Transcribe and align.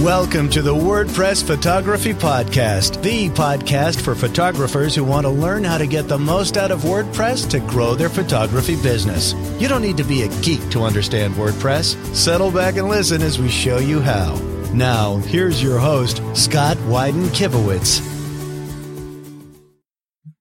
Welcome 0.00 0.48
to 0.52 0.62
the 0.62 0.74
WordPress 0.74 1.46
Photography 1.46 2.14
Podcast, 2.14 3.02
the 3.02 3.28
podcast 3.28 4.00
for 4.00 4.14
photographers 4.14 4.94
who 4.94 5.04
want 5.04 5.26
to 5.26 5.30
learn 5.30 5.62
how 5.62 5.76
to 5.76 5.86
get 5.86 6.08
the 6.08 6.18
most 6.18 6.56
out 6.56 6.70
of 6.70 6.80
WordPress 6.80 7.50
to 7.50 7.60
grow 7.60 7.94
their 7.94 8.08
photography 8.08 8.76
business. 8.76 9.34
You 9.60 9.68
don't 9.68 9.82
need 9.82 9.98
to 9.98 10.04
be 10.04 10.22
a 10.22 10.28
geek 10.40 10.66
to 10.70 10.84
understand 10.84 11.34
WordPress. 11.34 12.02
Settle 12.14 12.50
back 12.50 12.76
and 12.76 12.88
listen 12.88 13.20
as 13.20 13.38
we 13.38 13.50
show 13.50 13.76
you 13.76 14.00
how. 14.00 14.36
Now, 14.72 15.18
here's 15.18 15.62
your 15.62 15.78
host, 15.78 16.22
Scott 16.34 16.78
Wyden 16.78 17.28
Kivowitz. 17.34 18.00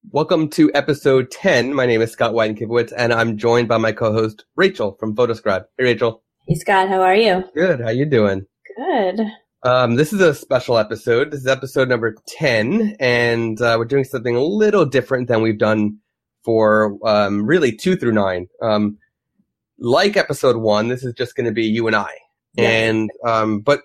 Welcome 0.09 0.49
to 0.51 0.71
episode 0.73 1.31
10. 1.31 1.73
My 1.73 1.85
name 1.85 2.01
is 2.01 2.13
Scott 2.13 2.31
Wyden 2.31 2.57
Kivowitz, 2.57 2.93
and 2.95 3.11
I'm 3.11 3.35
joined 3.35 3.67
by 3.67 3.77
my 3.77 3.91
co-host 3.91 4.45
Rachel 4.55 4.95
from 5.01 5.17
Fotoskribe. 5.17 5.65
Hey, 5.77 5.83
Rachel. 5.83 6.23
Hey, 6.47 6.55
Scott. 6.55 6.87
How 6.87 7.01
are 7.01 7.15
you? 7.15 7.43
Good. 7.53 7.81
How 7.81 7.89
you 7.89 8.05
doing? 8.05 8.45
Good. 8.77 9.19
Um, 9.63 9.95
this 9.95 10.13
is 10.13 10.21
a 10.21 10.33
special 10.33 10.77
episode. 10.77 11.31
This 11.31 11.41
is 11.41 11.47
episode 11.47 11.89
number 11.89 12.15
10, 12.27 12.95
and 12.99 13.61
uh, 13.61 13.75
we're 13.77 13.85
doing 13.85 14.05
something 14.05 14.35
a 14.35 14.43
little 14.43 14.85
different 14.85 15.27
than 15.27 15.41
we've 15.41 15.57
done 15.57 15.97
for 16.45 16.97
um, 17.03 17.45
really 17.45 17.73
two 17.73 17.97
through 17.97 18.13
nine. 18.13 18.47
Um, 18.61 18.97
like 19.77 20.15
episode 20.15 20.57
one, 20.57 20.87
this 20.87 21.03
is 21.03 21.13
just 21.13 21.35
going 21.35 21.45
to 21.45 21.51
be 21.51 21.65
you 21.65 21.87
and 21.87 21.95
I. 21.95 22.11
Yeah. 22.53 22.69
And 22.69 23.11
um, 23.25 23.59
but 23.59 23.81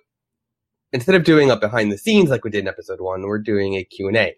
instead 0.92 1.16
of 1.16 1.24
doing 1.24 1.50
a 1.50 1.56
behind 1.56 1.90
the 1.90 1.98
scenes 1.98 2.30
like 2.30 2.44
we 2.44 2.50
did 2.50 2.60
in 2.60 2.68
episode 2.68 3.00
one, 3.00 3.22
we're 3.22 3.38
doing 3.38 3.74
a 3.74 3.84
Q&A. 3.84 4.34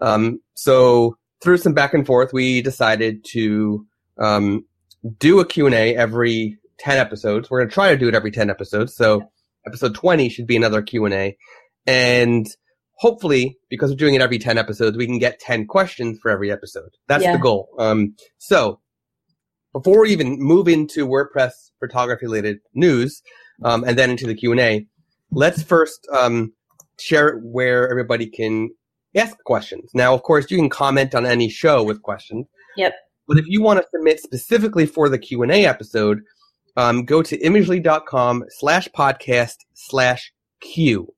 Um, 0.00 0.40
so 0.54 1.18
through 1.42 1.58
some 1.58 1.74
back 1.74 1.92
and 1.92 2.06
forth, 2.06 2.32
we 2.32 2.62
decided 2.62 3.24
to 3.26 3.86
um, 4.16 4.64
do 5.18 5.38
a 5.38 5.44
Q&A 5.44 5.94
every 5.96 6.56
10 6.78 6.96
episodes. 6.96 7.50
We're 7.50 7.60
going 7.60 7.68
to 7.68 7.74
try 7.74 7.90
to 7.90 7.98
do 7.98 8.08
it 8.08 8.14
every 8.14 8.30
10 8.30 8.48
episodes. 8.48 8.94
So 8.96 9.30
episode 9.66 9.94
20 9.94 10.28
should 10.28 10.46
be 10.46 10.56
another 10.56 10.82
Q&A. 10.82 11.36
And 11.86 12.46
hopefully, 12.98 13.58
because 13.68 13.90
we're 13.90 13.96
doing 13.96 14.14
it 14.14 14.20
every 14.22 14.38
10 14.38 14.58
episodes, 14.58 14.96
we 14.96 15.06
can 15.06 15.18
get 15.18 15.40
10 15.40 15.66
questions 15.66 16.18
for 16.20 16.30
every 16.30 16.50
episode. 16.50 16.90
That's 17.08 17.24
Yeah. 17.24 17.32
the 17.32 17.38
goal. 17.42 17.68
Um, 17.78 18.14
so 18.38 18.80
before 19.72 20.02
we 20.02 20.10
even 20.10 20.36
move 20.38 20.68
into 20.68 21.06
WordPress 21.06 21.52
photography 21.80 22.26
related 22.26 22.58
news, 22.74 23.22
um, 23.64 23.84
and 23.84 23.96
then 23.98 24.10
into 24.10 24.26
the 24.26 24.34
Q&A, 24.34 24.86
let's 25.30 25.62
first, 25.62 26.06
um, 26.12 26.52
share 26.98 27.38
where 27.38 27.88
everybody 27.90 28.26
can 28.26 28.70
ask 29.16 29.36
questions. 29.44 29.90
Now, 29.94 30.14
of 30.14 30.22
course, 30.22 30.50
you 30.50 30.56
can 30.56 30.68
comment 30.68 31.14
on 31.14 31.26
any 31.26 31.48
show 31.48 31.82
with 31.82 32.02
questions. 32.02 32.46
Yep. 32.76 32.94
But 33.28 33.38
if 33.38 33.46
you 33.46 33.62
want 33.62 33.80
to 33.80 33.86
submit 33.90 34.20
specifically 34.20 34.86
for 34.86 35.08
the 35.08 35.18
Q&A 35.18 35.64
episode, 35.66 36.20
um, 36.76 37.04
go 37.04 37.22
to 37.22 37.38
imagely.com 37.38 38.44
slash 38.48 38.88
podcast 38.96 39.56
slash 39.74 40.32
Q. 40.60 41.12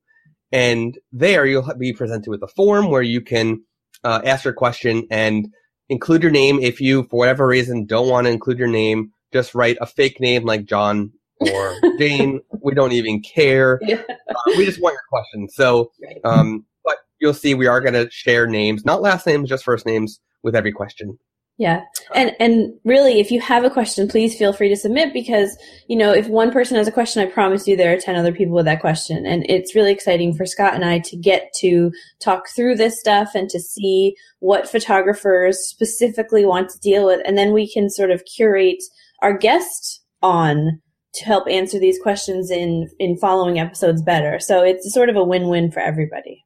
And 0.53 0.99
there 1.13 1.47
you'll 1.47 1.69
be 1.79 1.93
presented 1.93 2.31
with 2.31 2.43
a 2.43 2.49
form 2.49 2.91
where 2.91 3.03
you 3.03 3.21
can 3.21 3.65
uh, 4.05 4.21
ask 4.25 4.45
your 4.45 4.53
question 4.53 5.07
and 5.11 5.49
include 5.89 6.23
your 6.23 6.31
name. 6.33 6.61
If 6.61 6.81
you, 6.81 7.05
for 7.05 7.19
whatever 7.19 7.47
reason, 7.47 7.87
don't 7.87 8.09
want 8.09 8.27
to 8.27 8.31
include 8.33 8.59
your 8.59 8.69
name, 8.69 9.11
just 9.33 9.55
write 9.55 9.77
a 9.81 9.87
fake 9.87 10.21
name 10.21 10.45
like 10.45 10.65
John 10.65 11.13
or 11.41 11.75
Jane. 11.99 12.41
we 12.63 12.75
don't 12.75 12.93
even 12.93 13.21
care. 13.21 13.81
Yeah. 13.87 14.03
Uh, 14.09 14.35
we 14.57 14.65
just 14.65 14.81
want 14.81 14.95
your 14.95 15.01
question. 15.11 15.49
So, 15.49 15.91
um, 16.25 16.65
but 16.85 16.97
you'll 17.21 17.35
see 17.35 17.55
we 17.55 17.67
are 17.67 17.81
going 17.81 17.95
to 17.95 18.11
share 18.11 18.47
names, 18.47 18.85
not 18.85 19.03
last 19.03 19.27
names, 19.27 19.49
just 19.49 19.65
first 19.65 19.87
names 19.87 20.21
with 20.43 20.55
every 20.55 20.73
question. 20.73 21.19
Yeah. 21.57 21.77
Uh-huh. 21.77 22.15
And 22.17 22.33
and 22.41 22.75
really 22.85 23.21
if 23.21 23.31
you 23.31 23.41
have 23.41 23.65
a 23.65 23.71
question, 23.71 24.09
please 24.09 24.37
feel 24.37 24.53
free 24.53 24.69
to 24.69 24.77
submit 24.77 25.13
because, 25.13 25.57
you 25.89 25.97
know, 25.97 26.13
if 26.13 26.27
one 26.27 26.51
person 26.51 26.77
has 26.77 26.89
a 26.89 26.93
question, 26.93 27.23
I 27.23 27.31
promise 27.31 27.69
you 27.69 27.77
there 27.77 27.95
are 27.95 28.01
10 28.01 28.17
other 28.17 28.33
people 28.33 28.57
with 28.57 28.65
that 28.65 28.81
question. 28.81 29.25
And 29.25 29.47
it's 29.49 29.75
really 29.75 29.93
exciting 29.93 30.35
for 30.35 30.47
Scott 30.47 30.75
and 30.75 30.85
I 30.85 30.99
to 31.01 31.17
get 31.17 31.53
to 31.61 31.93
talk 32.21 32.49
through 32.49 32.77
this 32.77 32.99
stuff 32.99 33.31
and 33.35 33.49
to 33.51 33.61
see 33.61 34.17
what 34.41 34.69
photographers 34.69 35.59
specifically 35.61 36.45
want 36.45 36.71
to 36.71 36.79
deal 36.81 37.07
with 37.07 37.21
and 37.25 37.39
then 37.39 37.53
we 37.53 37.73
can 37.73 37.89
sort 37.89 38.11
of 38.11 38.25
curate 38.25 38.83
our 39.23 39.37
guest 39.37 40.03
on 40.23 40.81
to 41.15 41.25
help 41.25 41.49
answer 41.49 41.79
these 41.79 42.01
questions 42.03 42.51
in 42.51 42.89
in 42.99 43.17
following 43.17 43.61
episodes 43.61 44.03
better. 44.03 44.41
So 44.41 44.63
it's 44.63 44.93
sort 44.93 45.09
of 45.09 45.15
a 45.15 45.25
win-win 45.25 45.71
for 45.71 45.79
everybody. 45.79 46.45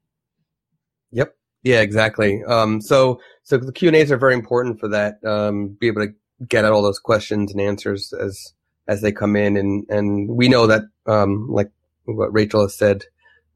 Yeah, 1.62 1.80
exactly. 1.80 2.42
Um, 2.44 2.80
so, 2.80 3.20
so 3.42 3.58
the 3.58 3.72
Q 3.72 3.88
and 3.88 3.96
A's 3.96 4.12
are 4.12 4.16
very 4.16 4.34
important 4.34 4.78
for 4.78 4.88
that. 4.88 5.22
Um, 5.24 5.76
be 5.80 5.88
able 5.88 6.06
to 6.06 6.12
get 6.46 6.64
at 6.64 6.72
all 6.72 6.82
those 6.82 7.00
questions 7.00 7.52
and 7.52 7.60
answers 7.60 8.12
as, 8.12 8.54
as 8.86 9.02
they 9.02 9.10
come 9.12 9.34
in. 9.36 9.56
And, 9.56 9.84
and 9.88 10.28
we 10.28 10.48
know 10.48 10.66
that, 10.68 10.82
um, 11.06 11.48
like 11.50 11.70
what 12.04 12.32
Rachel 12.32 12.62
has 12.62 12.76
said, 12.76 13.04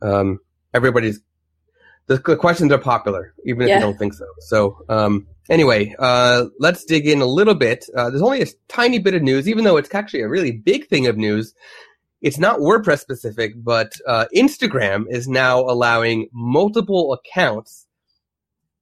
um, 0.02 0.40
everybody's, 0.74 1.20
the, 2.08 2.16
the 2.16 2.36
questions 2.36 2.72
are 2.72 2.78
popular, 2.78 3.32
even 3.46 3.62
if 3.62 3.68
Yeah. 3.68 3.76
you 3.76 3.80
don't 3.82 3.98
think 3.98 4.14
so. 4.14 4.26
So, 4.40 4.78
um, 4.88 5.28
anyway, 5.48 5.94
uh, 6.00 6.46
let's 6.58 6.84
dig 6.84 7.06
in 7.06 7.20
a 7.22 7.26
little 7.26 7.54
bit. 7.54 7.84
Uh, 7.96 8.10
there's 8.10 8.20
only 8.22 8.42
a 8.42 8.46
tiny 8.66 8.98
bit 8.98 9.14
of 9.14 9.22
news, 9.22 9.48
even 9.48 9.62
though 9.62 9.76
it's 9.76 9.94
actually 9.94 10.22
a 10.22 10.28
really 10.28 10.50
big 10.50 10.88
thing 10.88 11.06
of 11.06 11.16
news. 11.16 11.54
It's 12.20 12.38
not 12.38 12.58
WordPress 12.58 12.98
specific, 12.98 13.52
but 13.56 13.92
uh, 14.08 14.26
Instagram 14.34 15.04
is 15.08 15.28
now 15.28 15.60
allowing 15.60 16.28
multiple 16.32 17.12
accounts 17.12 17.86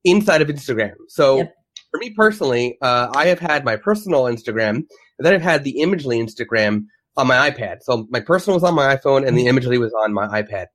inside 0.04 0.42
of 0.42 0.48
Instagram. 0.48 0.94
So 1.08 1.38
Yep. 1.38 1.54
for 1.90 1.98
me 1.98 2.10
personally, 2.10 2.78
uh, 2.82 3.08
I 3.14 3.26
have 3.26 3.38
had 3.38 3.64
my 3.64 3.76
personal 3.76 4.24
Instagram, 4.24 4.76
and 4.76 4.86
then 5.18 5.34
I've 5.34 5.42
had 5.42 5.64
the 5.64 5.76
Imagely 5.80 6.22
Instagram 6.22 6.84
on 7.16 7.26
my 7.26 7.50
iPad. 7.50 7.78
So 7.82 8.06
my 8.10 8.20
personal 8.20 8.56
was 8.56 8.64
on 8.64 8.74
my 8.74 8.96
iPhone, 8.96 9.26
and 9.26 9.36
the 9.36 9.46
Imagely 9.46 9.78
was 9.78 9.92
on 10.04 10.12
my 10.12 10.26
iPad. 10.42 10.66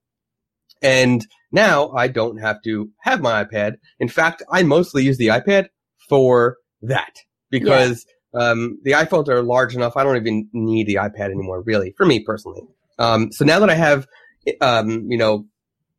And 0.82 1.26
now 1.52 1.92
I 1.92 2.08
don't 2.08 2.38
have 2.38 2.62
to 2.64 2.90
have 3.02 3.22
my 3.22 3.44
iPad. 3.44 3.76
In 4.00 4.10
fact, 4.10 4.44
I 4.52 4.64
mostly 4.64 5.04
use 5.04 5.18
the 5.18 5.28
iPad 5.28 5.68
for 6.10 6.58
that 6.82 7.16
because 7.50 8.06
um, 8.34 8.80
the 8.84 8.92
iPhones 8.92 9.30
are 9.30 9.42
large 9.42 9.76
enough. 9.76 9.96
I 9.96 10.04
don't 10.04 10.18
even 10.18 10.50
need 10.54 10.88
the 10.88 10.96
iPad 10.96 11.32
anymore, 11.32 11.62
really, 11.62 11.94
for 11.98 12.06
me 12.06 12.20
personally. 12.20 12.62
Um, 13.00 13.32
so 13.32 13.46
now 13.46 13.60
that 13.60 13.70
I 13.70 13.76
have, 13.76 14.06
um, 14.62 15.10
you 15.10 15.18
know, 15.18 15.46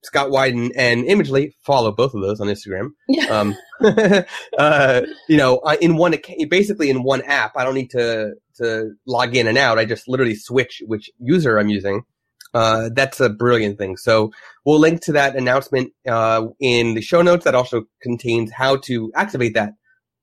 Scott 0.07 0.31
Wyden 0.31 0.71
and 0.77 1.05
Imagely, 1.05 1.53
follow 1.63 1.91
both 1.93 2.15
of 2.15 2.23
those 2.23 2.41
on 2.41 2.47
Instagram. 2.47 2.91
Yeah. 3.09 3.27
Um, 3.37 3.57
uh, 4.59 5.03
you 5.29 5.37
know, 5.37 5.59
in 5.81 5.97
one, 5.97 6.15
basically 6.49 6.89
in 6.89 7.03
one 7.03 7.23
app, 7.23 7.53
I 7.57 7.65
don't 7.65 7.75
need 7.75 7.91
to, 7.91 8.35
to 8.57 8.93
log 9.07 9.37
in 9.37 9.47
and 9.47 9.59
out. 9.59 9.79
I 9.79 9.85
just 9.85 10.09
literally 10.09 10.35
switch 10.35 10.83
which 10.87 11.11
user 11.19 11.59
I'm 11.59 11.69
using. 11.69 12.03
Uh, 12.55 12.89
that's 12.95 13.21
a 13.21 13.29
brilliant 13.29 13.77
thing. 13.79 13.97
So 13.99 14.31
we'll 14.65 14.79
link 14.79 15.03
to 15.03 15.13
that 15.13 15.37
announcement, 15.37 15.93
uh, 16.09 16.47
in 16.59 16.95
the 16.95 17.03
show 17.03 17.21
notes 17.21 17.45
that 17.45 17.55
also 17.55 17.83
contains 18.01 18.51
how 18.53 18.77
to 18.85 19.13
activate 19.15 19.55
that 19.55 19.75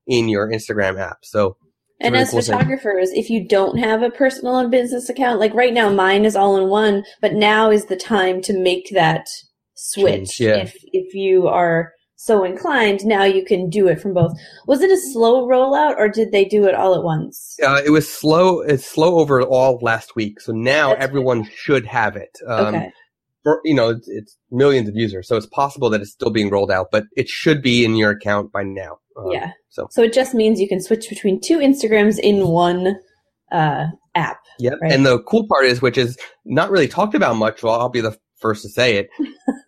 in 0.08 0.30
your 0.30 0.50
Instagram 0.50 1.00
app. 1.00 1.18
So, 1.24 1.58
And 2.00 2.14
really 2.14 2.24
as 2.24 2.32
cool 2.32 2.42
thing. 2.42 2.54
photographers, 2.58 3.12
if 3.12 3.30
you 3.30 3.48
don't 3.48 3.78
have 3.78 4.02
a 4.02 4.10
personal 4.10 4.58
and 4.58 4.72
business 4.72 5.10
account, 5.10 5.40
like 5.40 5.54
right 5.54 5.74
now, 5.74 5.90
mine 5.90 6.26
is 6.26 6.36
all 6.36 6.58
in 6.58 6.70
one, 6.70 7.04
but 7.22 7.34
now 7.34 7.70
is 7.70 7.86
the 7.86 7.96
time 7.96 8.42
to 8.44 8.58
make 8.58 8.90
that 8.94 9.28
switch. 9.84 10.30
Change, 10.30 10.40
yeah. 10.40 10.58
If 10.64 10.76
if 10.92 11.14
you 11.14 11.48
are 11.48 11.92
so 12.16 12.46
inclined, 12.46 13.06
now 13.06 13.26
you 13.26 13.44
can 13.44 13.70
do 13.70 13.88
it 13.88 14.00
from 14.00 14.14
both. 14.14 14.32
Was 14.66 14.82
it 14.82 14.90
a 14.90 14.98
slow 15.12 15.46
rollout, 15.46 15.98
or 15.98 16.08
did 16.08 16.32
they 16.32 16.46
do 16.46 16.66
it 16.66 16.74
all 16.74 16.96
at 16.96 17.04
once? 17.04 17.58
Uh, 17.62 17.82
it 17.86 17.90
was 17.90 18.10
slow. 18.10 18.62
It's 18.62 18.86
slow 18.86 19.20
over 19.20 19.42
all 19.42 19.78
last 19.82 20.16
week. 20.16 20.40
So 20.40 20.54
now 20.54 20.90
That's 20.90 21.04
everyone 21.04 21.50
should 21.54 21.86
have 21.86 22.16
it. 22.16 22.32
Um, 22.48 22.76
okay. 22.76 22.92
for, 23.44 23.60
you 23.66 23.76
know, 23.76 23.90
it's, 23.90 24.08
it's 24.08 24.38
millions 24.52 24.88
of 24.88 24.96
users, 24.96 25.28
so 25.28 25.36
it's 25.36 25.48
possible 25.48 25.90
that 25.90 26.02
it's 26.02 26.12
still 26.12 26.32
being 26.32 26.50
rolled 26.50 26.72
out, 26.72 26.88
but 26.92 27.04
it 27.18 27.28
should 27.28 27.62
be 27.62 27.84
in 27.84 27.96
your 27.96 28.12
account 28.12 28.54
by 28.54 28.64
now. 28.64 29.00
Um, 29.18 29.32
yeah. 29.32 29.52
So 29.70 29.88
So 29.92 30.02
it 30.04 30.14
just 30.14 30.34
means 30.34 30.62
you 30.62 30.70
can 30.70 30.82
switch 30.82 31.10
between 31.10 31.42
two 31.42 31.58
Instagrams 31.58 32.20
in 32.20 32.48
one 32.48 32.96
uh, 33.52 33.88
app. 34.16 34.38
Yep. 34.60 34.74
Right. 34.82 34.92
And 34.92 35.06
the 35.06 35.22
cool 35.24 35.46
part 35.48 35.66
is, 35.66 35.82
which 35.82 35.98
is 35.98 36.18
not 36.46 36.72
really 36.72 36.88
talked 36.88 37.16
about 37.16 37.36
much. 37.36 37.64
Well, 37.64 37.80
I'll 37.80 37.90
be 37.90 38.02
the 38.02 38.18
first 38.44 38.62
to 38.62 38.70
say 38.70 38.98
it. 38.98 39.09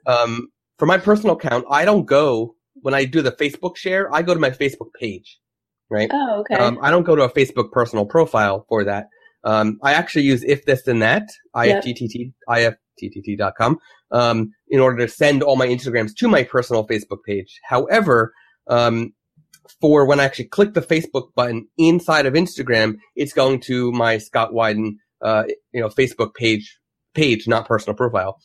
um, 0.05 0.49
for 0.77 0.85
my 0.85 0.99
personal 0.99 1.35
account, 1.35 1.65
I 1.71 1.85
don't 1.85 2.05
go 2.05 2.55
when 2.75 2.93
I 2.93 3.05
do 3.05 3.23
the 3.23 3.31
Facebook 3.31 3.77
share. 3.77 4.13
I 4.13 4.21
go 4.21 4.33
to 4.35 4.39
my 4.39 4.51
Facebook 4.51 4.89
page, 4.99 5.39
right? 5.89 6.09
Oh, 6.13 6.41
okay. 6.41 6.55
Um, 6.61 6.77
I 6.81 6.91
don't 6.91 7.03
go 7.03 7.15
to 7.15 7.23
a 7.23 7.31
Facebook 7.31 7.71
personal 7.71 8.05
profile 8.05 8.65
for 8.69 8.83
that. 8.83 9.07
Um, 9.43 9.79
I 9.81 9.93
actually 9.93 10.23
use 10.23 10.43
if 10.43 10.65
this 10.65 10.83
then 10.83 10.99
that, 10.99 11.27
Yep. 11.55 11.83
IFTTT, 11.83 12.33
IFTTT.com, 12.49 13.77
um, 14.11 14.51
in 14.69 14.79
order 14.79 15.05
to 15.05 15.11
send 15.11 15.43
all 15.43 15.55
my 15.55 15.67
Instagrams 15.67 16.15
to 16.17 16.27
my 16.27 16.43
personal 16.43 16.85
Facebook 16.87 17.23
page. 17.25 17.59
However, 17.63 18.33
um, 18.67 19.13
for 19.81 20.05
when 20.05 20.19
I 20.19 20.25
actually 20.25 20.45
click 20.45 20.73
the 20.73 20.81
Facebook 20.81 21.33
button 21.35 21.67
inside 21.77 22.25
of 22.25 22.33
Instagram, 22.33 22.95
it's 23.15 23.33
going 23.33 23.59
to 23.61 23.91
my 23.91 24.17
Scott 24.17 24.51
Wyden, 24.51 24.97
uh, 25.21 25.43
you 25.73 25.81
know, 25.81 25.89
Facebook 25.89 26.33
page, 26.35 26.79
page, 27.13 27.47
not 27.47 27.67
personal 27.67 27.95
profile. 27.95 28.39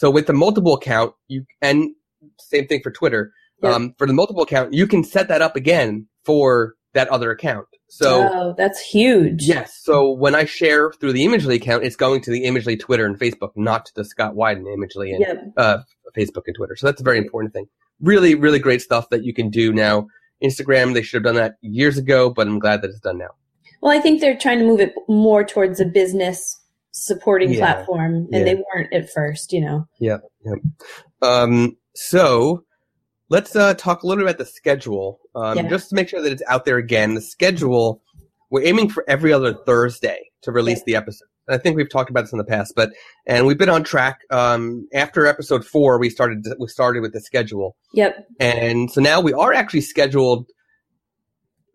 So 0.00 0.10
with 0.10 0.26
the 0.26 0.32
multiple 0.32 0.72
account, 0.72 1.12
you, 1.28 1.44
and 1.60 1.90
same 2.38 2.66
thing 2.66 2.80
for 2.82 2.90
Twitter, 2.90 3.32
Yep. 3.62 3.72
um, 3.74 3.94
for 3.98 4.06
the 4.06 4.14
multiple 4.14 4.42
account, 4.42 4.72
you 4.72 4.86
can 4.86 5.04
set 5.04 5.28
that 5.28 5.42
up 5.42 5.56
again 5.56 6.06
for 6.24 6.72
that 6.94 7.06
other 7.08 7.30
account. 7.30 7.66
So 7.90 8.26
oh, 8.32 8.54
that's 8.56 8.80
huge. 8.80 9.42
yes, 9.42 9.78
so 9.82 10.10
when 10.10 10.34
I 10.34 10.46
share 10.46 10.90
through 10.92 11.12
the 11.12 11.26
Imagely 11.26 11.56
account, 11.56 11.84
it's 11.84 11.96
going 11.96 12.22
to 12.22 12.30
the 12.30 12.44
Imagely 12.46 12.80
Twitter 12.80 13.04
and 13.04 13.18
Facebook, 13.18 13.50
not 13.56 13.84
to 13.84 13.92
the 13.94 14.06
Scott 14.06 14.34
Wyden 14.36 14.64
Imagely 14.74 15.10
and 15.14 15.20
Yep. 15.20 15.52
uh, 15.58 15.78
Facebook 16.16 16.44
and 16.46 16.56
Twitter. 16.56 16.76
So 16.76 16.86
that's 16.86 17.02
a 17.02 17.04
very 17.04 17.18
important 17.18 17.52
thing. 17.52 17.66
Really, 18.00 18.34
really 18.34 18.58
great 18.58 18.80
stuff 18.80 19.10
that 19.10 19.22
you 19.22 19.34
can 19.34 19.50
do 19.50 19.70
now. 19.70 20.06
Instagram, 20.42 20.94
they 20.94 21.02
should 21.02 21.18
have 21.18 21.24
done 21.24 21.34
that 21.34 21.56
years 21.60 21.98
ago, 21.98 22.30
but 22.30 22.46
I'm 22.46 22.58
glad 22.58 22.80
that 22.80 22.88
it's 22.88 23.00
done 23.00 23.18
now. 23.18 23.34
Well, 23.82 23.92
I 23.92 24.00
think 24.00 24.22
they're 24.22 24.38
trying 24.38 24.60
to 24.60 24.64
move 24.64 24.80
it 24.80 24.94
more 25.08 25.44
towards 25.44 25.78
a 25.78 25.84
business 25.84 26.59
supporting 26.92 27.50
Yeah. 27.52 27.58
platform, 27.74 28.14
and 28.14 28.28
Yeah. 28.32 28.44
they 28.44 28.54
weren't 28.74 28.92
at 28.92 29.10
first. 29.10 29.52
You 29.52 29.60
know. 29.62 29.86
Yeah 29.98 30.18
yeah 30.44 30.54
um, 31.22 31.76
so 31.94 32.64
let's 33.28 33.54
uh, 33.54 33.74
talk 33.74 34.02
a 34.02 34.06
little 34.06 34.24
bit 34.24 34.30
about 34.30 34.38
the 34.38 34.46
schedule, 34.50 35.20
um, 35.34 35.56
Yeah. 35.56 35.68
just 35.68 35.90
to 35.90 35.94
make 35.96 36.08
sure 36.08 36.20
that 36.22 36.32
it's 36.32 36.42
out 36.48 36.64
there 36.64 36.78
again. 36.78 37.14
The 37.14 37.20
schedule, 37.20 38.02
we're 38.50 38.64
aiming 38.64 38.88
for 38.88 39.04
every 39.08 39.32
other 39.32 39.54
Thursday 39.66 40.18
to 40.42 40.50
release 40.52 40.82
the 40.84 40.96
episode. 40.96 41.26
And 41.46 41.54
I 41.54 41.62
think 41.62 41.76
we've 41.76 41.90
talked 41.90 42.10
about 42.10 42.22
this 42.22 42.32
in 42.32 42.38
the 42.38 42.44
past, 42.44 42.74
but 42.74 42.90
and 43.26 43.46
we've 43.46 43.58
been 43.58 43.68
on 43.68 43.84
track. 43.84 44.20
Um, 44.30 44.88
after 44.94 45.26
episode 45.26 45.64
four, 45.64 45.98
we 45.98 46.08
started 46.10 46.46
we 46.58 46.68
started 46.68 47.02
with 47.02 47.12
the 47.12 47.20
schedule, 47.20 47.76
Yep. 47.92 48.26
and 48.40 48.90
so 48.90 49.00
now 49.00 49.20
we 49.20 49.32
are 49.32 49.52
actually 49.52 49.82
scheduled. 49.82 50.46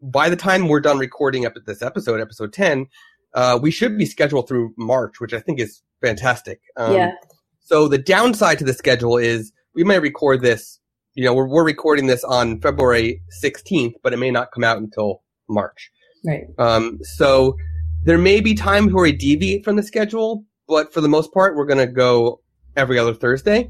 By 0.01 0.29
the 0.29 0.35
time 0.35 0.67
we're 0.67 0.81
done 0.81 0.97
recording 0.99 1.45
up 1.45 1.53
at 1.55 1.65
this 1.65 1.81
episode, 1.81 2.19
episode 2.21 2.53
ten, 2.53 2.87
uh, 3.35 3.59
we 3.61 3.69
should 3.69 3.97
be 3.97 4.05
scheduled 4.05 4.47
through 4.47 4.73
March, 4.77 5.19
which 5.19 5.33
I 5.33 5.39
think 5.39 5.59
is 5.59 5.83
fantastic. 6.01 6.61
Um, 6.77 6.93
yeah. 6.95 7.11
so 7.59 7.87
the 7.87 7.97
downside 7.97 8.57
to 8.59 8.65
the 8.65 8.73
schedule 8.73 9.17
is 9.17 9.51
we 9.75 9.83
may 9.83 9.99
record 9.99 10.41
this, 10.41 10.79
you 11.13 11.25
know, 11.25 11.33
we're, 11.33 11.47
we're 11.47 11.65
recording 11.65 12.07
this 12.07 12.23
on 12.23 12.61
February 12.61 13.21
16th, 13.43 13.93
but 14.01 14.13
it 14.13 14.17
may 14.17 14.31
not 14.31 14.51
come 14.53 14.63
out 14.63 14.77
until 14.77 15.21
March. 15.49 15.91
Right. 16.25 16.45
Um, 16.57 16.99
so 17.03 17.57
there 18.03 18.17
may 18.17 18.39
be 18.39 18.55
times 18.55 18.93
where 18.93 19.03
we 19.03 19.11
deviate 19.11 19.65
from 19.65 19.75
the 19.75 19.83
schedule, 19.83 20.45
but 20.67 20.93
for 20.93 21.01
the 21.01 21.09
most 21.09 21.33
part, 21.33 21.55
we're 21.55 21.65
going 21.65 21.85
to 21.85 21.91
go 21.91 22.41
every 22.77 22.97
other 22.97 23.13
Thursday. 23.13 23.69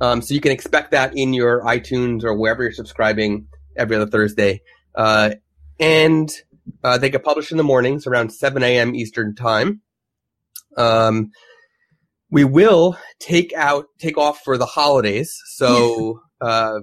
Um, 0.00 0.22
so 0.22 0.34
you 0.34 0.40
can 0.40 0.52
expect 0.52 0.90
that 0.90 1.16
in 1.16 1.32
your 1.32 1.62
iTunes 1.62 2.24
or 2.24 2.36
wherever 2.36 2.64
you're 2.64 2.72
subscribing 2.72 3.46
every 3.76 3.94
other 3.94 4.10
Thursday. 4.10 4.60
Uh, 4.94 5.34
and 5.78 6.30
uh, 6.82 6.98
they 6.98 7.10
get 7.10 7.24
published 7.24 7.50
in 7.50 7.56
the 7.56 7.64
mornings 7.64 8.06
around 8.06 8.30
7 8.30 8.62
a.m. 8.62 8.94
Eastern 8.94 9.34
time. 9.34 9.80
Um, 10.76 11.30
we 12.30 12.44
will 12.44 12.98
take 13.20 13.52
out 13.54 13.86
take 13.98 14.18
off 14.18 14.40
for 14.44 14.58
the 14.58 14.66
holidays. 14.66 15.38
So 15.46 16.20
uh, 16.40 16.80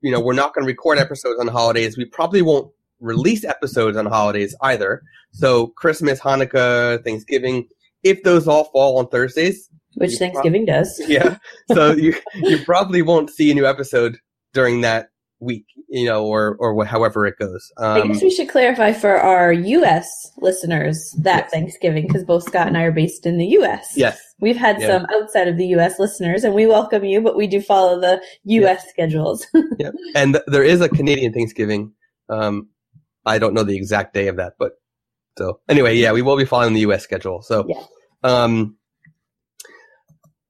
you 0.00 0.10
know 0.10 0.20
we're 0.20 0.32
not 0.34 0.54
going 0.54 0.64
to 0.64 0.70
record 0.70 0.98
episodes 0.98 1.38
on 1.40 1.48
holidays. 1.48 1.96
We 1.96 2.06
probably 2.06 2.42
won't 2.42 2.72
release 3.00 3.44
episodes 3.44 3.96
on 3.96 4.06
holidays 4.06 4.54
either. 4.62 5.02
So 5.32 5.68
Christmas, 5.76 6.20
Hanukkah, 6.20 7.04
Thanksgiving, 7.04 7.68
if 8.02 8.22
those 8.22 8.48
all 8.48 8.64
fall 8.64 8.98
on 8.98 9.08
Thursdays, 9.08 9.68
Which 9.96 10.14
Thanksgiving 10.14 10.64
does. 10.64 11.00
yeah. 11.06 11.36
So 11.72 11.92
you 11.96 12.14
you 12.34 12.64
probably 12.64 13.02
won't 13.02 13.30
see 13.30 13.50
a 13.50 13.54
new 13.54 13.66
episode 13.66 14.18
during 14.54 14.80
that 14.80 15.10
week, 15.40 15.66
you 15.88 16.06
know, 16.06 16.24
or 16.24 16.56
or 16.58 16.84
however 16.84 17.26
it 17.26 17.34
goes. 17.38 17.70
I 17.78 18.00
Um, 18.00 18.08
guess 18.12 18.22
we 18.22 18.30
should 18.30 18.48
clarify 18.48 18.92
for 18.92 19.16
our 19.16 19.52
U.S. 19.52 20.08
listeners 20.38 21.14
that 21.22 21.44
Yes. 21.44 21.50
Thanksgiving, 21.52 22.06
because 22.06 22.24
both 22.24 22.44
Scott 22.44 22.66
and 22.68 22.76
I 22.78 22.82
are 22.84 22.92
based 22.92 23.26
in 23.26 23.36
the 23.38 23.46
U.S. 23.58 23.92
yes. 23.96 24.18
We've 24.40 24.56
had 24.56 24.80
Yeah. 24.80 24.86
some 24.98 25.06
outside 25.14 25.48
of 25.48 25.56
the 25.58 25.66
U.S. 25.68 25.98
listeners, 25.98 26.44
and 26.44 26.54
we 26.54 26.66
welcome 26.66 27.04
you, 27.04 27.20
but 27.20 27.36
we 27.36 27.46
do 27.46 27.60
follow 27.60 28.00
the 28.00 28.20
U.S. 28.44 28.88
schedules. 28.88 29.46
Yeah. 29.78 29.90
And 30.14 30.34
th- 30.34 30.44
there 30.46 30.64
is 30.64 30.80
a 30.80 30.88
Canadian 30.88 31.32
Thanksgiving. 31.34 31.92
Um, 32.28 32.68
I 33.26 33.38
don't 33.38 33.52
know 33.54 33.62
the 33.64 33.76
exact 33.76 34.14
day 34.14 34.28
of 34.28 34.36
that, 34.36 34.54
but 34.58 34.72
so 35.36 35.60
anyway, 35.68 35.96
yeah, 35.96 36.12
we 36.12 36.22
will 36.22 36.36
be 36.38 36.44
following 36.46 36.72
the 36.74 36.80
U.S. 36.80 37.02
schedule. 37.02 37.42
So, 37.42 37.66
Yeah. 37.68 37.82
um, 38.22 38.76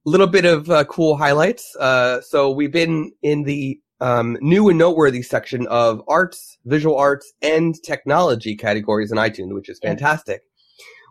little 0.04 0.26
bit 0.28 0.44
of 0.44 0.70
uh, 0.70 0.84
cool 0.84 1.16
highlights. 1.16 1.74
Uh, 1.76 2.20
so 2.20 2.50
we've 2.52 2.70
been 2.72 3.12
in 3.22 3.42
the 3.42 3.80
um, 4.00 4.36
new 4.40 4.68
and 4.68 4.78
noteworthy 4.78 5.22
section 5.22 5.66
of 5.68 6.02
arts, 6.08 6.58
visual 6.64 6.96
arts, 6.96 7.32
and 7.42 7.74
technology 7.82 8.56
categories 8.56 9.10
in 9.10 9.18
iTunes, 9.18 9.54
which 9.54 9.68
is 9.68 9.78
Yeah. 9.82 9.90
fantastic. 9.90 10.42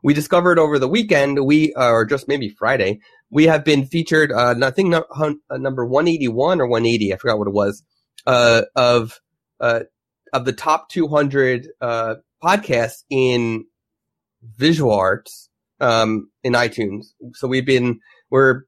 We 0.04 0.14
discovered 0.14 0.60
over 0.60 0.78
the 0.78 0.88
weekend, 0.88 1.46
we 1.46 1.74
uh, 1.74 1.90
or 1.90 2.06
just 2.06 2.28
maybe 2.28 2.50
Friday, 2.50 3.00
we 3.32 3.46
have 3.46 3.64
been 3.66 3.86
featured. 3.86 4.32
Uh, 4.32 4.54
I 4.62 4.70
think 4.72 4.90
no, 4.90 5.04
hun- 5.12 5.40
uh, 5.50 5.58
number 5.58 5.84
one 5.86 6.08
eighty 6.08 6.28
one 6.28 6.62
or 6.62 6.68
one 6.68 6.86
eighty, 6.86 7.12
I 7.14 7.18
forgot 7.18 7.40
what 7.40 7.48
it 7.48 7.54
was, 7.54 7.84
uh, 8.28 8.64
of 8.76 9.20
uh, 9.60 9.82
of 10.32 10.46
the 10.46 10.54
top 10.54 10.90
two 10.90 11.08
hundred 11.08 11.70
uh, 11.82 12.16
podcasts 12.44 13.04
in 13.10 13.66
visual 14.58 14.94
arts 14.94 15.50
um, 15.80 16.30
in 16.44 16.54
iTunes. 16.54 17.08
So 17.34 17.48
we've 17.48 17.66
been 17.66 18.00
we're 18.30 18.62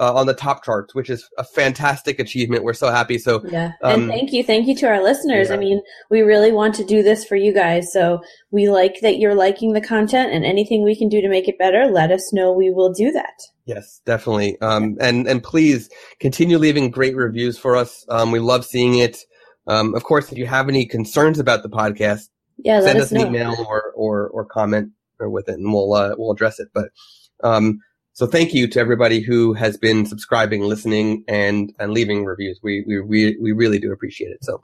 uh, 0.00 0.14
on 0.14 0.26
the 0.26 0.34
top 0.34 0.64
charts, 0.64 0.94
which 0.94 1.10
is 1.10 1.28
a 1.36 1.44
fantastic 1.44 2.18
achievement. 2.18 2.64
We're 2.64 2.72
so 2.72 2.90
happy. 2.90 3.18
So 3.18 3.42
yeah. 3.46 3.72
Um, 3.82 4.02
and 4.02 4.10
thank 4.10 4.32
you. 4.32 4.42
Thank 4.42 4.66
you 4.66 4.74
to 4.76 4.86
our 4.88 5.02
listeners. 5.02 5.50
I 5.50 5.58
mean, 5.58 5.82
we 6.10 6.22
really 6.22 6.50
want 6.50 6.74
to 6.76 6.84
do 6.84 7.02
this 7.02 7.24
for 7.24 7.36
you 7.36 7.52
guys. 7.52 7.92
So 7.92 8.22
we 8.50 8.70
like 8.70 9.00
that 9.02 9.18
you're 9.18 9.34
liking 9.34 9.74
the 9.74 9.80
content, 9.80 10.32
and 10.32 10.44
anything 10.44 10.82
we 10.82 10.96
can 10.96 11.08
do 11.08 11.20
to 11.20 11.28
make 11.28 11.46
it 11.46 11.58
better, 11.58 11.86
let 11.86 12.10
us 12.10 12.32
know. 12.32 12.52
We 12.52 12.70
will 12.70 12.92
do 12.92 13.12
that. 13.12 13.34
Yes, 13.66 14.00
definitely. 14.06 14.58
Um, 14.60 14.96
and 15.00 15.28
and 15.28 15.42
please 15.42 15.90
continue 16.18 16.58
leaving 16.58 16.90
great 16.90 17.14
reviews 17.14 17.58
for 17.58 17.76
us. 17.76 18.06
Um, 18.08 18.32
we 18.32 18.40
love 18.40 18.64
seeing 18.64 18.98
it. 18.98 19.18
Um, 19.66 19.94
of 19.94 20.02
course, 20.02 20.32
if 20.32 20.38
you 20.38 20.46
have 20.46 20.68
any 20.68 20.86
concerns 20.86 21.38
about 21.38 21.62
the 21.62 21.68
podcast, 21.68 22.30
Yeah, 22.56 22.80
send 22.80 22.98
us 22.98 23.04
us 23.04 23.12
an 23.12 23.26
email 23.26 23.54
or, 23.68 23.92
or 23.94 24.28
or 24.28 24.44
comment 24.46 24.92
or 25.20 25.28
with 25.28 25.48
it, 25.48 25.56
and 25.56 25.72
we'll 25.72 25.92
uh, 25.92 26.14
we'll 26.16 26.32
address 26.32 26.58
it. 26.58 26.68
But 26.72 26.88
um, 27.44 27.80
so 28.20 28.26
thank 28.26 28.52
you 28.52 28.68
to 28.68 28.78
everybody 28.78 29.20
who 29.20 29.54
has 29.54 29.78
been 29.78 30.04
subscribing, 30.04 30.60
listening, 30.60 31.24
and 31.26 31.72
and 31.78 31.94
leaving 31.94 32.26
reviews. 32.26 32.60
We 32.62 32.84
we 32.86 33.00
we, 33.00 33.38
we 33.40 33.52
really 33.52 33.78
do 33.78 33.92
appreciate 33.92 34.28
it. 34.28 34.44
So. 34.44 34.62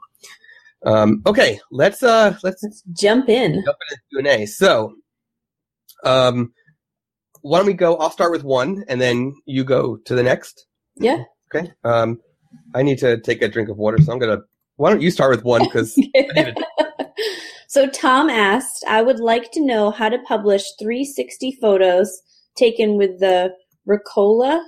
Um, 0.85 1.23
okay, 1.27 1.59
let's 1.71 2.03
uh 2.03 2.37
let's 2.45 2.63
Let's 2.63 2.83
jump 2.93 3.31
in. 3.31 3.55
jump 3.65 3.79
into 3.91 4.03
Q 4.11 4.19
and 4.19 4.27
A. 4.27 4.47
So, 4.47 4.95
um, 6.05 6.53
why 7.41 7.59
don't 7.59 7.67
we 7.67 7.73
go? 7.73 7.97
I'll 7.97 8.11
start 8.11 8.31
with 8.31 8.45
one, 8.45 8.85
and 8.89 9.01
then 9.01 9.35
you 9.47 9.65
go 9.65 9.97
to 10.05 10.15
the 10.15 10.23
next. 10.23 10.67
Yeah. 10.97 11.25
Okay. 11.53 11.73
Um, 11.83 12.21
I 12.75 12.83
need 12.83 12.99
to 12.99 13.19
take 13.19 13.41
a 13.41 13.49
drink 13.49 13.71
of 13.71 13.79
water, 13.79 13.97
so 14.03 14.13
I'm 14.13 14.19
gonna. 14.19 14.43
Why 14.77 14.91
don't 14.91 15.01
you 15.01 15.11
start 15.11 15.31
with 15.31 15.45
one? 15.45 15.65
Because 15.65 15.99
so 17.69 17.89
Tom 17.89 18.29
asked, 18.29 18.85
I 18.87 19.01
would 19.01 19.19
like 19.19 19.51
to 19.53 19.65
know 19.65 19.91
how 19.91 20.11
to 20.11 20.19
publish 20.19 20.63
360 20.79 21.59
photos 21.59 22.21
taken 22.57 22.97
with 22.97 23.21
the 23.21 23.53
Ricola 23.89 24.61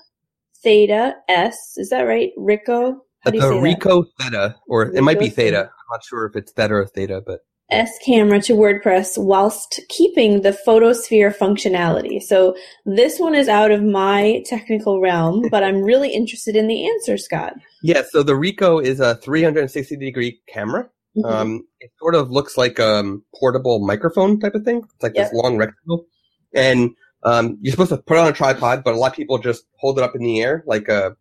Theta 0.62 1.14
S. 1.28 1.56
Is 1.76 1.90
that 1.90 2.02
right? 2.02 2.30
Ricoh? 2.38 2.96
How 3.20 3.30
the 3.30 3.40
say 3.40 3.60
that? 3.60 4.06
Theta, 4.20 4.56
or 4.68 4.94
it 4.94 5.02
might 5.02 5.18
be 5.18 5.28
Theta. 5.28 5.34
Theta. 5.34 5.60
I'm 5.62 5.88
not 5.96 6.04
sure 6.04 6.26
if 6.26 6.36
it's 6.36 6.52
Theta 6.52 6.74
or 6.74 6.86
Theta, 6.86 7.20
but 7.24 7.40
S 7.70 7.90
camera 8.04 8.40
to 8.42 8.54
WordPress 8.54 9.18
whilst 9.22 9.80
keeping 9.88 10.40
the 10.42 10.52
photosphere 10.52 11.30
functionality. 11.30 12.22
So 12.22 12.56
this 12.86 13.18
one 13.18 13.34
is 13.34 13.48
out 13.48 13.70
of 13.70 13.82
my 13.82 14.42
technical 14.46 15.00
realm, 15.00 15.42
but 15.50 15.62
I'm 15.62 15.82
really 15.82 16.12
interested 16.14 16.56
in 16.56 16.66
the 16.66 16.88
answer, 16.88 17.18
Scott. 17.18 17.54
yeah. 17.82 18.02
So 18.10 18.22
the 18.22 18.32
Ricoh 18.34 18.82
is 18.82 19.00
a 19.00 19.16
360 19.16 19.96
degree 19.96 20.40
camera. 20.48 20.88
Mhm. 21.16 21.30
Um, 21.30 21.66
it 21.80 21.90
sort 21.98 22.14
of 22.14 22.30
looks 22.30 22.56
like 22.56 22.78
a 22.78 22.96
um, 22.96 23.24
portable 23.38 23.84
microphone 23.84 24.38
type 24.38 24.54
of 24.54 24.64
thing. 24.64 24.82
It's 24.94 25.02
like 25.02 25.14
Yep. 25.14 25.30
this 25.30 25.34
long 25.42 25.56
rectangle, 25.56 26.06
and 26.54 26.90
um, 27.24 27.58
you're 27.60 27.72
supposed 27.72 27.90
to 27.90 27.98
put 27.98 28.16
it 28.16 28.20
on 28.20 28.28
a 28.28 28.32
tripod, 28.32 28.84
but 28.84 28.94
a 28.94 28.96
lot 28.96 29.10
of 29.12 29.16
people 29.16 29.38
just 29.38 29.64
hold 29.76 29.98
it 29.98 30.04
up 30.04 30.14
in 30.14 30.22
the 30.22 30.40
air 30.40 30.62
like 30.66 30.88
a 30.88 31.16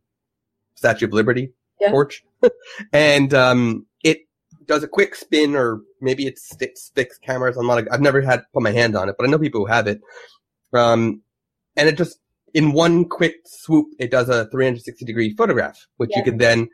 Statue 0.76 1.06
of 1.06 1.14
Liberty 1.14 1.52
Yeah. 1.82 1.90
torch, 1.90 2.24
and 2.94 3.34
um, 3.34 3.86
it 4.04 4.20
does 4.66 4.84
a 4.84 4.88
quick 4.88 5.16
spin, 5.16 5.56
or 5.56 5.82
maybe 6.02 6.28
it 6.28 6.38
sticks, 6.38 6.84
sticks 6.84 7.18
cameras. 7.18 7.58
I'm 7.58 7.66
not. 7.68 7.80
A, 7.80 7.88
I've 7.92 8.02
never 8.02 8.22
had 8.22 8.44
put 8.54 8.62
my 8.64 8.72
hand 8.72 8.96
on 8.96 9.10
it, 9.10 9.16
but 9.18 9.28
I 9.28 9.32
know 9.32 9.40
people 9.40 9.62
who 9.62 9.66
have 9.68 9.88
it. 9.88 10.00
Um, 10.74 11.22
and 11.76 11.88
it 11.90 11.98
just 11.98 12.20
in 12.54 12.74
one 12.74 13.06
quick 13.06 13.36
swoop, 13.46 13.88
it 14.00 14.12
does 14.12 14.30
a 14.30 14.46
360 14.50 15.04
degree 15.06 15.34
photograph, 15.36 15.88
which 15.98 16.12
Yeah. 16.12 16.20
you 16.20 16.24
can 16.26 16.38
then, 16.38 16.70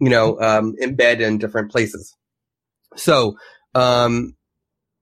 you 0.00 0.08
know, 0.08 0.40
um, 0.40 0.74
embed 0.82 1.20
in 1.20 1.38
different 1.38 1.70
places. 1.70 2.16
So, 2.96 3.36
um, 3.74 4.36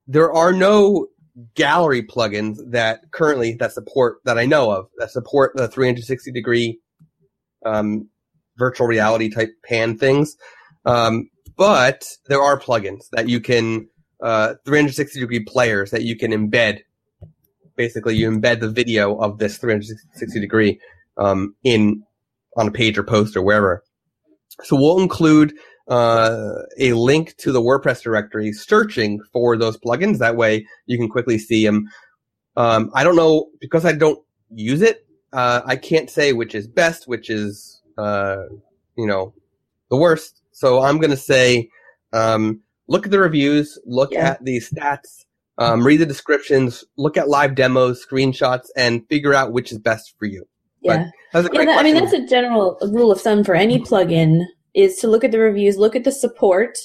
there 0.07 0.31
are 0.33 0.51
no 0.51 1.07
gallery 1.55 2.03
plugins 2.03 2.57
that 2.71 3.11
currently 3.11 3.53
that 3.53 3.71
support 3.71 4.17
that 4.25 4.37
I 4.37 4.45
know 4.45 4.71
of 4.71 4.87
that 4.97 5.11
support 5.11 5.53
the 5.55 5.67
360 5.67 6.31
degree 6.31 6.79
um, 7.65 8.09
virtual 8.57 8.87
reality 8.87 9.29
type 9.29 9.49
pan 9.65 9.97
things. 9.97 10.35
Um, 10.85 11.29
but 11.55 12.05
there 12.27 12.41
are 12.41 12.59
plugins 12.59 13.09
that 13.11 13.29
you 13.29 13.39
can 13.39 13.87
uh, 14.21 14.55
360 14.65 15.19
degree 15.19 15.43
players 15.43 15.91
that 15.91 16.03
you 16.03 16.15
can 16.15 16.31
embed. 16.31 16.79
Basically, 17.75 18.15
you 18.15 18.29
embed 18.29 18.59
the 18.59 18.69
video 18.69 19.17
of 19.17 19.39
this 19.39 19.57
360 19.57 20.39
degree 20.39 20.79
um, 21.17 21.55
in 21.63 22.03
on 22.55 22.67
a 22.67 22.71
page 22.71 22.97
or 22.97 23.03
post 23.03 23.35
or 23.35 23.41
wherever. 23.41 23.83
So 24.63 24.75
we'll 24.75 24.99
include 24.99 25.53
uh, 25.87 26.53
a 26.77 26.93
link 26.93 27.35
to 27.37 27.51
the 27.51 27.61
WordPress 27.61 28.01
directory 28.03 28.53
searching 28.53 29.19
for 29.31 29.57
those 29.57 29.77
plugins. 29.77 30.19
That 30.19 30.35
way 30.35 30.65
you 30.85 30.97
can 30.97 31.09
quickly 31.09 31.37
see 31.37 31.65
them. 31.65 31.89
Um, 32.55 32.91
I 32.93 33.03
don't 33.03 33.15
know 33.15 33.49
because 33.59 33.85
I 33.85 33.93
don't 33.93 34.19
use 34.49 34.81
it. 34.81 35.05
Uh, 35.31 35.61
I 35.65 35.75
can't 35.75 36.09
say 36.09 36.33
which 36.33 36.53
is 36.53 36.67
best, 36.67 37.07
which 37.07 37.29
is, 37.29 37.81
uh, 37.97 38.43
you 38.95 39.07
know, 39.07 39.33
the 39.89 39.97
worst. 39.97 40.41
So 40.51 40.81
I'm 40.81 40.99
going 40.99 41.11
to 41.11 41.17
say, 41.17 41.69
um, 42.13 42.61
look 42.87 43.05
at 43.05 43.11
the 43.11 43.19
reviews, 43.19 43.79
look 43.85 44.13
Yeah. 44.13 44.29
at 44.29 44.45
the 44.45 44.59
stats, 44.59 45.25
um, 45.57 45.85
read 45.85 45.97
the 45.97 46.05
descriptions, 46.05 46.83
look 46.97 47.17
at 47.17 47.27
live 47.27 47.55
demos, 47.55 48.05
screenshots, 48.05 48.67
and 48.77 49.07
figure 49.09 49.33
out 49.33 49.51
which 49.51 49.71
is 49.71 49.79
best 49.79 50.13
for 50.19 50.25
you. 50.25 50.45
Yeah. 50.81 51.09
That's 51.31 51.47
a 51.47 51.51
Yeah, 51.51 51.65
that, 51.65 51.79
I 51.79 51.83
mean 51.83 51.95
that's 51.95 52.13
a 52.13 52.27
general 52.27 52.77
rule 52.81 53.11
of 53.11 53.19
thumb 53.19 53.43
for 53.43 53.55
any 53.55 53.79
plugin 53.79 54.45
is 54.73 54.97
to 54.97 55.07
look 55.07 55.23
at 55.23 55.31
the 55.31 55.39
reviews, 55.39 55.77
look 55.77 55.95
at 55.95 56.03
the 56.03 56.11
support. 56.11 56.77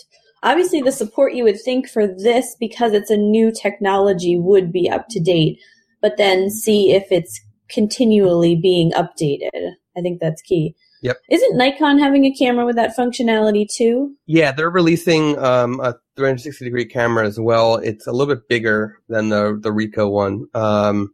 Obviously, 0.43 0.81
the 0.81 0.93
support 0.93 1.35
you 1.35 1.45
would 1.45 1.61
think 1.61 1.89
for 1.89 2.07
this 2.07 2.57
because 2.61 2.93
it's 2.93 3.11
a 3.11 3.17
new 3.17 3.51
technology 3.51 4.39
would 4.39 4.73
be 4.73 4.89
up 4.89 5.07
to 5.11 5.21
date, 5.21 5.59
but 6.01 6.17
then 6.17 6.51
see 6.51 6.93
if 6.93 7.11
it's 7.11 7.41
continually 7.69 8.57
being 8.57 8.93
updated. 8.93 9.73
I 9.97 10.01
think 10.01 10.21
that's 10.21 10.43
key. 10.43 10.77
Yep. 11.03 11.17
Isn't 11.31 11.57
Nikon 11.57 11.99
having 11.99 12.25
a 12.25 12.33
camera 12.33 12.67
with 12.67 12.77
that 12.77 12.97
functionality 12.97 13.67
too? 13.69 14.17
Yeah, 14.27 14.53
they're 14.53 14.71
releasing 14.71 15.39
um, 15.39 15.81
a 15.81 15.95
360 16.17 16.65
degree 16.65 16.87
camera 16.87 17.27
as 17.27 17.39
well. 17.39 17.77
It's 17.77 18.07
a 18.07 18.13
little 18.13 18.35
bit 18.35 18.49
bigger 18.49 18.99
than 19.09 19.29
the 19.29 19.59
the 19.61 19.71
Ricoh 19.71 20.11
one, 20.11 20.47
um, 20.55 21.13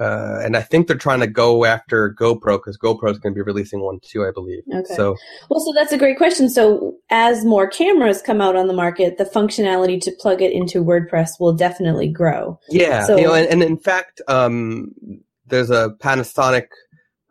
uh, 0.00 0.40
and 0.42 0.56
I 0.56 0.62
think 0.62 0.88
they're 0.88 0.96
trying 0.96 1.20
to 1.20 1.26
go 1.26 1.64
after 1.64 2.14
GoPro 2.18 2.58
because 2.58 2.76
GoPro 2.76 3.10
is 3.10 3.18
going 3.18 3.32
to 3.32 3.38
be 3.38 3.42
releasing 3.42 3.80
one 3.80 4.00
too, 4.02 4.24
I 4.24 4.30
believe. 4.32 4.62
Okay. 4.72 4.94
So 4.94 5.14
Well, 5.50 5.60
so 5.60 5.72
that's 5.74 5.92
a 5.92 5.98
great 5.98 6.16
question. 6.16 6.48
So, 6.48 6.96
as 7.10 7.44
more 7.44 7.68
cameras 7.68 8.20
come 8.20 8.40
out 8.40 8.56
on 8.56 8.66
the 8.66 8.72
market, 8.72 9.18
the 9.18 9.24
functionality 9.24 10.00
to 10.02 10.12
plug 10.18 10.42
it 10.42 10.52
into 10.52 10.82
WordPress 10.84 11.38
will 11.38 11.52
definitely 11.54 12.08
grow. 12.08 12.58
yeah, 12.70 13.04
So- 13.04 13.16
you 13.16 13.24
know, 13.24 13.34
and, 13.34 13.48
and 13.48 13.62
in 13.62 13.78
fact, 13.78 14.20
um, 14.26 14.92
there's 15.46 15.70
a 15.70 15.90
Panasonic 16.02 16.66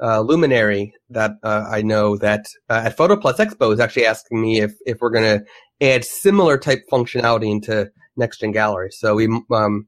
uh, 0.02 0.22
luminary 0.22 0.94
that 1.10 1.32
uh, 1.44 1.66
I 1.70 1.82
know 1.82 2.18
that 2.18 2.46
uh, 2.70 2.84
at 2.86 2.98
Photo 2.98 3.16
Plus 3.16 3.38
Expo 3.38 3.74
is 3.74 3.80
actually 3.80 4.06
asking 4.06 4.42
me 4.42 4.60
if 4.60 4.74
if 4.86 4.98
we're 5.02 5.12
going 5.12 5.40
to 5.40 5.46
add 5.86 6.04
similar 6.04 6.58
type 6.58 6.80
functionality 6.92 7.50
into 7.52 7.90
NextGEN 8.20 8.54
Gallery. 8.54 8.90
So 8.92 9.16
we 9.16 9.28
um, 9.52 9.88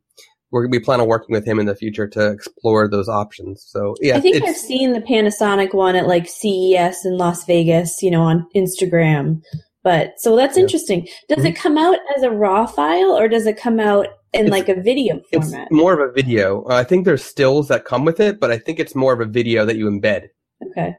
we're, 0.56 0.68
we 0.70 0.80
plan 0.80 1.02
on 1.02 1.08
working 1.08 1.34
with 1.34 1.46
him 1.46 1.60
in 1.60 1.66
the 1.66 1.76
future 1.76 2.08
to 2.08 2.32
explore 2.32 2.88
those 2.88 3.10
options. 3.10 3.62
So 3.68 3.94
yeah, 4.00 4.16
I 4.16 4.22
think 4.22 4.38
it's, 4.38 4.48
I've 4.48 4.56
seen 4.56 4.94
the 4.94 5.02
Panasonic 5.02 5.74
one 5.74 5.98
at 5.98 6.08
like 6.08 6.28
CES 6.30 7.04
in 7.06 7.18
Las 7.18 7.46
Vegas, 7.46 8.02
you 8.02 8.10
know, 8.10 8.22
on 8.22 8.48
Instagram. 8.56 9.42
But 9.84 10.14
so 10.18 10.36
that's 10.38 10.56
Yeah. 10.58 10.64
interesting. 10.64 11.08
Does 11.28 11.44
Mhm. 11.44 11.50
it 11.50 11.56
come 11.58 11.78
out 11.78 11.98
as 12.16 12.24
a 12.24 12.32
raw 12.32 12.66
file 12.66 13.12
or 13.18 13.28
does 13.28 13.46
it 13.46 13.58
come 13.58 13.82
out 13.82 14.08
in 14.32 14.46
It's- 14.48 14.52
like 14.52 14.70
a 14.70 14.82
video 14.82 15.20
it's 15.34 15.50
format? 15.52 15.72
more 15.72 15.94
of 15.94 16.00
a 16.00 16.12
video. 16.14 16.64
Uh, 16.64 16.76
I 16.76 16.86
think 16.86 17.04
there's 17.06 17.24
stills 17.24 17.68
that 17.68 17.84
come 17.84 18.06
with 18.06 18.22
it, 18.22 18.40
but 18.40 18.50
I 18.50 18.58
think 18.58 18.80
it's 18.80 18.96
more 18.96 19.12
of 19.14 19.20
a 19.20 19.26
video 19.26 19.66
that 19.66 19.76
you 19.76 19.88
embed. 19.90 20.30
Okay. 20.72 20.96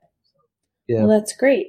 Yeah. 0.86 0.98
Well, 1.06 1.08
that's 1.18 1.34
great. 1.34 1.68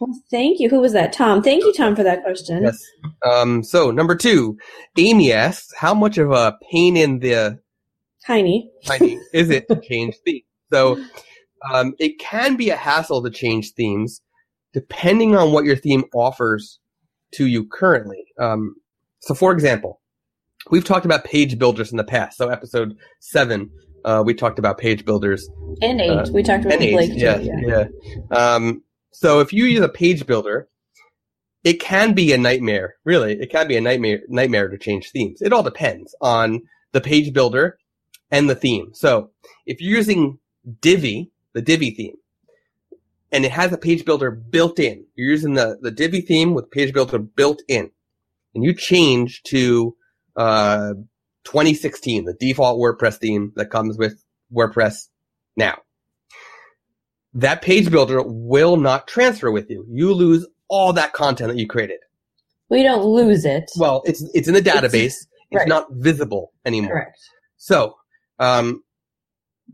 Well, 0.00 0.20
thank 0.30 0.60
you. 0.60 0.68
Who 0.68 0.80
was 0.80 0.92
that? 0.92 1.12
Tom. 1.12 1.42
Thank 1.42 1.64
you, 1.64 1.72
Tom, 1.72 1.96
for 1.96 2.02
that 2.02 2.22
question. 2.22 2.62
Yes. 2.62 2.78
Um, 3.24 3.62
so 3.62 3.90
number 3.90 4.14
two, 4.14 4.56
Amy 4.96 5.32
asks, 5.32 5.72
how 5.76 5.94
much 5.94 6.18
of 6.18 6.30
a 6.30 6.56
pain 6.70 6.96
in 6.96 7.18
the 7.18 7.58
Heine. 8.24 8.68
tiny 8.84 9.18
is 9.32 9.50
it 9.50 9.68
to 9.68 9.80
change 9.80 10.14
themes? 10.24 10.44
So 10.72 11.02
um, 11.72 11.94
it 11.98 12.18
can 12.18 12.56
be 12.56 12.70
a 12.70 12.76
hassle 12.76 13.22
to 13.22 13.30
change 13.30 13.72
themes 13.72 14.20
depending 14.72 15.34
on 15.34 15.52
what 15.52 15.64
your 15.64 15.76
theme 15.76 16.04
offers 16.14 16.78
to 17.32 17.46
you 17.46 17.66
currently. 17.66 18.24
Um, 18.38 18.76
so 19.20 19.34
for 19.34 19.50
example, 19.52 20.00
we've 20.70 20.84
talked 20.84 21.06
about 21.06 21.24
page 21.24 21.58
builders 21.58 21.90
in 21.90 21.96
the 21.96 22.04
past. 22.04 22.36
So 22.36 22.48
episode 22.48 22.96
seven, 23.20 23.70
uh, 24.04 24.22
we 24.24 24.34
talked 24.34 24.58
about 24.58 24.78
page 24.78 25.04
builders 25.04 25.48
And 25.82 26.00
age. 26.00 26.10
Uh, 26.10 26.26
we 26.32 26.42
talked 26.42 26.64
about 26.64 26.74
and 26.74 26.82
the 26.82 26.92
Blake 26.92 27.10
age, 27.10 27.16
too, 27.16 27.24
yeah, 27.24 27.38
yeah. 27.38 27.84
yeah. 28.30 28.36
Um, 28.36 28.82
so 29.20 29.40
if 29.40 29.52
you 29.52 29.64
use 29.64 29.80
a 29.80 29.88
page 29.88 30.26
builder, 30.26 30.68
it 31.64 31.80
can 31.80 32.14
be 32.14 32.32
a 32.32 32.38
nightmare. 32.38 32.94
Really, 33.04 33.32
it 33.32 33.50
can 33.50 33.66
be 33.66 33.76
a 33.76 33.80
nightmare 33.80 34.20
nightmare 34.28 34.68
to 34.68 34.78
change 34.78 35.10
themes. 35.10 35.42
It 35.42 35.52
all 35.52 35.64
depends 35.64 36.14
on 36.20 36.62
the 36.92 37.00
page 37.00 37.32
builder 37.32 37.78
and 38.30 38.48
the 38.48 38.54
theme. 38.54 38.90
So 38.94 39.30
if 39.66 39.80
you're 39.80 39.96
using 39.96 40.38
Divi, 40.80 41.32
the 41.52 41.62
Divi 41.62 41.90
theme, 41.90 42.14
and 43.32 43.44
it 43.44 43.50
has 43.50 43.72
a 43.72 43.76
page 43.76 44.04
builder 44.04 44.30
built 44.30 44.78
in, 44.78 45.04
you're 45.16 45.32
using 45.32 45.54
the 45.54 45.78
the 45.82 45.90
Divi 45.90 46.20
theme 46.20 46.54
with 46.54 46.70
page 46.70 46.94
builder 46.94 47.18
built 47.18 47.60
in, 47.66 47.90
and 48.54 48.62
you 48.62 48.72
change 48.72 49.42
to 49.48 49.96
uh, 50.36 50.94
2016, 51.42 52.24
the 52.24 52.34
default 52.34 52.78
WordPress 52.78 53.16
theme 53.16 53.52
that 53.56 53.70
comes 53.70 53.98
with 53.98 54.22
WordPress 54.54 55.08
now 55.56 55.78
that 57.34 57.62
page 57.62 57.90
builder 57.90 58.22
will 58.22 58.76
not 58.76 59.06
transfer 59.06 59.50
with 59.50 59.70
you. 59.70 59.84
You 59.88 60.12
lose 60.12 60.46
all 60.68 60.92
that 60.94 61.12
content 61.12 61.50
that 61.50 61.58
you 61.58 61.66
created. 61.66 61.98
We 62.68 62.82
don't 62.82 63.04
lose 63.04 63.44
it. 63.44 63.70
Well, 63.76 64.02
it's 64.06 64.22
it's 64.34 64.48
in 64.48 64.54
the 64.54 64.62
database. 64.62 65.14
It's, 65.50 65.60
right. 65.60 65.66
not 65.68 65.86
visible 65.92 66.52
anymore. 66.66 66.92
Correct. 66.92 67.18
So, 67.56 67.94
um, 68.38 68.82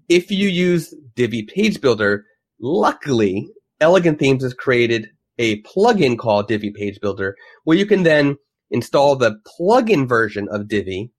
if 0.08 0.30
you 0.30 0.49
use 0.49 0.94
Divi 1.16 1.42
Page 1.42 1.80
Builder, 1.80 2.26
luckily, 2.61 3.49
Elegant 3.80 4.20
Themes 4.20 4.44
has 4.44 4.54
created 4.54 5.11
a 5.38 5.62
plugin 5.62 6.16
called 6.16 6.46
Divi 6.46 6.70
Page 6.70 7.00
Builder, 7.00 7.34
where 7.64 7.76
you 7.76 7.87
can 7.87 8.04
then 8.04 8.37
install 8.70 9.16
the 9.16 9.40
plugin 9.58 10.08
version 10.08 10.46
of 10.49 10.68
Divi, 10.68 11.11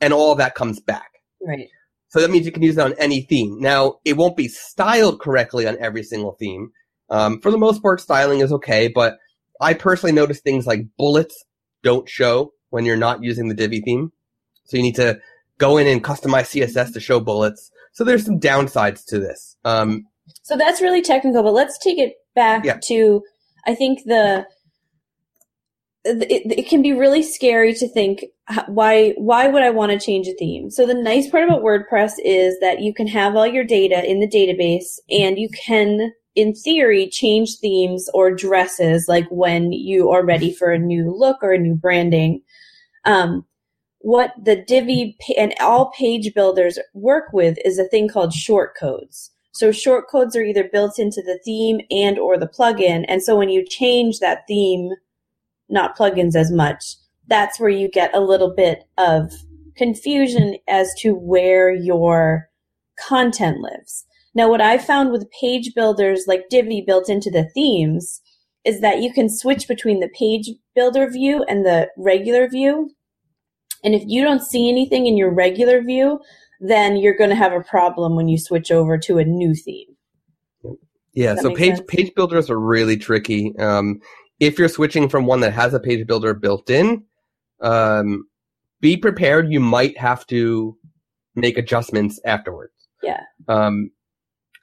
and 0.00 0.12
all 0.12 0.36
that 0.36 0.54
comes 0.54 0.78
back. 0.78 1.10
Right. 1.44 1.68
So 2.14 2.20
that 2.20 2.30
means 2.30 2.46
you 2.46 2.52
can 2.52 2.62
use 2.62 2.78
it 2.78 2.80
on 2.80 2.94
any 2.96 3.22
theme. 3.22 3.58
Now, 3.58 3.96
it 4.04 4.16
won't 4.16 4.36
be 4.36 4.46
styled 4.46 5.18
correctly 5.20 5.66
on 5.66 5.76
every 5.80 6.04
single 6.04 6.36
theme. 6.38 6.70
Um, 7.10 7.40
for 7.40 7.50
the 7.50 7.58
most 7.58 7.82
part, 7.82 8.00
styling 8.00 8.38
is 8.38 8.52
okay, 8.52 8.86
but 8.86 9.18
I 9.60 9.74
personally 9.74 10.12
notice 10.12 10.40
things 10.40 10.64
like 10.64 10.82
bullets 10.96 11.44
don't 11.82 12.08
show 12.08 12.52
when 12.70 12.84
you're 12.84 12.96
not 12.96 13.24
using 13.24 13.48
the 13.48 13.54
Divi 13.56 13.80
theme. 13.80 14.12
So 14.66 14.76
you 14.76 14.84
need 14.84 14.94
to 14.94 15.18
go 15.58 15.76
in 15.76 15.88
and 15.88 16.04
customize 16.04 16.54
CSS 16.54 16.92
to 16.92 17.00
show 17.00 17.18
bullets. 17.18 17.72
So 17.94 18.04
there's 18.04 18.24
some 18.24 18.38
downsides 18.38 19.04
to 19.06 19.18
this. 19.18 19.56
Um, 19.64 20.04
So 20.44 20.56
that's 20.56 20.80
really 20.80 21.02
technical, 21.02 21.42
but 21.42 21.52
let's 21.52 21.78
take 21.78 21.98
it 21.98 22.12
back 22.36 22.64
Yeah. 22.64 22.78
to 22.84 23.24
I 23.66 23.74
think 23.74 24.04
the 24.04 24.46
it, 26.04 26.58
it 26.60 26.68
can 26.68 26.80
be 26.80 26.92
really 26.92 27.24
scary 27.24 27.74
to 27.74 27.88
think 27.88 28.24
why 28.66 29.14
why 29.16 29.48
would 29.48 29.62
I 29.62 29.70
want 29.70 29.92
to 29.92 30.04
change 30.04 30.26
a 30.28 30.34
theme? 30.34 30.70
So 30.70 30.86
the 30.86 30.94
nice 30.94 31.28
part 31.28 31.44
about 31.44 31.62
WordPress 31.62 32.14
is 32.24 32.58
that 32.60 32.80
you 32.80 32.92
can 32.92 33.06
have 33.06 33.36
all 33.36 33.46
your 33.46 33.64
data 33.64 34.08
in 34.08 34.20
the 34.20 34.28
database 34.28 34.98
and 35.10 35.38
you 35.38 35.48
can 35.48 36.12
in 36.34 36.54
theory 36.54 37.08
change 37.08 37.58
themes 37.58 38.10
or 38.12 38.34
dresses 38.34 39.06
like 39.08 39.26
when 39.30 39.72
you 39.72 40.10
are 40.10 40.24
ready 40.24 40.52
for 40.52 40.70
a 40.70 40.78
new 40.78 41.14
look 41.16 41.38
or 41.42 41.52
a 41.52 41.58
new 41.58 41.74
branding. 41.74 42.42
Um, 43.04 43.46
what 44.00 44.32
the 44.42 44.56
Divi 44.56 45.16
and 45.38 45.54
all 45.60 45.90
page 45.96 46.34
builders 46.34 46.78
work 46.92 47.32
with 47.32 47.56
is 47.64 47.78
a 47.78 47.88
thing 47.88 48.08
called 48.08 48.32
shortcodes. 48.32 49.30
So 49.52 49.70
shortcodes 49.70 50.36
are 50.36 50.42
either 50.42 50.68
built 50.70 50.98
into 50.98 51.22
the 51.22 51.38
theme 51.44 51.80
and 51.90 52.18
or 52.18 52.36
the 52.36 52.48
plugin. 52.48 53.04
And 53.08 53.22
so 53.22 53.36
when 53.36 53.48
you 53.48 53.64
change 53.64 54.18
that 54.18 54.46
theme, 54.48 54.90
not 55.68 55.96
plugins 55.96 56.34
as 56.34 56.50
much, 56.50 56.96
that's 57.28 57.58
where 57.58 57.70
you 57.70 57.88
get 57.88 58.14
a 58.14 58.20
little 58.20 58.54
bit 58.54 58.84
of 58.98 59.32
confusion 59.76 60.56
as 60.68 60.92
to 61.00 61.14
where 61.14 61.72
your 61.72 62.48
content 62.98 63.60
lives. 63.60 64.04
Now, 64.34 64.48
what 64.48 64.60
I 64.60 64.78
found 64.78 65.12
with 65.12 65.30
page 65.40 65.74
builders 65.74 66.24
like 66.26 66.48
Divi 66.50 66.82
built 66.86 67.08
into 67.08 67.30
the 67.30 67.48
themes 67.54 68.20
is 68.64 68.80
that 68.80 69.02
you 69.02 69.12
can 69.12 69.28
switch 69.28 69.68
between 69.68 70.00
the 70.00 70.08
page 70.08 70.50
builder 70.74 71.08
view 71.08 71.44
and 71.44 71.64
the 71.64 71.88
regular 71.96 72.48
view. 72.48 72.90
And 73.84 73.94
if 73.94 74.02
you 74.06 74.24
don't 74.24 74.42
see 74.42 74.68
anything 74.68 75.06
in 75.06 75.16
your 75.16 75.32
regular 75.32 75.82
view, 75.82 76.20
then 76.60 76.96
you're 76.96 77.16
going 77.16 77.30
to 77.30 77.36
have 77.36 77.52
a 77.52 77.60
problem 77.60 78.16
when 78.16 78.28
you 78.28 78.38
switch 78.38 78.72
over 78.72 78.96
to 78.98 79.18
a 79.18 79.24
new 79.24 79.54
theme. 79.54 79.88
yeah, 81.12 81.34
so 81.36 81.54
page 81.54 81.76
sense. 81.76 81.86
page 81.88 82.14
builders 82.14 82.48
are 82.48 82.58
really 82.58 82.96
tricky. 82.96 83.56
Um, 83.58 84.00
if 84.40 84.58
you're 84.58 84.68
switching 84.68 85.08
from 85.08 85.26
one 85.26 85.40
that 85.40 85.52
has 85.52 85.74
a 85.74 85.80
page 85.80 86.06
builder 86.06 86.34
built 86.34 86.70
in, 86.70 87.04
um, 87.64 88.26
be 88.80 88.96
prepared. 88.96 89.50
You 89.50 89.60
might 89.60 89.98
have 89.98 90.26
to 90.28 90.76
make 91.34 91.58
adjustments 91.58 92.20
afterwards. 92.24 92.72
Yeah. 93.02 93.22
Um, 93.48 93.90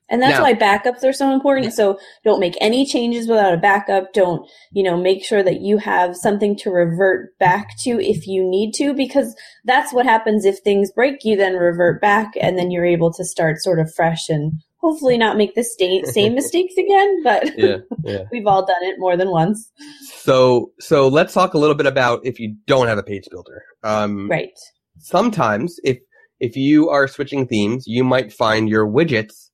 And 0.10 0.22
that's 0.22 0.40
Now- 0.40 0.44
why 0.44 0.54
backups 0.54 1.06
are 1.06 1.14
so 1.14 1.32
important. 1.32 1.72
So 1.72 1.98
don't 2.26 2.42
make 2.42 2.58
any 2.60 2.86
changes 2.86 3.30
without 3.30 3.54
a 3.54 3.58
backup. 3.58 4.12
Don't, 4.12 4.46
you 4.74 4.84
know, 4.84 4.98
make 4.98 5.24
sure 5.24 5.42
that 5.42 5.62
you 5.62 5.78
have 5.78 6.18
something 6.18 6.58
to 6.58 6.70
revert 6.70 7.38
back 7.40 7.78
to 7.84 7.92
if 8.02 8.28
you 8.28 8.44
need 8.44 8.74
to, 8.74 8.94
because 8.94 9.34
that's 9.64 9.94
what 9.94 10.06
happens 10.06 10.44
if 10.44 10.60
things 10.60 10.92
break. 10.92 11.24
You 11.24 11.38
then 11.38 11.54
revert 11.56 12.02
back 12.02 12.34
and 12.42 12.58
then 12.58 12.72
you're 12.72 12.86
able 12.86 13.14
to 13.14 13.24
start 13.24 13.62
sort 13.62 13.80
of 13.80 13.94
fresh 13.94 14.28
and 14.28 14.62
hopefully 14.82 15.18
not 15.18 15.38
make 15.38 15.56
the 15.56 15.64
same 15.64 16.06
same 16.06 16.34
mistakes 16.42 16.74
again. 16.78 17.24
But 17.24 17.58
Yeah, 17.58 17.78
yeah. 18.04 18.24
we've 18.32 18.48
all 18.48 18.66
done 18.66 18.84
it 18.84 18.96
more 19.00 19.16
than 19.18 19.30
once. 19.30 19.72
So, 20.18 20.72
so 20.80 21.08
let's 21.08 21.34
talk 21.34 21.54
a 21.54 21.58
little 21.58 21.76
bit 21.76 21.86
about 21.88 22.26
if 22.26 22.40
you 22.40 22.56
don't 22.68 22.88
have 22.88 22.98
a 22.98 23.04
page 23.04 23.28
builder. 23.32 23.64
Um, 23.84 24.30
Right. 24.30 24.50
sometimes 25.00 25.78
if 25.84 26.00
if 26.40 26.56
you 26.56 26.90
are 26.90 27.08
switching 27.08 27.48
themes, 27.48 27.86
you 27.88 28.04
might 28.04 28.34
find 28.34 28.68
your 28.68 28.88
widgets 28.88 29.50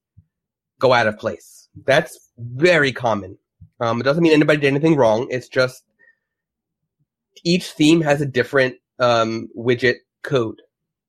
go 0.79 0.93
out 0.93 1.07
of 1.07 1.17
place. 1.19 1.67
That's 1.85 2.17
very 2.37 2.91
common. 2.93 3.37
Um, 3.79 3.99
it 3.99 4.03
doesn't 4.03 4.23
mean 4.23 4.33
anybody 4.33 4.59
did 4.61 4.67
anything 4.67 4.95
wrong. 4.95 5.27
It's 5.29 5.47
just 5.49 5.83
each 7.43 7.71
theme 7.71 8.01
has 8.01 8.21
a 8.21 8.25
different 8.25 8.75
um, 8.99 9.49
widget 9.57 9.95
code 10.23 10.61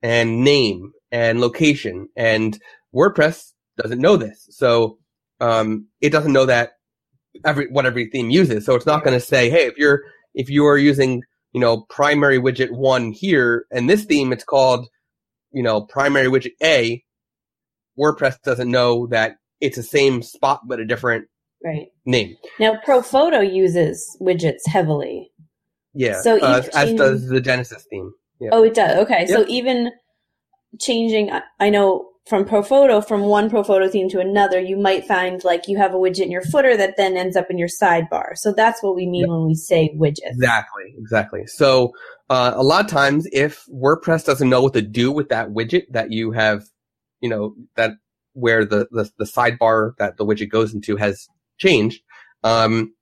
and 0.02 0.42
name 0.44 0.92
and 1.10 1.40
location, 1.40 2.08
and 2.16 2.58
WordPress 2.94 3.52
doesn't 3.78 4.00
know 4.00 4.16
this, 4.16 4.46
so 4.50 4.98
um, 5.40 5.86
it 6.00 6.10
doesn't 6.10 6.32
know 6.32 6.46
that 6.46 6.72
every 7.44 7.68
what 7.70 7.86
every 7.86 8.10
theme 8.10 8.30
uses. 8.30 8.66
So 8.66 8.74
it's 8.74 8.86
not 8.86 9.04
going 9.04 9.18
to 9.18 9.24
say, 9.24 9.48
hey, 9.48 9.66
if 9.66 9.76
you're 9.78 10.02
if 10.34 10.50
you 10.50 10.66
are 10.66 10.76
using 10.78 11.22
you 11.52 11.60
know, 11.60 11.82
primary 11.88 12.38
widget 12.38 12.70
one 12.70 13.12
here, 13.12 13.66
and 13.70 13.88
this 13.88 14.04
theme 14.04 14.32
it's 14.32 14.44
called, 14.44 14.86
you 15.52 15.62
know, 15.62 15.80
primary 15.80 16.28
widget 16.28 16.52
A. 16.62 17.02
WordPress 17.98 18.40
doesn't 18.42 18.70
know 18.70 19.08
that 19.08 19.36
it's 19.60 19.76
the 19.76 19.82
same 19.82 20.22
spot 20.22 20.60
but 20.66 20.78
a 20.78 20.84
different 20.84 21.26
Right. 21.64 21.88
name. 22.06 22.36
Now, 22.60 22.78
ProPhoto 22.86 23.42
uses 23.52 24.16
widgets 24.20 24.66
heavily. 24.66 25.32
Yeah. 25.94 26.20
So 26.20 26.38
uh, 26.40 26.58
even 26.58 26.70
as 26.74 26.94
does 26.94 27.28
the 27.28 27.40
Genesis 27.40 27.84
theme. 27.90 28.12
Yeah. 28.40 28.50
Oh, 28.52 28.62
it 28.62 28.74
does. 28.74 28.98
Okay. 28.98 29.26
So 29.26 29.44
even 29.48 29.90
changing, 30.80 31.32
I 31.58 31.70
know 31.70 32.07
from 32.28 32.44
ProPhoto, 32.44 33.06
from 33.06 33.22
one 33.22 33.48
ProPhoto 33.48 33.90
theme 33.90 34.08
to 34.10 34.20
another, 34.20 34.60
you 34.60 34.76
might 34.76 35.06
find 35.06 35.42
like 35.44 35.66
you 35.66 35.78
have 35.78 35.94
a 35.94 35.96
widget 35.96 36.24
in 36.24 36.30
your 36.30 36.42
footer 36.42 36.76
that 36.76 36.96
then 36.96 37.16
ends 37.16 37.36
up 37.36 37.46
in 37.50 37.58
your 37.58 37.68
sidebar. 37.68 38.36
So 38.36 38.52
that's 38.52 38.82
what 38.82 38.94
we 38.94 39.06
mean 39.06 39.22
Yep. 39.22 39.28
when 39.30 39.46
we 39.46 39.54
say 39.54 39.94
widget. 39.96 40.18
Exactly, 40.24 40.94
exactly. 40.98 41.46
So 41.46 41.92
uh, 42.28 42.52
a 42.54 42.62
lot 42.62 42.84
of 42.84 42.90
times, 42.90 43.26
if 43.32 43.64
WordPress 43.72 44.24
doesn't 44.24 44.48
know 44.48 44.62
what 44.62 44.74
to 44.74 44.82
do 44.82 45.10
with 45.10 45.30
that 45.30 45.48
widget 45.48 45.84
that 45.90 46.12
you 46.12 46.32
have, 46.32 46.64
you 47.20 47.28
know, 47.28 47.54
that 47.76 47.92
where 48.34 48.64
the 48.64 48.86
the, 48.90 49.10
the 49.18 49.24
sidebar 49.24 49.92
that 49.98 50.18
the 50.18 50.26
widget 50.26 50.50
goes 50.50 50.74
into 50.74 50.96
has 50.96 51.26
changed, 51.58 52.02
um, 52.44 52.92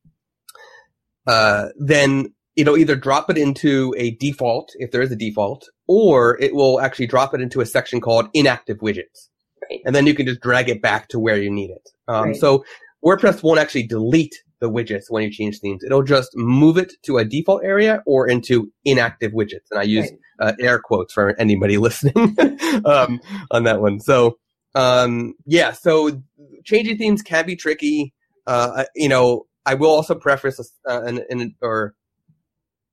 uh, 1.26 1.68
then 1.78 2.32
it'll 2.54 2.78
either 2.78 2.96
drop 2.96 3.28
it 3.28 3.36
into 3.36 3.94
a 3.98 4.12
default 4.12 4.70
if 4.76 4.90
there 4.92 5.02
is 5.02 5.10
a 5.12 5.16
default, 5.16 5.68
or 5.86 6.40
it 6.40 6.54
will 6.54 6.80
actually 6.80 7.06
drop 7.06 7.34
it 7.34 7.40
into 7.40 7.60
a 7.60 7.66
section 7.66 8.00
called 8.00 8.28
inactive 8.34 8.78
widgets, 8.78 9.28
Right. 9.70 9.80
and 9.84 9.94
then 9.94 10.06
you 10.06 10.14
can 10.14 10.26
just 10.26 10.40
drag 10.40 10.68
it 10.68 10.82
back 10.82 11.08
to 11.08 11.18
where 11.18 11.36
you 11.36 11.50
need 11.50 11.70
it. 11.70 11.88
Um, 12.08 12.28
Right. 12.28 12.36
So 12.36 12.64
WordPress 13.04 13.42
won't 13.42 13.60
actually 13.60 13.86
delete 13.86 14.34
the 14.60 14.70
widgets 14.70 15.04
when 15.10 15.22
you 15.22 15.30
change 15.30 15.58
themes. 15.60 15.82
It'll 15.84 16.02
just 16.02 16.30
move 16.34 16.78
it 16.78 16.94
to 17.04 17.18
a 17.18 17.24
default 17.24 17.62
area 17.62 18.02
or 18.06 18.26
into 18.26 18.72
inactive 18.84 19.32
widgets. 19.32 19.66
And 19.70 19.78
I 19.78 19.82
use 19.82 20.10
Right. 20.40 20.48
uh, 20.48 20.52
air 20.60 20.78
quotes 20.78 21.12
for 21.12 21.38
anybody 21.38 21.76
listening 21.88 22.36
um, 22.84 23.20
on 23.50 23.64
that 23.64 23.80
one. 23.80 24.00
So 24.00 24.38
um, 24.74 25.34
yeah, 25.46 25.72
so 25.72 26.22
changing 26.64 26.98
themes 26.98 27.22
can 27.22 27.46
be 27.46 27.56
tricky. 27.56 28.12
Uh, 28.46 28.84
you 28.94 29.08
know, 29.08 29.46
I 29.64 29.74
will 29.74 29.90
also 29.90 30.14
preface 30.14 30.58
uh, 30.88 31.02
an, 31.02 31.24
an 31.30 31.54
or 31.62 31.94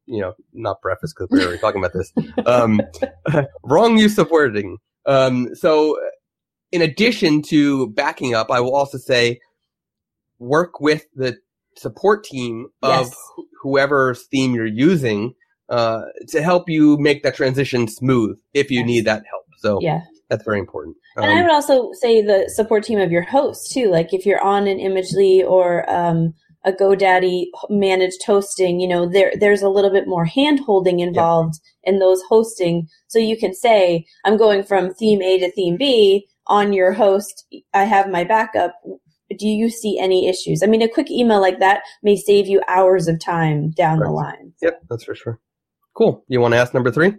you 0.06 0.22
know, 0.22 0.34
not 0.54 0.82
preface 0.82 1.14
because 1.14 1.30
we're 1.32 1.44
already 1.46 1.60
talking 1.60 1.82
about 1.84 1.94
this. 1.94 2.12
Um, 2.46 2.82
wrong 3.64 3.98
use 3.98 4.18
of 4.18 4.30
wording. 4.30 4.78
Um, 5.06 5.54
so, 5.56 5.98
in 6.72 6.82
addition 6.82 7.42
to 7.44 7.90
backing 7.92 8.34
up, 8.34 8.50
I 8.52 8.60
will 8.60 8.76
also 8.76 8.98
say 8.98 9.40
work 10.40 10.80
with 10.80 11.06
the 11.16 11.38
support 11.78 12.24
team 12.24 12.68
of 12.82 13.08
Yes. 13.08 13.16
wh- 13.38 13.42
whoever's 13.62 14.26
theme 14.28 14.54
you're 14.54 14.66
using 14.66 15.34
uh, 15.70 16.02
to 16.30 16.42
help 16.42 16.70
you 16.70 16.98
make 16.98 17.24
that 17.24 17.36
transition 17.36 17.88
smooth 17.88 18.38
if 18.54 18.70
you 18.70 18.80
Yes. 18.80 18.88
need 18.88 19.06
that 19.06 19.24
help. 19.30 19.46
So 19.60 19.80
Yeah. 19.82 20.02
that's 20.30 20.44
very 20.44 20.60
important. 20.60 20.98
And 21.16 21.26
I 21.26 21.30
Um, 21.40 21.44
would 21.44 21.52
also 21.52 21.92
say 21.94 22.22
the 22.22 22.50
support 22.50 22.84
team 22.84 23.00
of 23.00 23.12
your 23.12 23.22
host 23.24 23.72
too. 23.72 23.90
Like 23.90 24.14
if 24.14 24.26
you're 24.26 24.42
on 24.44 24.68
an 24.68 24.80
Imagely 24.80 25.44
or 25.48 25.90
um, 25.90 26.34
a 26.66 26.72
GoDaddy 26.72 27.46
managed 27.70 28.24
hosting, 28.26 28.80
you 28.80 28.88
know, 28.88 29.08
there 29.08 29.34
there's 29.40 29.62
a 29.62 29.70
little 29.70 29.92
bit 29.92 30.08
more 30.08 30.26
hand 30.26 30.62
holding 30.62 31.00
involved 31.00 31.60
in 31.84 32.00
those 32.00 32.22
hosting. 32.30 32.88
So 33.08 33.20
you 33.20 33.38
can 33.38 33.54
say, 33.54 34.06
I'm 34.26 34.38
going 34.38 34.64
from 34.64 34.94
theme 34.94 35.22
A 35.22 35.40
to 35.40 35.52
theme 35.52 35.78
B 35.78 36.28
on 36.48 36.74
your 36.74 36.94
host. 36.94 37.46
I 37.74 37.84
have 37.84 38.10
my 38.10 38.24
backup. 38.24 38.76
Do 39.38 39.48
you 39.48 39.70
see 39.70 39.98
any 40.00 40.28
issues? 40.28 40.62
I 40.64 40.68
mean, 40.68 40.82
a 40.82 40.88
quick 40.90 41.10
email 41.10 41.42
like 41.42 41.60
that 41.60 41.82
may 42.04 42.16
save 42.16 42.48
you 42.48 42.62
hours 42.68 43.08
of 43.08 43.20
time 43.20 43.72
down 43.72 44.00
the 44.00 44.06
Right. 44.06 44.36
line. 44.38 44.54
yep, 44.62 44.80
that's 44.90 45.04
for 45.06 45.16
sure. 45.16 45.40
Cool. 45.96 46.24
You 46.28 46.40
want 46.40 46.54
to 46.54 46.58
ask 46.58 46.74
number 46.74 46.92
three? 46.92 47.14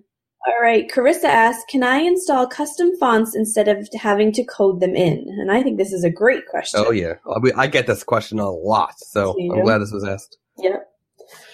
All 0.46 0.61
right, 0.61 0.90
Carissa 0.90 1.24
asks, 1.24 1.64
can 1.70 1.83
I 1.83 1.98
install 1.98 2.46
custom 2.46 2.94
fonts 2.98 3.35
instead 3.35 3.66
of 3.66 3.88
having 3.94 4.30
to 4.33 4.44
code 4.44 4.80
them 4.80 4.94
in? 4.94 5.26
And 5.40 5.50
I 5.50 5.62
think 5.62 5.78
this 5.78 5.92
is 5.92 6.04
a 6.04 6.11
great 6.11 6.46
question. 6.46 6.85
Oh 6.87 6.90
yeah, 6.90 7.14
I 7.57 7.66
get 7.66 7.87
this 7.87 8.04
question 8.04 8.38
a 8.38 8.50
lot, 8.50 8.94
so 8.98 9.35
I'm 9.40 9.62
glad 9.62 9.78
this 9.78 9.92
was 9.92 10.04
asked. 10.04 10.37
Yep. 10.59 10.87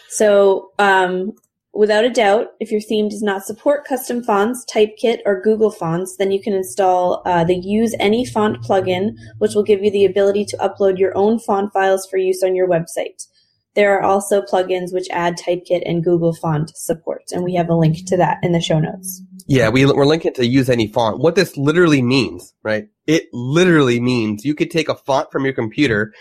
So, 0.08 0.72
um, 0.80 1.32
without 1.72 2.04
a 2.04 2.10
doubt, 2.10 2.48
if 2.58 2.72
your 2.72 2.80
theme 2.80 3.08
does 3.08 3.22
not 3.22 3.44
support 3.44 3.86
custom 3.86 4.24
fonts, 4.24 4.64
Typekit, 4.64 5.18
or 5.24 5.40
Google 5.40 5.70
Fonts, 5.70 6.16
then 6.16 6.32
you 6.32 6.42
can 6.42 6.52
install 6.52 7.22
uh, 7.24 7.44
the 7.44 7.54
Use 7.54 7.94
Any 8.00 8.26
Font 8.26 8.60
plugin, 8.62 9.14
which 9.38 9.54
will 9.54 9.62
give 9.62 9.84
you 9.84 9.90
the 9.92 10.04
ability 10.04 10.44
to 10.46 10.56
upload 10.56 10.98
your 10.98 11.16
own 11.16 11.38
font 11.38 11.72
files 11.72 12.08
for 12.10 12.16
use 12.16 12.42
on 12.42 12.56
your 12.56 12.68
website. 12.68 13.28
There 13.76 13.96
are 13.96 14.02
also 14.02 14.42
plugins 14.42 14.92
which 14.92 15.06
add 15.10 15.38
Typekit 15.38 15.82
and 15.86 16.02
Google 16.02 16.34
Font 16.34 16.72
support, 16.76 17.22
and 17.32 17.44
we 17.44 17.54
have 17.54 17.68
a 17.68 17.76
link 17.76 18.04
to 18.06 18.16
that 18.16 18.38
in 18.42 18.52
the 18.52 18.60
show 18.60 18.80
notes. 18.80 19.22
Yeah, 19.46 19.68
we, 19.68 19.86
we're 19.86 20.06
linking 20.06 20.34
to 20.34 20.46
use 20.46 20.68
any 20.68 20.88
font. 20.88 21.20
What 21.20 21.34
this 21.36 21.56
literally 21.56 22.02
means, 22.02 22.52
right? 22.64 22.88
It 23.06 23.24
literally 23.32 24.00
means 24.00 24.44
you 24.44 24.54
could 24.54 24.70
take 24.70 24.88
a 24.88 24.94
font 24.96 25.30
from 25.30 25.44
your 25.44 25.54
computer 25.54 26.12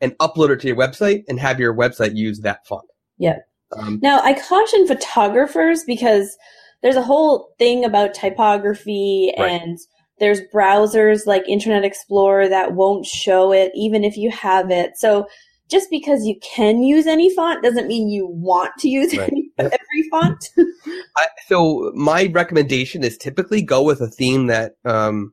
and 0.00 0.16
upload 0.18 0.50
it 0.50 0.60
to 0.60 0.68
your 0.68 0.76
website 0.76 1.22
and 1.28 1.40
have 1.40 1.58
your 1.60 1.74
website 1.74 2.14
use 2.14 2.40
that 2.40 2.66
font. 2.66 2.84
Yeah. 3.18 3.38
Um, 3.76 3.98
Now, 4.02 4.20
I 4.20 4.34
caution 4.34 4.86
photographers 4.86 5.84
because 5.84 6.36
there's 6.82 6.96
a 6.96 7.02
whole 7.02 7.54
thing 7.58 7.84
about 7.84 8.12
typography 8.14 9.32
Right. 9.38 9.62
and 9.62 9.78
there's 10.18 10.40
browsers 10.54 11.26
like 11.26 11.48
Internet 11.48 11.84
Explorer 11.84 12.48
that 12.48 12.74
won't 12.74 13.06
show 13.06 13.52
it 13.52 13.72
even 13.74 14.04
if 14.04 14.16
you 14.16 14.30
have 14.30 14.70
it. 14.70 14.92
So 14.96 15.26
just 15.68 15.88
because 15.90 16.24
you 16.26 16.36
can 16.42 16.82
use 16.82 17.06
any 17.06 17.34
font 17.34 17.62
doesn't 17.62 17.86
mean 17.86 18.08
you 18.08 18.26
want 18.26 18.72
to 18.80 18.88
use 18.88 19.16
Right. 19.16 19.28
any, 19.30 19.50
every 19.58 20.08
font. 20.10 20.44
I, 21.16 21.26
so 21.46 21.92
my 21.94 22.26
recommendation 22.32 23.02
is 23.04 23.16
typically 23.16 23.62
go 23.62 23.82
with 23.82 24.00
a 24.00 24.08
theme 24.08 24.48
that 24.48 24.72
um, 24.84 25.32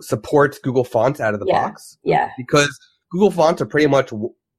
supports 0.00 0.58
Google 0.58 0.84
Fonts 0.84 1.20
out 1.20 1.34
of 1.34 1.40
the 1.40 1.46
Yeah. 1.46 1.68
box 1.68 1.98
yeah. 2.04 2.30
because 2.36 2.76
Google 3.10 3.30
Fonts 3.30 3.60
are 3.62 3.66
pretty 3.66 3.86
much 3.86 4.12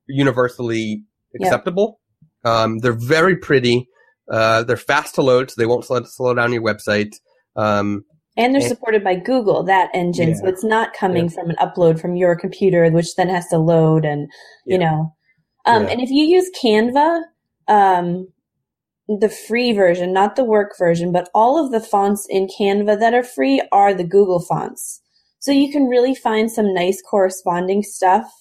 universally 0.07 1.03
Yeah. 1.33 1.47
acceptable. 1.47 1.99
Um, 2.45 2.79
they're 2.79 2.93
very 2.93 3.35
pretty. 3.37 3.87
Uh, 4.31 4.63
they're 4.63 4.77
fast 4.77 5.15
to 5.15 5.21
load, 5.21 5.51
so 5.51 5.55
they 5.57 5.65
won't 5.65 5.85
slow, 5.85 6.01
slow 6.03 6.33
down 6.33 6.53
your 6.53 6.61
website. 6.61 7.13
Um, 7.55 8.05
And 8.35 8.53
they're 8.53 8.61
And- 8.61 8.69
supported 8.69 9.03
by 9.03 9.15
Google, 9.15 9.63
that 9.63 9.89
engine. 9.93 10.35
So 10.35 10.47
it's 10.47 10.63
not 10.63 10.93
coming 10.93 11.25
Yeah. 11.25 11.29
from 11.31 11.49
an 11.51 11.55
upload 11.57 11.99
from 11.99 12.15
your 12.15 12.35
computer, 12.35 12.89
which 12.89 13.15
then 13.15 13.29
has 13.29 13.47
to 13.49 13.57
load 13.59 14.05
and, 14.05 14.21
you 14.65 14.79
Yeah. 14.79 14.89
know. 14.89 15.13
Um, 15.65 15.83
Yeah. 15.83 15.89
And 15.91 16.01
if 16.01 16.09
you 16.09 16.25
use 16.25 16.49
Canva, 16.59 17.23
um, 17.67 18.27
the 19.07 19.29
free 19.29 19.71
version, 19.73 20.13
not 20.13 20.35
the 20.35 20.43
work 20.45 20.77
version, 20.79 21.11
but 21.11 21.29
all 21.35 21.63
of 21.63 21.71
the 21.71 21.79
fonts 21.79 22.25
in 22.29 22.47
Canva 22.47 22.99
that 22.99 23.13
are 23.13 23.23
free 23.23 23.61
are 23.71 23.93
the 23.93 24.03
Google 24.03 24.39
fonts. 24.39 25.01
So 25.39 25.51
you 25.51 25.71
can 25.71 25.87
really 25.87 26.15
find 26.15 26.49
some 26.51 26.73
nice 26.73 27.01
corresponding 27.01 27.83
stuff 27.83 28.31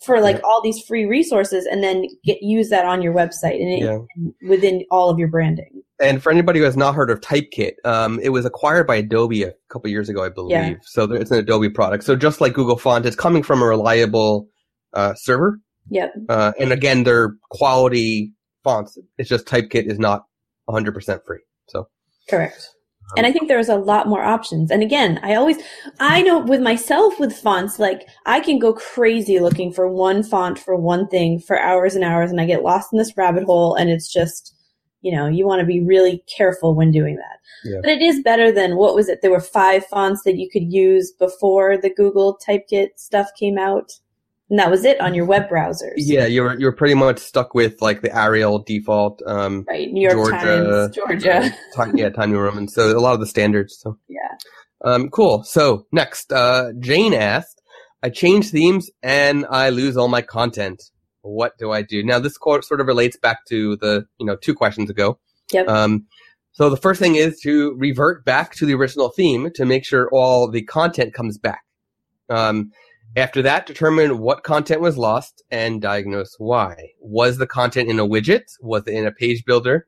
for 0.00 0.20
like 0.20 0.36
Yeah. 0.36 0.42
all 0.44 0.62
these 0.62 0.80
free 0.80 1.04
resources 1.04 1.66
and 1.66 1.82
then 1.84 2.06
get 2.24 2.42
use 2.42 2.70
that 2.70 2.86
on 2.86 3.02
your 3.02 3.12
website 3.12 3.60
and, 3.60 3.68
it, 3.70 3.82
and 4.16 4.34
within 4.48 4.84
all 4.90 5.10
of 5.10 5.18
your 5.18 5.28
branding. 5.28 5.82
And 6.00 6.22
for 6.22 6.30
anybody 6.30 6.60
who 6.60 6.64
has 6.64 6.76
not 6.76 6.94
heard 6.94 7.10
of 7.10 7.20
Typekit, 7.20 7.72
um, 7.84 8.20
it 8.20 8.28
was 8.28 8.44
acquired 8.44 8.86
by 8.86 8.96
Adobe 8.96 9.42
a 9.42 9.52
couple 9.68 9.90
years 9.90 10.08
ago, 10.08 10.24
I 10.24 10.28
believe. 10.28 10.50
Yeah. 10.52 10.74
So 10.82 11.06
there- 11.06 11.20
it's 11.20 11.30
an 11.30 11.38
Adobe 11.38 11.70
product. 11.70 12.04
So 12.04 12.14
just 12.14 12.40
like 12.40 12.54
Google 12.54 12.78
Font, 12.78 13.04
it's 13.04 13.16
coming 13.16 13.42
from 13.42 13.62
a 13.62 13.66
reliable 13.66 14.48
uh, 14.94 15.14
server. 15.14 15.58
Yep. 15.90 16.14
Uh, 16.28 16.52
and 16.58 16.72
again, 16.72 17.04
they're 17.04 17.34
quality 17.50 18.32
fonts. 18.62 18.98
It's 19.16 19.28
just 19.28 19.46
Typekit 19.46 19.90
is 19.90 19.98
not 19.98 20.24
100% 20.68 21.20
free. 21.26 21.40
So 21.68 21.88
Correct. 22.28 22.68
And 23.16 23.26
I 23.26 23.32
think 23.32 23.48
there's 23.48 23.70
a 23.70 23.76
lot 23.76 24.06
more 24.06 24.22
options. 24.22 24.70
And 24.70 24.82
again, 24.82 25.18
I 25.22 25.34
always, 25.34 25.56
I 25.98 26.20
know 26.22 26.40
with 26.40 26.60
myself 26.60 27.18
with 27.18 27.32
fonts, 27.34 27.78
like 27.78 28.06
I 28.26 28.40
can 28.40 28.58
go 28.58 28.74
crazy 28.74 29.40
looking 29.40 29.72
for 29.72 29.88
one 29.88 30.22
font 30.22 30.58
for 30.58 30.76
one 30.76 31.08
thing 31.08 31.40
for 31.40 31.58
hours 31.58 31.94
and 31.94 32.04
hours 32.04 32.30
and 32.30 32.38
I 32.38 32.44
get 32.44 32.62
lost 32.62 32.92
in 32.92 32.98
this 32.98 33.16
rabbit 33.16 33.44
hole 33.44 33.74
and 33.74 33.88
it's 33.88 34.12
just 34.12 34.54
you 35.00 35.14
know, 35.14 35.26
you 35.26 35.46
want 35.46 35.60
to 35.60 35.66
be 35.66 35.80
really 35.80 36.24
careful 36.36 36.74
when 36.74 36.90
doing 36.90 37.16
that. 37.16 37.38
Yeah. 37.64 37.78
But 37.82 37.90
it 37.90 38.02
is 38.02 38.22
better 38.22 38.52
than 38.52 38.76
what 38.76 38.94
was 38.94 39.08
it? 39.08 39.20
There 39.22 39.30
were 39.30 39.40
five 39.40 39.84
fonts 39.86 40.22
that 40.24 40.36
you 40.36 40.48
could 40.50 40.72
use 40.72 41.12
before 41.12 41.76
the 41.76 41.90
Google 41.90 42.38
Typekit 42.46 42.88
stuff 42.96 43.28
came 43.38 43.58
out. 43.58 43.92
And 44.50 44.58
that 44.58 44.70
was 44.70 44.84
it 44.84 44.98
on 45.00 45.14
your 45.14 45.26
web 45.26 45.48
browsers. 45.50 45.96
Yeah, 45.96 46.24
you're 46.24 46.58
you're 46.58 46.72
pretty 46.72 46.94
much 46.94 47.18
stuck 47.18 47.52
with 47.52 47.82
like 47.82 48.00
the 48.00 48.16
Arial 48.16 48.62
default. 48.62 49.20
Um, 49.26 49.66
Right. 49.68 49.90
New 49.90 50.00
York 50.00 50.14
Georgia, 50.14 50.90
Times, 50.90 50.94
Georgia. 50.96 51.54
time, 51.74 51.96
yeah, 51.96 52.08
Time 52.08 52.32
New 52.32 52.38
Roman. 52.38 52.66
So 52.66 52.96
a 52.96 53.00
lot 53.00 53.12
of 53.12 53.20
the 53.20 53.26
standards. 53.26 53.78
So 53.78 53.98
yeah. 54.08 54.36
um, 54.86 55.10
cool. 55.10 55.42
So 55.44 55.86
next, 55.92 56.32
uh, 56.32 56.72
Jane 56.80 57.12
asked, 57.12 57.60
"I 58.02 58.08
change 58.08 58.50
themes 58.50 58.90
and 59.02 59.44
I 59.50 59.68
lose 59.68 59.98
all 59.98 60.08
my 60.08 60.22
content. 60.22 60.82
What 61.28 61.58
do 61.58 61.72
I 61.72 61.82
do?" 61.82 62.02
Now 62.02 62.18
this 62.18 62.36
sort 62.36 62.80
of 62.80 62.86
relates 62.86 63.16
back 63.16 63.44
to 63.46 63.76
the 63.76 64.06
you 64.18 64.26
know 64.26 64.36
two 64.36 64.54
questions 64.54 64.90
ago. 64.90 65.18
Yep. 65.52 65.68
Um, 65.68 66.06
so 66.52 66.68
the 66.68 66.76
first 66.76 67.00
thing 67.00 67.14
is 67.14 67.38
to 67.40 67.74
revert 67.76 68.24
back 68.24 68.54
to 68.56 68.66
the 68.66 68.74
original 68.74 69.10
theme 69.10 69.50
to 69.54 69.64
make 69.64 69.84
sure 69.84 70.08
all 70.12 70.50
the 70.50 70.62
content 70.62 71.14
comes 71.14 71.38
back. 71.38 71.62
Um, 72.28 72.72
after 73.16 73.42
that, 73.42 73.66
determine 73.66 74.18
what 74.18 74.42
content 74.42 74.80
was 74.80 74.98
lost 74.98 75.42
and 75.50 75.80
diagnose 75.80 76.34
why. 76.38 76.90
Was 77.00 77.38
the 77.38 77.46
content 77.46 77.88
in 77.88 77.98
a 77.98 78.06
widget? 78.06 78.44
Was 78.60 78.86
it 78.86 78.94
in 78.94 79.06
a 79.06 79.12
page 79.12 79.44
builder? 79.44 79.86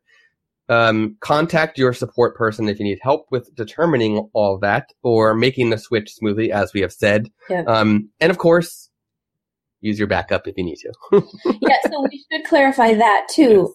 Um, 0.68 1.16
contact 1.20 1.78
your 1.78 1.92
support 1.92 2.36
person 2.36 2.68
if 2.68 2.78
you 2.78 2.84
need 2.84 3.00
help 3.02 3.26
with 3.32 3.52
determining 3.56 4.28
all 4.32 4.56
that 4.58 4.90
or 5.02 5.34
making 5.34 5.70
the 5.70 5.78
switch 5.78 6.14
smoothly, 6.14 6.52
as 6.52 6.72
we 6.72 6.80
have 6.80 6.92
said. 6.92 7.28
Yep. 7.48 7.68
Um, 7.68 8.10
and 8.20 8.30
of 8.30 8.38
course, 8.38 8.89
use 9.80 9.98
your 9.98 10.08
backup 10.08 10.46
if 10.46 10.56
you 10.56 10.64
need 10.64 10.76
to. 10.76 10.92
yeah, 11.60 11.76
so 11.90 12.02
we 12.02 12.24
should 12.30 12.46
clarify 12.46 12.94
that 12.94 13.26
too. 13.30 13.74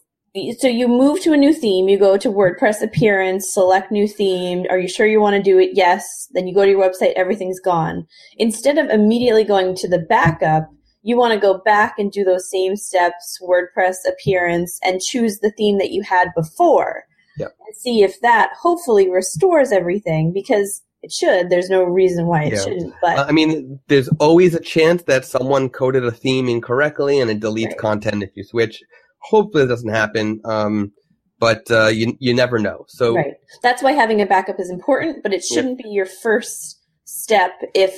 So 0.59 0.67
you 0.67 0.89
move 0.89 1.21
to 1.21 1.31
a 1.31 1.37
new 1.37 1.53
theme, 1.53 1.87
you 1.87 1.97
go 1.97 2.17
to 2.17 2.27
WordPress 2.27 2.81
appearance, 2.81 3.53
select 3.53 3.89
new 3.89 4.05
theme. 4.05 4.65
Are 4.69 4.77
you 4.77 4.89
sure 4.89 5.07
you 5.07 5.21
want 5.21 5.37
to 5.37 5.41
do 5.41 5.57
it? 5.57 5.69
Yes. 5.73 6.27
Then 6.33 6.45
you 6.45 6.53
go 6.53 6.65
to 6.65 6.71
your 6.71 6.81
website, 6.81 7.13
everything's 7.13 7.61
gone. 7.61 8.05
Instead 8.37 8.77
of 8.77 8.89
immediately 8.89 9.45
going 9.45 9.75
to 9.77 9.87
the 9.87 9.99
backup, 9.99 10.69
you 11.03 11.17
want 11.17 11.33
to 11.33 11.39
go 11.39 11.59
back 11.59 11.97
and 11.97 12.11
do 12.11 12.25
those 12.25 12.49
same 12.49 12.75
steps, 12.75 13.39
WordPress 13.41 13.97
appearance, 14.09 14.77
and 14.83 14.99
choose 14.99 15.39
the 15.39 15.51
theme 15.51 15.77
that 15.77 15.91
you 15.91 16.01
had 16.01 16.29
before. 16.35 17.05
Yep. 17.37 17.55
And 17.65 17.75
see 17.75 18.01
if 18.01 18.19
that 18.21 18.49
hopefully 18.59 19.09
restores 19.09 19.71
everything 19.71 20.33
because 20.33 20.81
it 21.05 21.11
should. 21.11 21.49
There's 21.49 21.69
no 21.69 21.83
reason 21.83 22.25
why 22.25 22.45
it 22.45 22.53
Yeah. 22.53 22.63
shouldn't. 22.63 22.93
But 23.01 23.19
I 23.19 23.31
mean, 23.31 23.79
there's 23.87 24.09
always 24.19 24.55
a 24.55 24.59
chance 24.59 25.03
that 25.03 25.23
someone 25.23 25.69
coded 25.69 26.03
a 26.03 26.11
theme 26.11 26.49
incorrectly 26.49 27.19
and 27.19 27.29
it 27.29 27.39
deletes 27.39 27.67
Right. 27.67 27.77
content 27.77 28.23
if 28.23 28.31
you 28.35 28.43
switch. 28.43 28.81
Hopefully, 29.19 29.63
it 29.63 29.67
doesn't 29.67 29.89
happen. 30.03 30.41
Um, 30.45 30.91
but 31.39 31.69
uh, 31.69 31.87
you 31.87 32.15
you 32.19 32.33
never 32.33 32.57
know. 32.59 32.85
So 32.87 33.15
Right. 33.15 33.33
That's 33.61 33.83
why 33.83 33.91
having 33.91 34.19
a 34.21 34.25
backup 34.25 34.59
is 34.59 34.69
important, 34.69 35.21
but 35.23 35.31
it 35.33 35.43
shouldn't 35.43 35.77
be 35.83 35.89
your 35.89 36.05
first 36.07 36.79
step 37.05 37.51
if 37.75 37.93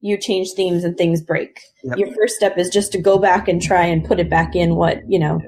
you 0.00 0.18
change 0.18 0.48
themes 0.56 0.82
and 0.84 0.96
things 0.98 1.22
break. 1.22 1.58
Yep. 1.84 1.96
Your 1.96 2.12
first 2.14 2.34
step 2.34 2.58
is 2.58 2.68
just 2.68 2.92
to 2.92 2.98
go 3.00 3.18
back 3.18 3.48
and 3.48 3.62
try 3.62 3.84
and 3.86 4.04
put 4.04 4.18
it 4.20 4.28
back 4.28 4.54
in 4.56 4.74
what, 4.76 4.98
you 5.08 5.18
know. 5.18 5.40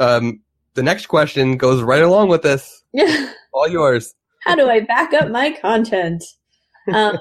um, 0.00 0.40
the 0.74 0.82
next 0.82 1.06
question 1.06 1.56
goes 1.56 1.82
right 1.82 2.02
along 2.02 2.28
with 2.28 2.42
this. 2.42 2.82
Yeah. 2.92 3.30
All 3.52 3.68
yours. 3.68 4.14
How 4.44 4.54
do 4.54 4.68
I 4.68 4.80
back 4.80 5.12
up 5.14 5.30
my 5.30 5.52
content? 5.52 6.22
Um, 6.92 7.18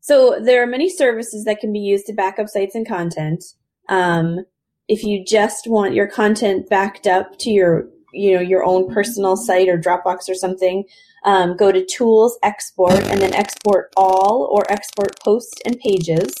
so 0.00 0.40
there 0.42 0.62
are 0.62 0.66
many 0.66 0.88
services 0.88 1.44
that 1.44 1.60
can 1.60 1.72
be 1.72 1.78
used 1.78 2.06
to 2.06 2.14
back 2.14 2.38
up 2.38 2.48
sites 2.48 2.74
and 2.74 2.88
content. 2.88 3.44
Um, 3.88 4.46
if 4.88 5.02
you 5.02 5.24
just 5.24 5.66
want 5.66 5.94
your 5.94 6.06
content 6.06 6.68
backed 6.70 7.06
up 7.06 7.38
to 7.40 7.50
your, 7.50 7.88
you 8.12 8.34
know, 8.34 8.40
your 8.40 8.64
own 8.64 8.92
personal 8.92 9.36
site 9.36 9.68
or 9.68 9.76
Dropbox 9.76 10.28
or 10.28 10.34
something, 10.34 10.84
um, 11.24 11.56
go 11.56 11.70
to 11.70 11.84
Tools, 11.84 12.38
Export, 12.42 13.02
and 13.10 13.20
then 13.20 13.34
export 13.34 13.90
all 13.96 14.48
or 14.50 14.64
export 14.72 15.20
Posts 15.22 15.60
and 15.66 15.78
pages. 15.80 16.34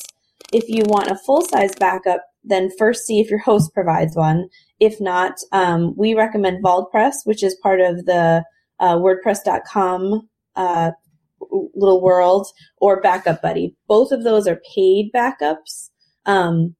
If 0.52 0.68
you 0.68 0.84
want 0.86 1.10
a 1.10 1.18
full 1.26 1.42
size 1.42 1.74
backup, 1.74 2.22
then 2.44 2.70
first 2.78 3.04
see 3.04 3.20
if 3.20 3.28
your 3.28 3.40
host 3.40 3.74
provides 3.74 4.16
one. 4.16 4.48
If 4.78 5.00
not, 5.00 5.38
um, 5.52 5.94
we 5.96 6.14
recommend 6.14 6.64
VaultPress, 6.64 7.14
which 7.24 7.42
is 7.42 7.58
part 7.62 7.80
of 7.80 8.06
the 8.06 8.44
uh, 8.80 8.96
WordPress.com 8.96 10.28
uh, 10.56 10.90
little 11.74 12.02
world, 12.02 12.46
or 12.78 13.00
Backup 13.00 13.42
Buddy. 13.42 13.76
Both 13.88 14.10
of 14.12 14.24
those 14.24 14.46
are 14.46 14.60
paid 14.74 15.10
backups, 15.14 15.90
um, 16.24 16.74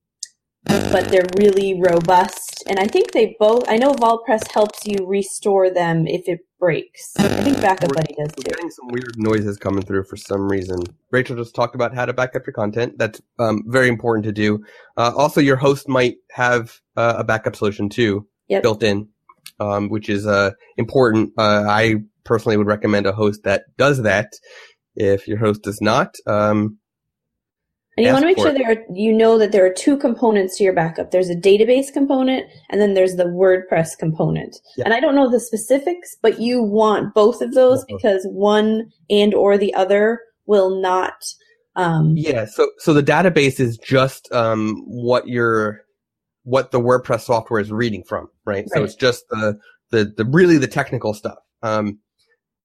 but 0.64 1.09
they're 1.09 1.26
really 1.38 1.80
robust. 1.80 2.64
And 2.68 2.78
I 2.78 2.87
think 2.87 3.12
they 3.12 3.37
both. 3.38 3.64
I 3.68 3.76
know 3.76 3.92
VaultPress 3.92 4.50
helps 4.52 4.87
you 4.87 5.06
restore 5.06 5.70
them 5.70 6.06
if 6.06 6.22
it 6.26 6.40
breaks. 6.59 7.12
I 7.18 7.28
think 7.42 7.61
Backup 7.61 7.92
Buddy 7.92 8.14
does 8.18 8.32
too. 8.35 8.42
getting 8.50 8.70
some 8.70 8.88
weird 8.88 9.14
noises 9.18 9.59
coming 9.59 9.82
through 9.82 10.04
for 10.04 10.16
some 10.16 10.48
reason. 10.48 10.80
Rachel 11.12 11.37
just 11.37 11.54
talked 11.54 11.74
about 11.74 11.94
how 11.94 12.06
to 12.06 12.12
back 12.14 12.35
up 12.35 12.46
your 12.46 12.54
content. 12.54 12.96
That's 12.98 13.20
um, 13.38 13.62
very 13.66 13.88
important 13.88 14.24
to 14.24 14.32
do. 14.32 14.64
Uh, 14.96 15.12
also, 15.16 15.40
your 15.40 15.56
host 15.56 15.87
might 15.88 16.16
have 16.32 16.80
uh, 16.96 17.16
a 17.18 17.24
backup 17.24 17.54
solution 17.56 17.88
too 17.88 18.26
Yep. 18.48 18.62
built 18.62 18.82
in, 18.85 19.09
um, 19.60 19.88
which 19.88 20.08
is 20.08 20.26
uh, 20.26 20.50
important. 20.76 21.32
Uh, 21.38 21.64
I 21.68 21.96
personally 22.24 22.56
would 22.56 22.66
recommend 22.66 23.06
a 23.06 23.12
host 23.12 23.42
that 23.44 23.64
does 23.76 24.02
that. 24.02 24.32
If 24.94 25.28
your 25.28 25.38
host 25.38 25.62
does 25.62 25.80
not, 25.82 26.14
um, 26.26 26.78
And 27.98 28.06
you 28.06 28.12
want 28.12 28.22
to 28.22 28.26
make 28.26 28.38
sure 28.38 28.52
there 28.52 28.70
are, 28.70 28.84
you 28.94 29.12
know 29.12 29.38
that 29.38 29.52
there 29.52 29.64
are 29.64 29.72
two 29.72 29.96
components 29.96 30.56
to 30.58 30.64
your 30.64 30.72
backup. 30.74 31.10
There's 31.10 31.30
a 31.30 31.34
database 31.36 31.92
component 31.92 32.46
and 32.70 32.80
then 32.80 32.94
there's 32.94 33.16
the 33.16 33.24
WordPress 33.24 33.98
component. 33.98 34.56
Yeah. 34.76 34.84
And 34.84 34.94
I 34.94 35.00
don't 35.00 35.14
know 35.14 35.30
the 35.30 35.40
specifics, 35.40 36.16
but 36.22 36.40
you 36.40 36.62
want 36.62 37.14
both 37.14 37.40
of 37.40 37.54
those 37.54 37.84
Mhm. 37.84 37.96
because 37.96 38.26
one 38.26 38.90
and 39.08 39.34
or 39.34 39.56
the 39.58 39.72
other 39.74 40.20
will 40.46 40.80
not 40.80 41.24
um 41.74 42.14
Yeah, 42.16 42.44
so 42.46 42.70
so 42.78 42.92
the 42.94 43.02
database 43.02 43.60
is 43.60 43.78
just 43.78 44.30
um, 44.32 44.82
what 44.86 45.28
your 45.28 45.80
what 46.46 46.70
the 46.70 46.80
WordPress 46.80 47.22
software 47.22 47.61
is 47.61 47.72
reading 47.72 48.04
from, 48.04 48.28
right? 48.44 48.68
So 48.70 48.85
it's 48.85 48.94
just 48.94 49.28
the 49.30 49.59
the 49.90 50.12
the 50.16 50.24
really 50.24 50.59
the 50.59 50.68
technical 50.68 51.12
stuff. 51.12 51.38
Um, 51.61 51.98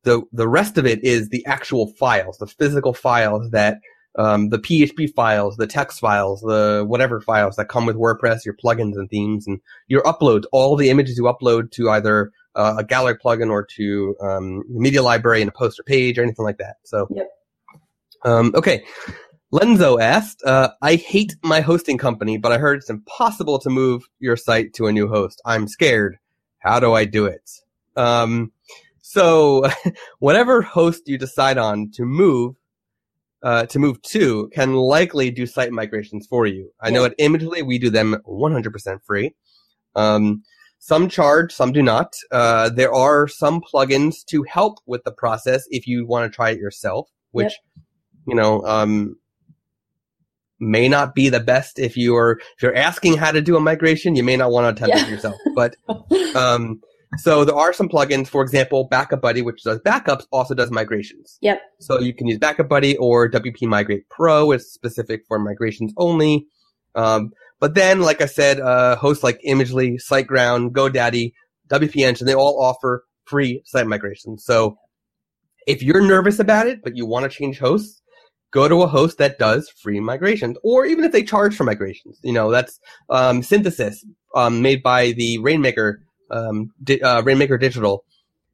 the 0.03 0.21
the 0.31 0.47
rest 0.47 0.77
of 0.77 0.85
it 0.85 1.03
is 1.03 1.29
the 1.29 1.43
actual 1.47 1.87
files, 1.99 2.37
the 2.37 2.45
physical 2.45 2.93
files 2.93 3.49
that 3.51 3.79
um, 4.19 4.49
the 4.49 4.59
PHP 4.59 5.11
files, 5.15 5.57
the 5.57 5.65
text 5.65 5.99
files, 5.99 6.41
the 6.41 6.85
whatever 6.87 7.21
files 7.21 7.55
that 7.55 7.69
come 7.69 7.87
with 7.87 7.95
WordPress, 7.95 8.45
your 8.45 8.53
plugins 8.53 8.95
and 8.95 9.09
themes, 9.09 9.47
and 9.47 9.59
your 9.87 10.03
uploads, 10.03 10.43
all 10.51 10.75
the 10.75 10.91
images 10.91 11.17
you 11.17 11.23
upload 11.23 11.71
to 11.71 11.89
either 11.89 12.31
uh, 12.55 12.75
a 12.77 12.83
gallery 12.83 13.15
plugin 13.17 13.49
or 13.49 13.65
to 13.77 14.15
um, 14.21 14.63
media 14.69 15.01
library 15.01 15.41
in 15.41 15.47
a 15.47 15.51
poster 15.51 15.81
page 15.81 16.19
or 16.19 16.23
anything 16.23 16.45
like 16.45 16.59
that. 16.59 16.75
So, 16.83 17.07
Yep. 17.09 17.29
um, 18.25 18.51
okay. 18.53 18.83
Lenzo 19.51 20.01
asked, 20.01 20.41
uh, 20.43 20.69
I 20.81 20.95
hate 20.95 21.35
my 21.43 21.59
hosting 21.59 21.97
company, 21.97 22.37
but 22.37 22.53
I 22.53 22.57
heard 22.57 22.77
it's 22.77 22.89
impossible 22.89 23.59
to 23.59 23.69
move 23.69 24.03
your 24.19 24.37
site 24.37 24.73
to 24.75 24.87
a 24.87 24.93
new 24.93 25.09
host. 25.09 25.41
I'm 25.45 25.67
scared. 25.67 26.17
How 26.59 26.79
do 26.79 26.93
I 26.93 27.03
do 27.03 27.25
it? 27.25 27.49
Um, 27.97 28.53
so 29.01 29.69
whatever 30.19 30.61
host 30.61 31.07
you 31.07 31.17
decide 31.17 31.57
on 31.57 31.91
to 31.95 32.05
move, 32.05 32.55
uh, 33.43 33.65
to 33.65 33.79
move 33.79 34.01
to 34.03 34.49
can 34.53 34.73
likely 34.73 35.31
do 35.31 35.45
site 35.45 35.71
migrations 35.73 36.27
for 36.27 36.45
you. 36.45 36.71
I 36.79 36.89
know 36.91 37.03
at 37.03 37.17
Imagely 37.17 37.65
we 37.65 37.77
do 37.77 37.89
them 37.89 38.15
100% 38.25 38.99
free. 39.05 39.35
Um, 39.95 40.43
some 40.79 41.09
charge, 41.09 41.51
some 41.51 41.73
do 41.73 41.81
not. 41.81 42.13
Uh, 42.31 42.69
there 42.69 42.93
are 42.93 43.27
some 43.27 43.61
plugins 43.61 44.23
to 44.27 44.43
help 44.43 44.79
with 44.85 45.03
the 45.03 45.11
process 45.11 45.63
if 45.69 45.87
you 45.87 46.07
want 46.07 46.31
to 46.31 46.35
try 46.35 46.51
it 46.51 46.57
yourself, 46.57 47.09
which, 47.31 47.53
you 48.27 48.35
know, 48.35 48.65
um, 48.65 49.17
may 50.61 50.87
not 50.87 51.13
be 51.15 51.27
the 51.29 51.39
best 51.39 51.79
if 51.79 51.97
you're 51.97 52.39
if 52.55 52.61
you're 52.61 52.75
asking 52.75 53.17
how 53.17 53.31
to 53.31 53.41
do 53.41 53.57
a 53.57 53.59
migration. 53.59 54.15
You 54.15 54.23
may 54.23 54.37
not 54.37 54.51
want 54.51 54.65
to 54.77 54.83
attempt 54.85 54.95
Yeah. 55.01 55.07
it 55.07 55.11
yourself, 55.11 55.35
but 55.55 55.75
um, 56.35 56.79
so 57.17 57.43
there 57.43 57.55
are 57.55 57.73
some 57.73 57.89
plugins. 57.89 58.27
For 58.27 58.41
example, 58.41 58.87
Backup 58.89 59.21
Buddy, 59.21 59.41
which 59.41 59.63
does 59.63 59.79
backups, 59.79 60.23
also 60.31 60.53
does 60.53 60.71
migrations. 60.71 61.37
Yep. 61.41 61.61
So 61.79 61.99
you 61.99 62.13
can 62.13 62.27
use 62.27 62.37
Backup 62.37 62.69
Buddy 62.69 62.95
or 62.97 63.29
WP 63.29 63.67
Migrate 63.67 64.07
Pro 64.09 64.51
is 64.51 64.71
specific 64.71 65.23
for 65.27 65.39
migrations 65.39 65.93
only. 65.97 66.45
Um, 66.95 67.31
but 67.59 67.75
then, 67.75 68.01
like 68.01 68.21
I 68.21 68.25
said, 68.27 68.59
uh, 68.59 68.95
hosts 68.95 69.23
like 69.23 69.39
Imagely, 69.47 69.97
SiteGround, 70.01 70.71
GoDaddy, 70.71 71.33
WP 71.69 71.97
Engine, 72.03 72.25
they 72.27 72.33
all 72.33 72.61
offer 72.61 73.03
free 73.25 73.61
site 73.65 73.87
migrations. 73.87 74.43
So 74.45 74.77
if 75.67 75.83
you're 75.83 76.01
nervous 76.01 76.39
about 76.39 76.67
it, 76.67 76.79
but 76.83 76.95
you 76.95 77.05
want 77.05 77.23
to 77.23 77.29
change 77.29 77.59
hosts, 77.59 78.01
go 78.51 78.67
to 78.67 78.81
a 78.83 78.87
host 78.87 79.17
that 79.17 79.39
does 79.39 79.69
free 79.69 79.99
migrations, 79.99 80.57
or 80.63 80.85
even 80.85 81.03
if 81.05 81.11
they 81.11 81.23
charge 81.23 81.55
for 81.55 81.63
migrations. 81.63 82.19
You 82.23 82.33
know, 82.33 82.51
that's 82.51 82.79
um, 83.09 83.41
Synthesis, 83.43 84.05
um, 84.35 84.61
made 84.61 84.83
by 84.83 85.11
the 85.11 85.37
Rainmaker, 85.39 86.01
um, 86.29 86.71
di- 86.83 87.01
uh, 87.01 87.21
Rainmaker 87.23 87.57
Digital. 87.57 88.03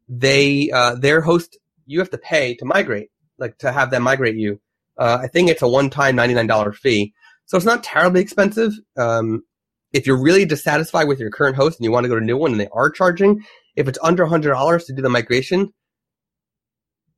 They 0.08 0.72
uh, 0.72 0.96
their 0.96 1.22
host 1.22 1.58
you 1.86 2.00
have 2.00 2.10
to 2.12 2.18
pay 2.18 2.56
to 2.56 2.66
migrate, 2.66 3.10
like 3.38 3.58
to 3.60 3.72
have 3.72 3.92
them 3.92 4.04
migrate 4.04 4.36
you. 4.36 4.60
Uh, 4.98 5.20
I 5.22 5.28
think 5.28 5.50
it's 5.50 5.62
a 5.62 5.68
one-time 5.68 6.16
ninety-nine 6.16 6.48
dollar 6.48 6.72
fee, 6.74 7.14
so 7.46 7.58
it's 7.58 7.66
not 7.66 7.84
terribly 7.84 8.22
expensive. 8.22 8.74
Um, 8.98 9.44
if 9.94 10.06
you're 10.08 10.22
really 10.22 10.46
dissatisfied 10.46 11.08
with 11.08 11.20
your 11.20 11.30
current 11.32 11.56
host 11.56 11.80
and 11.80 11.86
you 11.86 11.92
want 11.92 12.04
to 12.04 12.10
go 12.10 12.16
to 12.16 12.22
a 12.22 12.26
new 12.26 12.38
one 12.38 12.52
and 12.52 12.60
they 12.60 12.68
are 12.72 12.90
charging, 12.90 13.44
if 13.76 13.88
it's 13.88 14.00
under 14.02 14.26
hundred 14.26 14.52
dollars 14.52 14.86
to 14.86 14.94
do 14.94 15.02
the 15.02 15.10
migration, 15.10 15.74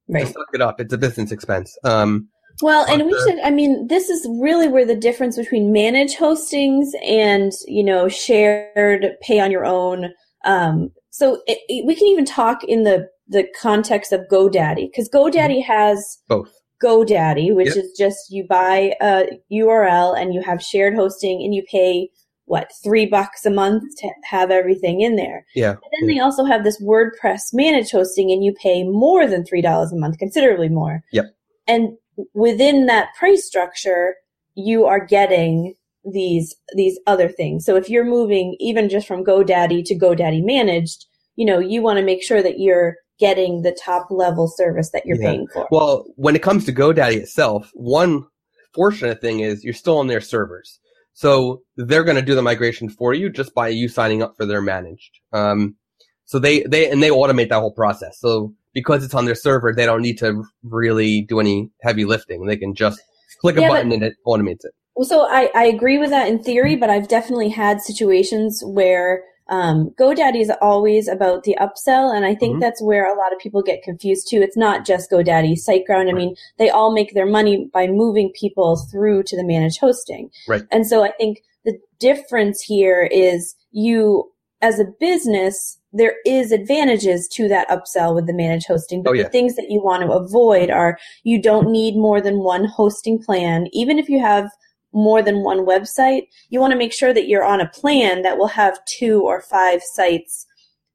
Right. 0.08 0.26
look 0.36 0.48
it 0.54 0.62
up. 0.62 0.80
It's 0.82 0.94
a 0.94 0.98
business 0.98 1.32
expense. 1.32 1.78
Um, 1.84 2.30
Well, 2.62 2.86
and 2.90 3.06
we 3.06 3.18
should, 3.22 3.40
I 3.40 3.52
mean, 3.52 3.88
this 3.88 4.10
is 4.10 4.28
really 4.40 4.68
where 4.68 4.86
the 4.86 4.96
difference 4.96 5.38
between 5.38 5.72
managed 5.72 6.18
hostings 6.18 6.88
and, 7.06 7.52
you 7.68 7.84
know, 7.84 8.08
shared 8.10 9.06
pay 9.22 9.40
on 9.40 9.50
your 9.52 9.66
own. 9.66 10.14
Um, 10.46 10.92
so 11.10 11.42
it, 11.48 11.60
it- 11.70 11.86
we 11.86 11.96
can 11.96 12.08
even 12.08 12.26
talk 12.26 12.64
in 12.64 12.84
the, 12.84 13.08
the 13.28 13.46
context 13.60 14.12
of 14.12 14.22
GoDaddy, 14.32 14.90
because 14.92 15.10
GoDaddy 15.10 15.64
has 15.64 16.18
both. 16.28 16.52
GoDaddy, 16.84 17.54
which 17.56 17.68
Yep. 17.68 17.78
is 17.78 17.92
just 17.98 18.32
you 18.32 18.46
buy 18.48 18.94
a 19.02 19.26
URL 19.52 20.20
and 20.20 20.34
you 20.34 20.42
have 20.42 20.62
shared 20.62 20.96
hosting 20.96 21.42
and 21.44 21.54
you 21.54 21.64
pay 21.70 22.10
what 22.46 22.72
three 22.84 23.06
bucks 23.06 23.46
a 23.46 23.52
month 23.52 23.84
to 24.00 24.10
have 24.24 24.50
everything 24.50 25.02
in 25.02 25.16
there. 25.16 25.46
Yeah. 25.56 25.72
And 25.72 25.80
then 26.02 26.08
they 26.08 26.20
also 26.20 26.46
have 26.46 26.64
this 26.64 26.82
WordPress 26.82 27.54
managed 27.54 27.92
hosting 27.92 28.32
and 28.32 28.44
you 28.44 28.54
pay 28.54 28.84
more 28.84 29.28
than 29.28 29.46
three 29.46 29.62
dollars 29.62 29.92
a 29.92 29.96
month, 29.98 30.18
considerably 30.18 30.68
more. 30.70 31.04
Yep. 31.14 31.26
And 31.68 31.90
within 32.34 32.86
that 32.88 33.10
price 33.18 33.46
structure, 33.46 34.16
you 34.56 34.86
are 34.86 35.06
getting 35.06 35.76
these 36.06 36.56
these 36.76 37.00
other 37.08 37.28
things. 37.30 37.66
So 37.66 37.76
if 37.76 37.90
you're 37.90 38.06
moving 38.06 38.56
even 38.60 38.90
just 38.90 39.08
from 39.08 39.24
GoDaddy 39.24 39.86
to 39.86 39.96
GoDaddy 39.96 40.44
managed, 40.44 41.06
you 41.36 41.46
know, 41.46 41.60
you 41.60 41.82
want 41.82 42.00
to 42.00 42.06
make 42.06 42.24
sure 42.24 42.42
that 42.42 42.60
you're 42.60 42.96
getting 43.20 43.62
the 43.62 43.78
top 43.84 44.08
level 44.10 44.48
service 44.48 44.92
that 44.92 45.06
you're 45.06 45.18
Yeah. 45.18 45.32
paying 45.32 45.48
for. 45.54 45.68
Well, 45.72 46.06
when 46.16 46.36
it 46.36 46.42
comes 46.42 46.66
to 46.66 46.74
GoDaddy 46.74 47.18
itself, 47.18 47.70
one 47.74 48.26
fortunate 48.74 49.20
thing 49.20 49.42
is 49.42 49.64
you're 49.64 49.74
still 49.74 49.98
on 49.98 50.08
their 50.08 50.22
servers. 50.22 50.80
So 51.14 51.64
they're 51.76 52.06
going 52.06 52.16
to 52.16 52.22
do 52.22 52.36
the 52.36 52.42
migration 52.42 52.88
for 52.88 53.14
you 53.14 53.30
just 53.30 53.54
by 53.54 53.68
you 53.68 53.90
signing 53.90 54.24
up 54.24 54.36
for 54.38 54.46
their 54.46 54.62
managed. 54.62 55.20
Um, 55.34 55.76
so 56.24 56.40
they, 56.40 56.62
they, 56.64 56.90
and 56.90 57.04
they 57.04 57.10
automate 57.10 57.50
that 57.50 57.60
whole 57.60 57.74
process. 57.74 58.20
So 58.20 58.54
because 58.80 59.04
it's 59.04 59.14
on 59.14 59.26
their 59.26 59.36
server, 59.36 59.74
they 59.74 59.86
don't 59.86 60.02
need 60.02 60.18
to 60.20 60.44
really 60.64 61.22
do 61.22 61.40
any 61.40 61.70
heavy 61.82 62.06
lifting. 62.06 62.46
They 62.46 62.58
can 62.58 62.74
just 62.76 63.00
click 63.42 63.58
a 63.58 63.62
Yeah, 63.62 63.68
but- 63.70 63.74
button 63.76 63.92
and 63.92 64.04
it 64.04 64.16
automates 64.26 64.64
it. 64.66 64.74
Well, 64.96 65.08
so 65.08 65.26
I, 65.30 65.50
I 65.56 65.64
agree 65.66 65.98
with 65.98 66.10
that 66.10 66.28
in 66.28 66.44
theory, 66.44 66.76
but 66.76 66.90
I've 66.90 67.08
definitely 67.08 67.48
had 67.50 67.80
situations 67.80 68.62
where 68.66 69.24
um, 69.48 69.92
GoDaddy 70.00 70.42
is 70.42 70.52
always 70.62 71.08
about 71.08 71.44
the 71.44 71.58
upsell, 71.60 72.16
and 72.16 72.24
I 72.24 72.36
think 72.36 72.58
Mhm. 72.58 72.60
that's 72.60 72.84
where 72.84 73.06
a 73.12 73.18
lot 73.18 73.34
of 73.34 73.40
people 73.40 73.64
get 73.64 73.82
confused 73.82 74.28
too. 74.30 74.42
It's 74.44 74.56
not 74.58 74.86
just 74.86 75.10
GoDaddy, 75.10 75.54
SiteGround. 75.58 76.08
I 76.08 76.14
mean, 76.14 76.36
they 76.60 76.70
all 76.70 76.92
make 76.94 77.14
their 77.16 77.26
money 77.26 77.68
by 77.74 77.88
moving 77.88 78.32
people 78.40 78.76
through 78.92 79.24
to 79.24 79.36
the 79.36 79.44
managed 79.44 79.80
hosting. 79.80 80.30
Right. 80.48 80.62
And 80.70 80.86
so 80.86 81.04
I 81.04 81.12
think 81.14 81.42
the 81.66 81.80
difference 82.00 82.62
here 82.62 83.10
is 83.12 83.56
you, 83.72 84.32
as 84.62 84.80
a 84.80 84.86
business, 85.00 85.79
there 85.92 86.16
is 86.26 86.52
advantages 86.52 87.28
to 87.34 87.48
that 87.48 87.68
upsell 87.70 88.14
with 88.14 88.28
the 88.28 88.34
managed 88.34 88.68
hosting, 88.68 89.02
but 89.02 89.12
Oh, 89.12 89.14
yeah. 89.14 89.24
the 89.24 89.30
things 89.30 89.56
that 89.56 89.68
you 89.70 89.82
want 89.84 90.04
to 90.04 90.12
avoid 90.12 90.70
are 90.70 90.98
you 91.24 91.42
don't 91.42 91.72
need 91.72 91.96
more 91.96 92.22
than 92.22 92.40
one 92.40 92.66
hosting 92.66 93.18
plan, 93.22 93.68
even 93.74 93.98
if 93.98 94.08
you 94.08 94.20
have 94.20 94.50
more 94.94 95.22
than 95.22 95.44
one 95.44 95.66
website, 95.66 96.24
you 96.50 96.60
want 96.60 96.72
to 96.72 96.78
make 96.78 96.94
sure 96.94 97.14
that 97.14 97.28
you're 97.28 97.44
on 97.46 97.62
a 97.62 97.70
plan 97.70 98.22
that 98.24 98.38
will 98.38 98.48
have 98.48 98.80
two 98.86 99.22
or 99.22 99.42
five 99.42 99.82
sites 99.84 100.46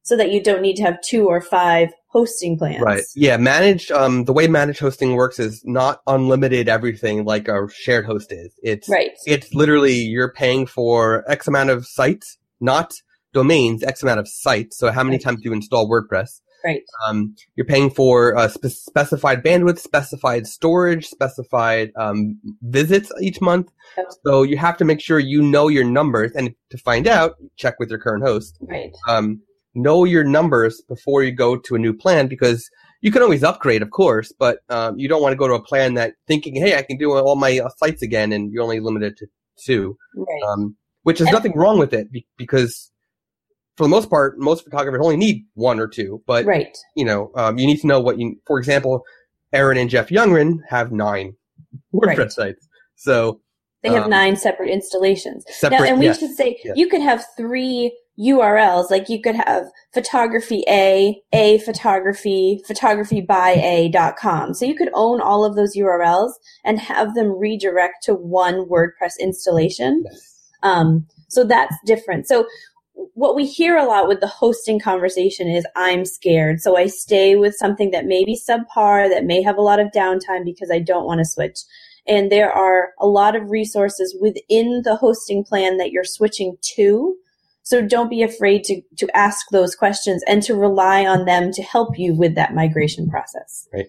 so 0.02 0.16
that 0.16 0.30
you 0.32 0.42
don't 0.42 0.60
need 0.62 0.76
to 0.76 0.82
have 0.82 1.00
two 1.00 1.26
or 1.28 1.40
five 1.40 1.90
hosting 2.08 2.58
plans. 2.58 2.82
Right. 2.82 3.02
Yeah. 3.16 3.36
Managed, 3.36 3.90
um, 3.90 4.24
the 4.24 4.32
way 4.32 4.46
managed 4.46 4.78
hosting 4.80 5.14
works 5.14 5.38
is 5.40 5.62
not 5.64 6.02
unlimited 6.06 6.68
everything 6.68 7.24
like 7.24 7.48
a 7.48 7.68
shared 7.72 8.04
host 8.04 8.30
is. 8.30 8.52
It's, 8.62 8.88
Right. 8.88 9.12
it's 9.26 9.52
literally 9.54 9.94
you're 9.94 10.32
paying 10.32 10.66
for 10.66 11.24
X 11.30 11.48
amount 11.48 11.70
of 11.70 11.86
sites, 11.86 12.36
not 12.60 12.92
domains, 13.34 13.82
X 13.82 14.02
amount 14.02 14.20
of 14.20 14.28
sites. 14.28 14.78
So 14.78 14.90
how 14.90 15.04
many 15.04 15.18
times 15.18 15.40
do 15.42 15.48
you 15.50 15.52
install 15.52 15.88
WordPress? 15.90 16.40
Right. 16.64 16.80
Um, 17.06 17.34
you're 17.56 17.66
paying 17.66 17.90
for 17.90 18.34
uh, 18.38 18.48
spe- 18.48 18.68
specified 18.68 19.44
bandwidth, 19.44 19.78
specified 19.78 20.46
storage, 20.46 21.04
specified 21.06 21.90
um, 21.96 22.40
visits 22.62 23.12
each 23.20 23.38
month. 23.42 23.68
So 24.24 24.42
you 24.44 24.56
have 24.56 24.78
to 24.78 24.84
make 24.86 25.02
sure 25.02 25.18
you 25.18 25.42
know 25.42 25.68
your 25.68 25.84
numbers, 25.84 26.32
and 26.34 26.54
to 26.70 26.78
find 26.78 27.06
out, 27.06 27.32
check 27.56 27.78
with 27.78 27.90
your 27.90 27.98
current 27.98 28.24
host. 28.24 28.56
Right. 28.62 28.92
Um, 29.06 29.42
know 29.74 30.04
your 30.04 30.24
numbers 30.24 30.80
before 30.88 31.22
you 31.22 31.32
go 31.32 31.56
to 31.58 31.74
a 31.74 31.78
new 31.78 31.92
plan 31.92 32.28
because 32.28 32.66
you 33.02 33.12
can 33.12 33.20
always 33.20 33.42
upgrade, 33.44 33.82
of 33.82 33.90
course, 33.90 34.32
but 34.38 34.60
um, 34.70 34.98
you 34.98 35.06
don't 35.06 35.20
want 35.20 35.32
to 35.34 35.36
go 35.36 35.46
to 35.48 35.54
a 35.54 35.62
plan 35.62 35.92
that 35.94 36.14
thinking, 36.26 36.54
"Hey, 36.56 36.78
I 36.78 36.82
can 36.82 36.96
do 36.96 37.12
all 37.12 37.36
my 37.36 37.58
uh, 37.58 37.68
sites 37.76 38.00
again," 38.00 38.32
and 38.32 38.50
you're 38.50 38.62
only 38.62 38.80
limited 38.80 39.18
to 39.18 39.26
two 39.66 39.98
Right. 40.16 40.42
um, 40.48 40.76
which 41.02 41.20
is 41.20 41.26
And- 41.26 41.34
nothing 41.34 41.52
wrong 41.54 41.78
with 41.78 41.92
it 41.92 42.10
be- 42.10 42.26
because 42.38 42.90
for 43.76 43.84
the 43.84 43.88
most 43.88 44.08
part, 44.10 44.38
most 44.38 44.64
photographers 44.64 45.00
only 45.02 45.16
need 45.16 45.44
one 45.54 45.80
or 45.80 45.88
two. 45.88 46.22
But 46.26 46.44
right. 46.44 46.76
you 46.96 47.04
know, 47.04 47.30
um, 47.34 47.58
you 47.58 47.66
need 47.66 47.80
to 47.80 47.86
know 47.86 48.00
what 48.00 48.18
you. 48.18 48.36
For 48.46 48.58
example, 48.58 49.04
Aaron 49.52 49.78
and 49.78 49.90
Jeff 49.90 50.08
Youngren 50.08 50.58
have 50.68 50.92
nine 50.92 51.34
WordPress 51.94 52.16
Right. 52.18 52.32
sites, 52.32 52.68
so 52.96 53.40
They 53.82 53.90
have 53.92 54.04
um, 54.04 54.10
nine 54.10 54.36
separate 54.36 54.70
installations. 54.70 55.44
separate. 55.48 55.80
now, 55.80 55.84
and 55.86 55.98
we 55.98 56.06
yes. 56.06 56.18
should 56.20 56.34
say 56.34 56.58
yes. 56.64 56.76
you 56.76 56.88
could 56.88 57.02
have 57.02 57.24
three 57.36 57.96
URLs. 58.18 58.90
Like 58.90 59.08
you 59.08 59.20
could 59.20 59.34
have 59.34 59.64
photography 59.92 60.62
A, 60.68 61.20
A 61.32 61.58
photography, 61.58 62.62
photography 62.66 63.20
by 63.20 63.50
A 63.50 63.88
dot 63.88 64.16
com. 64.16 64.54
So 64.54 64.64
you 64.64 64.76
could 64.76 64.90
own 64.94 65.20
all 65.20 65.44
of 65.44 65.56
those 65.56 65.76
URLs 65.76 66.30
and 66.64 66.78
have 66.78 67.14
them 67.14 67.36
redirect 67.36 68.04
to 68.04 68.14
one 68.14 68.66
WordPress 68.68 69.14
installation. 69.20 70.04
Yes. 70.08 70.40
Um, 70.62 71.06
so 71.28 71.42
that's 71.44 71.74
different. 71.86 72.26
So 72.28 72.46
what 72.94 73.36
we 73.36 73.46
hear 73.46 73.76
a 73.76 73.86
lot 73.86 74.08
with 74.08 74.20
the 74.20 74.26
hosting 74.26 74.80
conversation 74.80 75.48
is 75.48 75.66
I'm 75.76 76.04
scared. 76.04 76.60
So 76.60 76.76
I 76.76 76.86
stay 76.86 77.36
with 77.36 77.54
something 77.56 77.90
that 77.90 78.06
may 78.06 78.24
be 78.24 78.38
subpar, 78.38 79.08
that 79.08 79.24
may 79.24 79.42
have 79.42 79.56
a 79.56 79.62
lot 79.62 79.80
of 79.80 79.88
downtime 79.88 80.44
because 80.44 80.70
I 80.70 80.78
don't 80.78 81.06
want 81.06 81.18
to 81.18 81.24
switch. 81.24 81.58
And 82.06 82.30
there 82.30 82.52
are 82.52 82.90
a 83.00 83.06
lot 83.06 83.34
of 83.34 83.50
resources 83.50 84.16
within 84.20 84.82
the 84.84 84.96
hosting 84.96 85.44
plan 85.44 85.78
that 85.78 85.90
you're 85.90 86.04
switching 86.04 86.56
to. 86.76 87.16
So 87.62 87.80
don't 87.80 88.10
be 88.10 88.22
afraid 88.22 88.62
to, 88.64 88.82
to 88.98 89.16
ask 89.16 89.46
those 89.50 89.74
questions 89.74 90.22
and 90.28 90.42
to 90.42 90.54
rely 90.54 91.06
on 91.06 91.24
them 91.24 91.50
to 91.52 91.62
help 91.62 91.98
you 91.98 92.14
with 92.14 92.34
that 92.34 92.54
migration 92.54 93.08
process. 93.08 93.66
Great. 93.70 93.88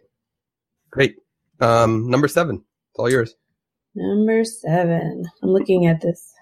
Great. 0.91 1.15
Um, 1.59 2.09
number 2.09 2.29
seven. 2.29 2.63
It's 2.91 2.99
all 2.99 3.09
yours. 3.09 3.35
Number 3.95 4.45
seven. 4.45 5.25
I'm 5.43 5.49
looking 5.49 5.87
at 5.87 6.01
this. 6.01 6.34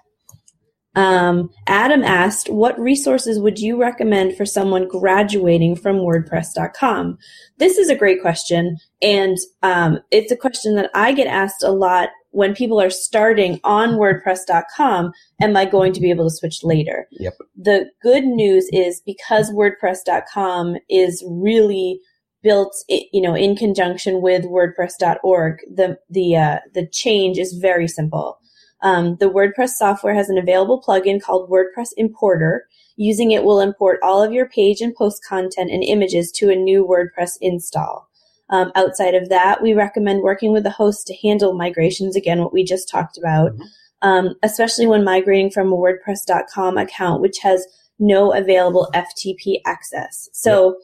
Um, 0.94 1.50
Adam 1.66 2.02
asked, 2.02 2.48
what 2.48 2.78
resources 2.78 3.38
would 3.38 3.58
you 3.58 3.80
recommend 3.80 4.36
for 4.36 4.46
someone 4.46 4.88
graduating 4.88 5.76
from 5.76 5.96
WordPress.com? 5.96 7.18
This 7.58 7.78
is 7.78 7.90
a 7.90 7.96
great 7.96 8.22
question. 8.22 8.78
And 9.02 9.36
um, 9.62 9.98
it's 10.10 10.32
a 10.32 10.36
question 10.36 10.76
that 10.76 10.90
I 10.94 11.12
get 11.12 11.26
asked 11.26 11.62
a 11.62 11.72
lot 11.72 12.10
when 12.30 12.54
people 12.54 12.80
are 12.80 12.90
starting 12.90 13.60
on 13.64 13.90
WordPress.com. 13.90 15.12
Am 15.40 15.56
I 15.56 15.64
going 15.64 15.92
to 15.92 16.00
be 16.00 16.10
able 16.10 16.28
to 16.28 16.34
switch 16.34 16.62
later? 16.62 17.06
Yep. 17.12 17.34
The 17.56 17.90
good 18.02 18.24
news 18.24 18.68
is 18.72 19.00
because 19.04 19.52
WordPress.com 19.52 20.76
is 20.88 21.24
really 21.28 22.00
built, 22.42 22.76
you 22.88 23.22
know, 23.22 23.34
in 23.34 23.56
conjunction 23.56 24.20
with 24.20 24.44
WordPress.org, 24.44 25.60
the 25.74 25.98
the 26.10 26.36
uh, 26.36 26.58
the 26.74 26.86
change 26.86 27.38
is 27.38 27.54
very 27.54 27.88
simple. 27.88 28.38
Um, 28.84 29.16
the 29.16 29.30
WordPress 29.30 29.70
software 29.70 30.14
has 30.14 30.28
an 30.28 30.38
available 30.38 30.80
plugin 30.80 31.20
called 31.20 31.50
WordPress 31.50 31.88
Importer. 31.96 32.68
Using 32.96 33.32
it 33.32 33.42
will 33.42 33.58
import 33.58 33.98
all 34.02 34.22
of 34.22 34.32
your 34.32 34.46
page 34.46 34.80
and 34.80 34.94
post 34.94 35.24
content 35.26 35.70
and 35.70 35.82
images 35.82 36.30
to 36.32 36.50
a 36.50 36.54
new 36.54 36.86
WordPress 36.86 37.38
install. 37.40 38.08
Um, 38.50 38.70
outside 38.76 39.14
of 39.14 39.30
that, 39.30 39.62
we 39.62 39.72
recommend 39.72 40.22
working 40.22 40.52
with 40.52 40.64
the 40.64 40.70
host 40.70 41.06
to 41.06 41.16
handle 41.16 41.54
migrations. 41.54 42.14
Again, 42.14 42.40
what 42.40 42.52
we 42.52 42.62
just 42.62 42.88
talked 42.88 43.16
about, 43.16 43.52
Mhm. 43.56 43.64
um, 44.02 44.34
especially 44.42 44.86
when 44.86 45.02
migrating 45.02 45.50
from 45.50 45.72
a 45.72 45.76
WordPress.com 45.76 46.76
account, 46.76 47.22
which 47.22 47.38
has 47.38 47.66
no 47.98 48.34
available 48.34 48.90
FTP 48.92 49.62
access. 49.64 50.28
So, 50.32 50.76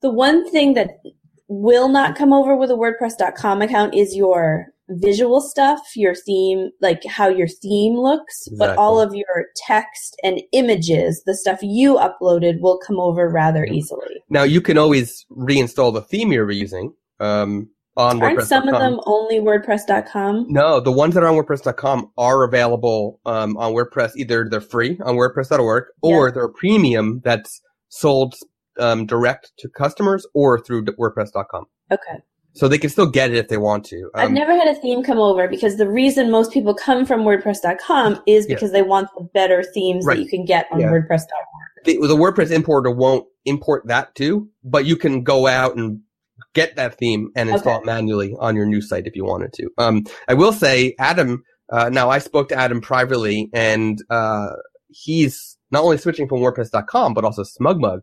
the 0.00 0.10
one 0.10 0.48
thing 0.48 0.74
that 0.74 1.00
will 1.48 1.88
not 1.88 2.14
come 2.14 2.32
over 2.32 2.54
with 2.54 2.70
a 2.70 2.76
WordPress.com 2.76 3.62
account 3.62 3.94
is 3.94 4.16
your 4.16 4.73
visual 4.88 5.40
stuff, 5.40 5.80
your 5.96 6.14
theme, 6.14 6.70
like 6.80 7.04
how 7.04 7.28
your 7.28 7.48
theme 7.48 7.94
looks, 7.96 8.48
but 8.58 8.76
all 8.76 9.00
of 9.00 9.14
your 9.14 9.46
text 9.56 10.16
and 10.22 10.40
images, 10.52 11.22
the 11.26 11.34
stuff 11.36 11.60
you 11.62 11.96
uploaded, 11.96 12.60
will 12.60 12.78
come 12.78 13.00
over 13.00 13.28
rather 13.28 13.64
easily. 13.64 14.22
Now 14.28 14.42
you 14.42 14.60
can 14.60 14.78
always 14.78 15.24
reinstall 15.30 15.92
the 15.92 16.02
theme 16.02 16.32
you're 16.32 16.50
using 16.50 16.92
um, 17.20 17.70
on 17.96 18.22
Aren't 18.22 18.40
WordPress. 18.40 18.46
some 18.46 18.68
of 18.68 18.78
them 18.80 19.00
only 19.06 19.38
WordPress.com? 19.38 20.46
No, 20.48 20.80
the 20.80 20.92
ones 20.92 21.14
that 21.14 21.22
are 21.22 21.28
on 21.28 21.36
WordPress.com 21.36 22.10
are 22.18 22.44
available 22.44 23.20
um, 23.24 23.56
on 23.56 23.72
WordPress. 23.72 24.12
Either 24.16 24.46
they're 24.50 24.60
free 24.60 24.98
on 25.04 25.16
WordPress.org 25.16 25.84
or 26.02 26.30
they're 26.30 26.48
premium 26.48 27.20
that's 27.24 27.60
sold 27.88 28.34
um, 28.78 29.06
direct 29.06 29.52
to 29.58 29.68
customers 29.68 30.26
or 30.34 30.60
through 30.60 30.84
WordPress.com. 30.84 31.66
Okay. 31.92 32.22
So 32.54 32.68
they 32.68 32.78
can 32.78 32.88
still 32.90 33.06
get 33.06 33.30
it 33.30 33.36
if 33.36 33.48
they 33.48 33.56
want 33.56 33.84
to. 33.86 34.10
I've 34.14 34.28
Um, 34.28 34.34
never 34.34 34.54
had 34.54 34.68
a 34.68 34.74
theme 34.76 35.02
come 35.02 35.18
over 35.18 35.48
because 35.48 35.76
the 35.76 35.88
reason 35.88 36.30
most 36.30 36.52
people 36.52 36.72
come 36.74 37.04
from 37.04 37.22
WordPress.com 37.24 38.20
is 38.26 38.46
Yeah. 38.48 38.54
because 38.54 38.72
they 38.72 38.82
want 38.82 39.08
the 39.18 39.24
better 39.34 39.62
themes 39.74 40.06
Right. 40.06 40.16
that 40.16 40.22
you 40.22 40.28
can 40.28 40.44
get 40.44 40.66
on 40.72 40.80
Yeah. 40.80 40.90
WordPress.org. 40.90 41.28
the, 41.84 41.98
the 42.06 42.16
WordPress 42.16 42.50
importer 42.50 42.90
won't 42.90 43.26
import 43.44 43.86
that 43.88 44.14
too, 44.14 44.48
but 44.64 44.86
you 44.86 44.96
can 44.96 45.22
go 45.22 45.46
out 45.46 45.76
and 45.76 46.00
get 46.54 46.76
that 46.76 46.96
theme 46.96 47.28
and 47.36 47.50
install 47.50 47.74
Okay. 47.74 47.82
it 47.82 47.86
manually 47.86 48.34
on 48.38 48.56
your 48.56 48.64
new 48.66 48.80
site 48.80 49.06
if 49.06 49.14
you 49.16 49.24
wanted 49.24 49.52
to. 49.52 49.68
Um, 49.78 50.04
I 50.28 50.34
will 50.34 50.52
say, 50.52 50.94
Adam. 50.98 51.42
Uh, 51.72 51.88
now 51.90 52.08
I 52.10 52.18
spoke 52.18 52.48
to 52.50 52.54
Adam 52.56 52.80
privately, 52.80 53.50
and 53.52 53.98
uh, 54.10 54.50
he's 54.88 55.56
not 55.70 55.82
only 55.82 55.96
switching 55.98 56.28
from 56.28 56.38
WordPress.com 56.40 57.14
but 57.14 57.24
also 57.24 57.42
SmugMug. 57.42 58.00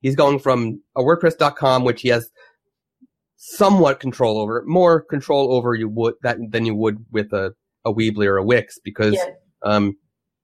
He's 0.00 0.16
going 0.16 0.38
from 0.38 0.80
a 0.96 1.02
WordPress.com, 1.02 1.84
which 1.84 2.02
he 2.02 2.08
has 2.08 2.30
somewhat 3.42 4.00
control 4.00 4.38
over, 4.38 4.62
more 4.66 5.00
control 5.00 5.54
over 5.54 5.74
you 5.74 5.88
would 5.88 6.12
that 6.22 6.36
than 6.50 6.66
you 6.66 6.74
would 6.74 6.98
with 7.10 7.32
a 7.32 7.52
a 7.86 7.92
Weebly 7.92 8.26
or 8.26 8.36
a 8.36 8.44
Wix 8.44 8.78
because 8.84 9.14
Yeah. 9.14 9.30
um, 9.64 9.96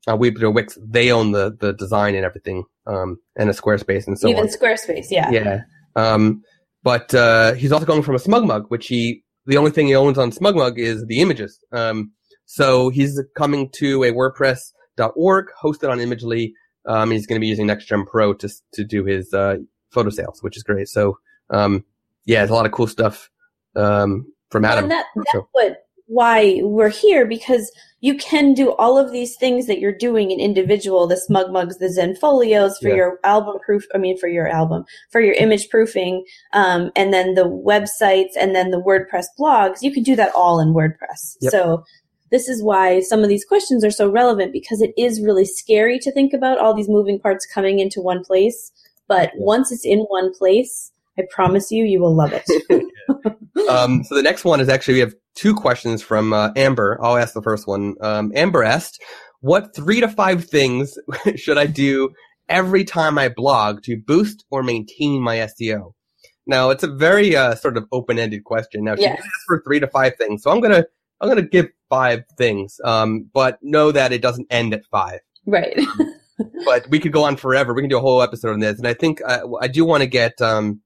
uh, 0.06 0.16
Weebly 0.16 0.42
or 0.44 0.50
Wix 0.50 0.78
they 0.82 1.12
own 1.12 1.32
the 1.32 1.54
the 1.60 1.74
design 1.74 2.14
and 2.14 2.24
everything, 2.24 2.64
um, 2.86 3.18
and 3.36 3.50
a 3.50 3.52
Squarespace 3.52 4.06
and 4.06 4.18
so 4.18 4.28
Even 4.28 4.44
on. 4.44 4.48
Squarespace, 4.48 5.08
yeah. 5.10 5.30
Yeah. 5.30 5.60
Um, 5.94 6.42
but 6.82 7.12
uh, 7.14 7.52
he's 7.52 7.70
also 7.72 7.84
going 7.84 8.02
from 8.02 8.14
a 8.14 8.18
SmugMug, 8.18 8.66
which 8.68 8.86
he 8.86 9.22
the 9.44 9.58
only 9.58 9.70
thing 9.72 9.88
he 9.88 9.94
owns 9.94 10.16
on 10.16 10.30
SmugMug 10.32 10.78
is 10.78 11.04
the 11.06 11.20
images. 11.20 11.58
Um, 11.72 12.12
so 12.46 12.88
he's 12.88 13.20
coming 13.36 13.68
to 13.74 14.04
a 14.04 14.12
WordPress.org 14.12 15.46
hosted 15.62 15.90
on 15.90 15.98
Imagely. 15.98 16.52
Um, 16.86 17.10
he's 17.10 17.26
going 17.26 17.36
to 17.38 17.40
be 17.40 17.48
using 17.48 17.66
NextGen 17.66 18.06
Pro 18.06 18.32
to 18.34 18.48
to 18.72 18.84
do 18.84 19.04
his 19.04 19.34
uh, 19.34 19.56
photo 19.92 20.08
sales, 20.10 20.38
which 20.42 20.56
is 20.56 20.62
great. 20.62 20.88
So 20.88 21.18
um, 21.50 21.84
yeah, 22.26 22.42
it's 22.42 22.50
a 22.50 22.54
lot 22.54 22.66
of 22.66 22.72
cool 22.72 22.86
stuff 22.86 23.30
um, 23.74 24.26
from 24.50 24.64
Adam. 24.64 24.84
And 24.84 24.90
that, 24.92 25.06
that's 25.16 25.32
So- 25.32 25.48
what 25.52 25.82
why 26.08 26.60
we're 26.62 26.88
here 26.88 27.26
because 27.26 27.68
you 28.00 28.14
can 28.16 28.54
do 28.54 28.70
all 28.74 28.96
of 28.96 29.10
these 29.10 29.34
things 29.36 29.66
that 29.66 29.80
you're 29.80 29.90
doing 29.90 30.30
in 30.30 30.38
individual, 30.38 31.08
the 31.08 31.20
SmugMugs, 31.28 31.78
the 31.78 31.86
Zenfolios 31.88 32.74
for 32.80 32.90
Yeah. 32.90 32.94
your 32.94 33.18
album 33.24 33.56
proof. 33.66 33.84
I 33.92 33.98
mean, 33.98 34.16
for 34.16 34.28
your 34.28 34.46
album, 34.46 34.84
for 35.10 35.20
your 35.20 35.34
image 35.34 35.68
proofing, 35.68 36.24
um, 36.52 36.92
and 36.94 37.12
then 37.12 37.34
the 37.34 37.46
websites 37.48 38.36
and 38.38 38.54
then 38.54 38.70
the 38.70 38.80
WordPress 38.80 39.24
blogs. 39.36 39.78
You 39.82 39.92
can 39.92 40.04
do 40.04 40.14
that 40.14 40.32
all 40.32 40.60
in 40.60 40.74
WordPress. 40.74 41.38
Yep. 41.40 41.50
So 41.50 41.82
this 42.30 42.48
is 42.48 42.62
why 42.62 43.00
some 43.00 43.24
of 43.24 43.28
these 43.28 43.44
questions 43.44 43.84
are 43.84 43.90
so 43.90 44.08
relevant 44.08 44.52
because 44.52 44.80
it 44.80 44.92
is 44.96 45.20
really 45.20 45.44
scary 45.44 45.98
to 45.98 46.12
think 46.12 46.32
about 46.32 46.58
all 46.58 46.72
these 46.72 46.88
moving 46.88 47.18
parts 47.18 47.44
coming 47.52 47.80
into 47.80 48.00
one 48.00 48.22
place. 48.22 48.70
But 49.08 49.32
Yeah. 49.34 49.40
once 49.40 49.72
it's 49.72 49.84
in 49.84 50.00
one 50.02 50.32
place, 50.32 50.92
I 51.18 51.22
promise 51.30 51.70
you, 51.70 51.84
you 51.84 52.00
will 52.00 52.14
love 52.14 52.32
it. 52.32 52.44
um, 53.68 54.04
so 54.04 54.14
the 54.14 54.22
next 54.22 54.44
one 54.44 54.60
is 54.60 54.68
actually 54.68 54.94
we 54.94 55.00
have 55.00 55.14
two 55.34 55.54
questions 55.54 56.02
from 56.02 56.32
uh, 56.32 56.50
Amber. 56.56 56.98
I'll 57.02 57.16
ask 57.16 57.34
the 57.34 57.42
first 57.42 57.66
one. 57.66 57.94
Um, 58.00 58.32
Amber 58.34 58.62
asked, 58.62 59.02
"What 59.40 59.74
three 59.74 60.00
to 60.00 60.08
five 60.08 60.44
things 60.44 60.98
should 61.36 61.58
I 61.58 61.66
do 61.66 62.10
every 62.48 62.84
time 62.84 63.18
I 63.18 63.28
blog 63.28 63.82
to 63.84 63.96
boost 63.96 64.44
or 64.50 64.62
maintain 64.62 65.22
my 65.22 65.36
SEO?" 65.38 65.92
Now 66.46 66.70
it's 66.70 66.82
a 66.84 66.88
very 66.94 67.34
uh, 67.34 67.54
sort 67.56 67.76
of 67.76 67.86
open-ended 67.92 68.44
question. 68.44 68.84
Now 68.84 68.96
she 68.96 69.02
Yes. 69.02 69.16
did 69.16 69.24
ask 69.24 69.46
for 69.46 69.62
three 69.66 69.80
to 69.80 69.88
five 69.88 70.14
things, 70.16 70.42
so 70.42 70.50
I'm 70.50 70.60
gonna 70.60 70.84
I'm 71.20 71.28
gonna 71.28 71.42
give 71.42 71.66
five 71.88 72.24
things, 72.36 72.78
um, 72.84 73.30
but 73.32 73.58
know 73.62 73.90
that 73.92 74.12
it 74.12 74.20
doesn't 74.22 74.46
end 74.50 74.74
at 74.74 74.84
five. 74.90 75.20
right. 75.46 75.78
But 76.66 76.86
we 76.90 76.98
could 77.00 77.12
go 77.12 77.24
on 77.24 77.36
forever. 77.36 77.72
We 77.72 77.80
can 77.80 77.88
do 77.88 77.96
a 77.96 78.00
whole 78.02 78.20
episode 78.20 78.52
on 78.52 78.60
this, 78.60 78.76
and 78.76 78.86
I 78.86 78.92
think 78.92 79.22
uh, 79.26 79.40
I 79.62 79.68
do 79.68 79.86
want 79.86 80.02
to 80.02 80.06
get 80.06 80.38
um, 80.42 80.82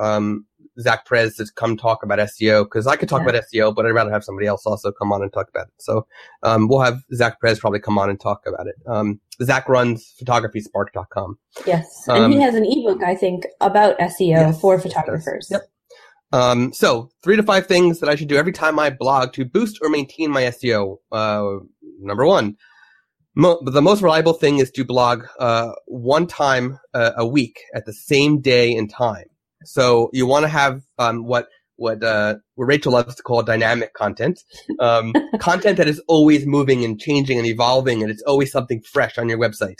um, 0.00 0.46
Zach 0.80 1.04
Prez 1.04 1.36
to 1.36 1.46
come 1.56 1.76
talk 1.76 2.02
about 2.02 2.18
SEO 2.20 2.64
because 2.64 2.86
I 2.86 2.96
could 2.96 3.08
talk 3.08 3.22
Yeah. 3.22 3.28
about 3.30 3.42
SEO, 3.52 3.74
but 3.74 3.84
I'd 3.86 3.90
rather 3.90 4.10
have 4.12 4.24
somebody 4.24 4.46
else 4.46 4.64
also 4.64 4.90
come 4.92 5.12
on 5.12 5.22
and 5.22 5.32
talk 5.32 5.48
about 5.48 5.66
it. 5.66 5.74
So 5.78 6.06
um, 6.42 6.68
we'll 6.68 6.80
have 6.80 6.98
Zach 7.14 7.38
Prez 7.40 7.58
probably 7.60 7.80
come 7.80 7.98
on 7.98 8.08
and 8.08 8.18
talk 8.18 8.42
about 8.46 8.66
it. 8.66 8.76
Um, 8.86 9.20
Zach 9.42 9.68
runs 9.68 10.14
photographyspark.com. 10.22 11.38
Yes, 11.66 12.04
Um, 12.08 12.24
and 12.24 12.32
he 12.32 12.40
has 12.40 12.54
an 12.54 12.64
ebook, 12.64 13.02
I 13.02 13.14
think, 13.14 13.44
about 13.60 13.98
SEO 13.98 14.20
Yes, 14.20 14.60
for 14.60 14.74
yes, 14.74 14.82
photographers. 14.82 15.48
Yep. 15.50 15.62
Um, 16.32 16.72
so 16.72 17.10
three 17.24 17.36
to 17.36 17.42
five 17.42 17.66
things 17.66 17.98
that 18.00 18.08
I 18.08 18.14
should 18.14 18.28
do 18.28 18.36
every 18.36 18.52
time 18.52 18.78
I 18.78 18.90
blog 18.90 19.32
to 19.34 19.44
boost 19.44 19.78
or 19.82 19.88
maintain 19.88 20.30
my 20.30 20.42
SEO. 20.44 20.98
Uh, 21.10 21.56
number 22.00 22.24
one, 22.24 22.56
mo- 23.34 23.60
the 23.64 23.82
most 23.82 24.00
reliable 24.02 24.34
thing 24.34 24.58
is 24.58 24.70
to 24.72 24.84
blog 24.84 25.24
uh, 25.40 25.72
one 25.86 26.26
time 26.28 26.78
uh, 26.94 27.12
a 27.16 27.26
week 27.26 27.60
at 27.74 27.84
the 27.84 27.92
same 27.92 28.40
day 28.40 28.72
and 28.74 28.88
time. 28.88 29.24
So 29.64 30.10
you 30.12 30.26
want 30.26 30.44
to 30.44 30.48
have 30.48 30.82
um, 30.98 31.24
what 31.24 31.48
what 31.76 32.02
uh, 32.02 32.36
what 32.56 32.66
Rachel 32.66 32.92
loves 32.92 33.14
to 33.14 33.22
call 33.22 33.42
dynamic 33.42 33.94
content, 33.94 34.40
um, 34.78 35.14
content 35.40 35.78
that 35.78 35.88
is 35.88 36.00
always 36.08 36.46
moving 36.46 36.84
and 36.84 37.00
changing 37.00 37.38
and 37.38 37.46
evolving, 37.46 38.02
and 38.02 38.10
it's 38.10 38.22
always 38.22 38.52
something 38.52 38.82
fresh 38.82 39.18
on 39.18 39.28
your 39.28 39.38
website. 39.38 39.78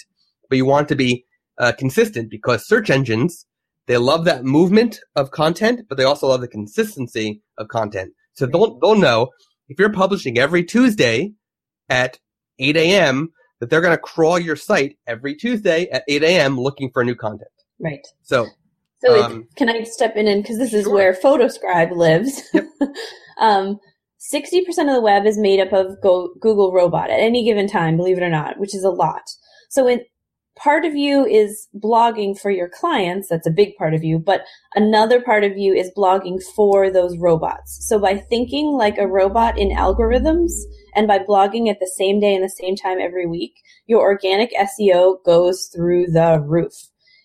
But 0.49 0.57
you 0.57 0.67
want 0.67 0.89
to 0.89 0.97
be 0.97 1.25
uh, 1.59 1.73
consistent 1.73 2.31
because 2.31 2.67
search 2.67 2.91
engines 2.91 3.47
they 3.91 3.97
love 3.97 4.25
that 4.25 4.45
movement 4.45 5.01
of 5.17 5.33
content, 5.33 5.81
but 5.89 5.99
they 5.99 6.05
also 6.05 6.29
love 6.29 6.41
the 6.41 6.47
consistency 6.47 7.43
of 7.59 7.67
content. 7.67 8.13
So 8.35 8.47
they'll 8.47 8.79
they'll 8.79 8.95
know 8.95 9.31
if 9.69 9.79
you're 9.79 9.93
publishing 9.93 10.39
every 10.39 10.65
Tuesday 10.65 11.33
at 11.89 12.19
8 12.61 12.77
a.m. 12.77 13.33
that 13.59 13.69
they're 13.69 13.81
going 13.81 13.97
to 13.97 13.99
crawl 13.99 14.39
your 14.39 14.55
site 14.55 14.97
every 15.07 15.35
Tuesday 15.35 15.89
at 15.91 16.05
8 16.07 16.23
a.m. 16.23 16.57
looking 16.57 16.91
for 16.93 17.05
new 17.05 17.17
content. 17.17 17.51
Right. 17.81 18.07
So 18.23 18.47
So 19.01 19.23
Um, 19.23 19.49
can 19.57 19.69
I 19.69 19.83
step 19.85 20.17
in 20.17 20.29
and 20.29 20.43
because 20.43 20.59
this 20.59 20.75
is 20.75 20.85
sure. 20.85 20.95
where 20.95 21.15
Fotoskribe 21.15 21.93
lives. 21.93 22.43
Yep. 22.53 22.67
um, 23.39 23.79
60% 24.21 24.67
of 24.69 24.95
the 24.95 25.01
web 25.01 25.27
is 25.27 25.39
made 25.39 25.61
up 25.61 25.73
of 25.73 26.01
Go- 26.03 26.35
Google 26.41 26.73
Robot 26.73 27.11
at 27.11 27.21
any 27.21 27.43
given 27.45 27.67
time, 27.67 27.97
believe 27.97 28.19
it 28.19 28.23
or 28.23 28.29
not, 28.29 28.59
which 28.59 28.75
is 28.75 28.85
a 28.85 28.91
lot. 28.91 29.23
So 29.71 29.89
in, 29.89 30.01
part 30.57 30.85
of 30.85 30.95
you 30.95 31.25
is 31.25 31.69
blogging 31.75 32.39
for 32.39 32.51
your 32.51 32.69
clients. 32.69 33.29
That's 33.29 33.47
a 33.47 33.53
big 33.53 33.77
part 33.77 33.95
of 33.95 34.05
you, 34.05 34.19
but 34.19 34.45
another 34.75 35.23
part 35.23 35.43
of 35.43 35.57
you 35.57 35.73
is 35.73 35.91
blogging 35.97 36.43
for 36.55 36.91
those 36.91 37.17
robots. 37.17 37.79
So 37.89 37.99
by 37.99 38.19
thinking 38.19 38.73
like 38.73 38.99
a 38.99 39.07
robot 39.07 39.59
in 39.59 39.71
algorithms 39.71 40.53
and 40.95 41.09
by 41.09 41.21
blogging 41.21 41.71
at 41.71 41.81
the 41.81 41.91
same 41.97 42.21
day 42.21 42.35
and 42.35 42.45
the 42.45 42.51
same 42.51 42.77
time 42.77 42.99
every 43.01 43.27
week, 43.27 43.55
your 43.87 44.03
organic 44.03 44.53
SEO 44.53 45.25
goes 45.25 45.71
through 45.75 46.09
the 46.09 46.43
roof. 46.47 46.75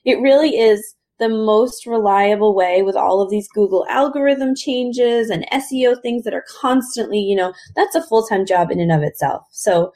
It 0.06 0.22
really 0.22 0.58
is 0.58 0.96
the 1.20 1.30
most 1.30 1.86
reliable 1.86 2.54
way 2.56 2.82
with 2.82 2.96
all 2.96 3.22
of 3.22 3.30
these 3.30 3.48
Google 3.48 3.86
algorithm 3.90 4.54
changes 4.56 5.30
and 5.30 5.46
SEO 5.52 6.02
things 6.02 6.24
that 6.24 6.34
are 6.34 6.44
constantly, 6.60 7.20
you 7.20 7.36
know, 7.36 7.54
that's 7.76 7.96
a 7.96 8.04
full-time 8.04 8.46
job 8.46 8.72
in 8.72 8.80
and 8.80 8.92
of 8.92 9.02
itself. 9.02 9.44
So 9.52 9.94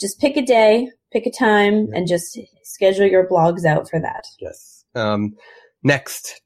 just 0.00 0.20
pick 0.20 0.36
a 0.36 0.42
day, 0.42 0.90
pick 1.12 1.26
a 1.26 1.30
time, 1.30 1.88
and 1.94 2.06
just 2.06 2.38
schedule 2.62 3.06
your 3.06 3.26
blogs 3.28 3.64
out 3.64 3.88
for 3.88 4.00
that. 4.00 4.24
yes. 4.38 4.84
Um, 4.94 5.34
next, 5.82 6.40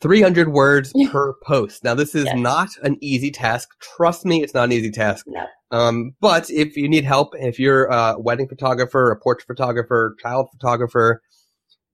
300 0.00 0.48
words 0.48 0.92
per 1.10 1.34
post. 1.42 1.84
Now 1.84 1.94
this 1.94 2.14
is 2.14 2.24
Yes. 2.26 2.36
not 2.36 2.68
an 2.82 2.96
easy 3.00 3.30
task. 3.30 3.68
Trust 3.80 4.24
me, 4.24 4.42
it's 4.42 4.54
not 4.54 4.64
an 4.64 4.72
easy 4.72 4.90
task. 4.90 5.26
No. 5.28 5.46
Um, 5.72 6.12
but 6.20 6.50
if 6.50 6.76
you 6.76 6.88
need 6.88 7.04
help, 7.04 7.34
if 7.38 7.58
you're 7.58 7.84
a 7.86 8.16
wedding 8.18 8.48
photographer, 8.48 9.10
a 9.10 9.16
portrait 9.20 9.46
photographer, 9.46 10.16
child 10.20 10.48
photographer, 10.52 11.22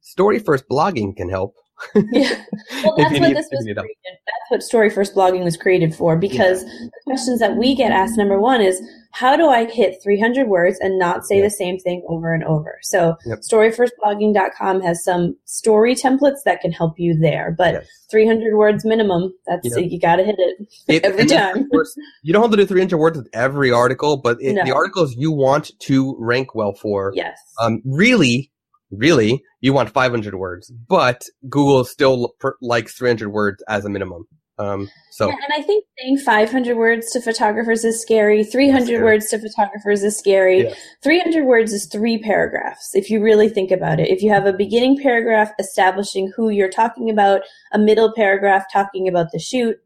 story 0.07 0.39
first 0.39 0.65
blogging 0.71 1.17
can 1.17 1.29
help. 1.29 1.55
Yeah. 2.11 2.43
Well, 2.85 2.95
that's 2.97 3.13
what 3.13 3.29
need- 3.29 3.37
this 3.37 3.49
was 3.53 3.63
created. 3.65 3.77
That's 3.77 4.49
what 4.51 4.63
Story 4.63 4.89
First 4.89 5.15
Blogging 5.15 5.45
was 5.45 5.59
created 5.59 5.95
for 5.95 6.17
because 6.17 6.65
the 6.65 6.91
questions 7.07 7.39
that 7.41 7.57
we 7.57 7.75
get 7.75 7.93
asked 7.93 8.17
number 8.17 8.41
one 8.41 8.63
is 8.63 8.81
how 9.13 9.37
do 9.37 9.47
I 9.49 9.67
hit 9.71 9.97
300 10.03 10.49
words 10.49 10.79
and 10.81 10.99
not 10.99 11.27
say 11.27 11.37
Yeah. 11.39 11.43
the 11.45 11.51
same 11.51 11.79
thing 11.79 12.03
over 12.09 12.33
and 12.33 12.43
over? 12.45 12.79
So 12.83 13.17
Yep. 13.27 13.41
storyfirstblogging.com 13.41 14.81
has 14.83 15.05
some 15.05 15.37
story 15.45 15.95
templates 15.95 16.43
that 16.47 16.61
can 16.63 16.73
help 16.73 16.95
you 16.99 17.15
there, 17.19 17.55
but 17.57 17.75
Yes. 17.75 17.87
300 18.11 18.57
words 18.57 18.85
minimum, 18.85 19.35
that's 19.47 19.69
Yep. 19.77 19.91
you 19.91 20.01
got 20.01 20.17
to 20.17 20.25
hit 20.25 20.37
it. 20.39 20.67
It- 20.89 21.05
Every 21.05 21.27
time. 21.27 21.69
course, 21.69 21.95
you 22.23 22.33
don't 22.33 22.43
have 22.43 22.51
to 22.53 22.57
do 22.57 22.65
300 22.67 22.97
words 22.97 23.19
with 23.19 23.29
every 23.35 23.71
article, 23.71 24.17
but 24.17 24.39
it, 24.41 24.55
No. 24.55 24.65
the 24.65 24.73
articles 24.75 25.15
you 25.17 25.31
want 25.33 25.73
to 25.81 26.17
rank 26.19 26.55
well 26.55 26.73
for, 26.73 27.13
Yes. 27.15 27.37
um, 27.61 27.83
really, 27.85 28.51
really, 28.91 29.43
you 29.61 29.73
want 29.73 29.91
500 29.91 30.35
words, 30.35 30.73
but 30.89 31.23
Google 31.49 31.85
still 31.85 32.35
per- 32.41 32.57
likes 32.61 32.97
300 32.97 33.31
words 33.31 33.63
as 33.69 33.85
a 33.85 33.89
minimum. 33.89 34.25
Um, 34.59 34.89
so 35.11 35.29
Yeah, 35.29 35.35
and 35.35 35.63
I 35.63 35.67
think 35.67 35.85
saying 35.99 36.19
500 36.19 36.77
words 36.77 37.11
to 37.11 37.21
photographers 37.21 37.85
is 37.85 38.01
scary. 38.01 38.43
300 38.43 38.87
scary. 38.87 39.05
words 39.05 39.29
to 39.29 39.39
photographers 39.39 40.03
is 40.03 40.19
scary. 40.19 40.63
Yes. 40.63 40.79
300 41.03 41.45
words 41.45 41.73
is 41.75 41.87
three 41.87 42.19
paragraphs 42.19 42.91
if 42.95 43.11
you 43.11 43.23
really 43.23 43.51
think 43.51 43.71
about 43.71 44.01
it. 44.01 44.09
If 44.09 44.23
you 44.23 44.31
have 44.31 44.47
a 44.47 44.55
beginning 44.55 44.99
paragraph 44.99 45.53
establishing 45.59 46.33
who 46.35 46.49
you're 46.49 46.71
talking 46.71 47.11
about, 47.11 47.43
a 47.73 47.79
middle 47.79 48.13
paragraph 48.15 48.65
talking 48.73 49.09
about 49.09 49.27
the 49.33 49.39
shoot, 49.39 49.77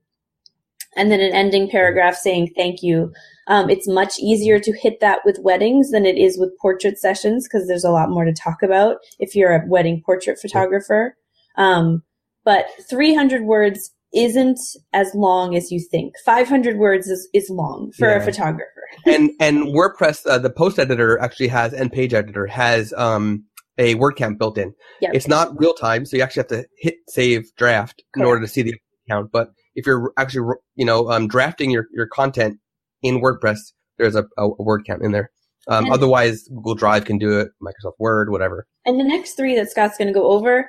and 0.96 1.10
then 1.10 1.20
an 1.20 1.32
ending 1.32 1.68
paragraph 1.70 2.16
saying 2.16 2.52
thank 2.56 2.82
you. 2.82 3.12
Um, 3.46 3.68
it's 3.70 3.88
much 3.88 4.18
easier 4.20 4.58
to 4.60 4.72
hit 4.72 5.00
that 5.00 5.20
with 5.24 5.38
weddings 5.40 5.90
than 5.90 6.06
it 6.06 6.16
is 6.16 6.38
with 6.38 6.56
portrait 6.60 6.98
sessions 6.98 7.48
because 7.48 7.66
there's 7.66 7.84
a 7.84 7.90
lot 7.90 8.10
more 8.10 8.24
to 8.24 8.32
talk 8.32 8.62
about 8.62 8.96
if 9.18 9.34
you're 9.34 9.52
a 9.54 9.66
wedding 9.66 10.02
portrait 10.04 10.38
photographer. 10.40 11.16
Um, 11.56 12.02
but 12.44 12.66
300 12.88 13.42
words 13.42 13.92
isn't 14.14 14.58
as 14.92 15.14
long 15.14 15.56
as 15.56 15.70
you 15.70 15.80
think. 15.80 16.14
500 16.24 16.76
words 16.78 17.08
is, 17.08 17.28
is 17.32 17.48
long 17.50 17.92
for 17.96 18.08
Yeah. 18.08 18.16
a 18.16 18.24
photographer. 18.24 18.66
and 19.06 19.30
and 19.38 19.66
WordPress, 19.68 20.26
uh, 20.26 20.38
the 20.38 20.50
post 20.50 20.78
editor 20.78 21.18
actually 21.20 21.48
has, 21.48 21.72
and 21.72 21.92
page 21.92 22.12
editor 22.12 22.46
has 22.46 22.92
um, 22.94 23.44
a 23.78 23.94
word 23.96 24.16
count 24.16 24.38
built 24.38 24.58
in. 24.58 24.74
Yep. 25.00 25.10
It's 25.14 25.28
not 25.28 25.58
real 25.60 25.74
time, 25.74 26.04
so 26.04 26.16
you 26.16 26.22
actually 26.24 26.40
have 26.40 26.48
to 26.48 26.66
hit 26.78 26.96
save 27.08 27.54
draft 27.56 28.02
in 28.16 28.22
order 28.22 28.40
to 28.40 28.48
see 28.48 28.62
the 28.62 28.74
count. 29.08 29.30
But 29.32 29.50
if 29.74 29.86
you're 29.86 30.12
actually, 30.16 30.54
you 30.74 30.84
know, 30.84 31.10
um, 31.10 31.28
drafting 31.28 31.70
your, 31.70 31.86
your 31.92 32.06
content 32.06 32.58
in 33.02 33.20
WordPress, 33.20 33.58
there's 33.98 34.16
a, 34.16 34.24
a 34.38 34.48
word 34.62 34.84
count 34.86 35.02
in 35.02 35.12
there. 35.12 35.30
Um, 35.68 35.92
otherwise, 35.92 36.48
Google 36.48 36.74
Drive 36.74 37.04
can 37.04 37.18
do 37.18 37.38
it, 37.38 37.48
Microsoft 37.62 37.94
Word, 37.98 38.30
whatever. 38.30 38.66
And 38.86 38.98
the 38.98 39.04
next 39.04 39.34
three 39.34 39.54
that 39.56 39.70
Scott's 39.70 39.98
going 39.98 40.08
to 40.08 40.14
go 40.14 40.30
over, 40.30 40.68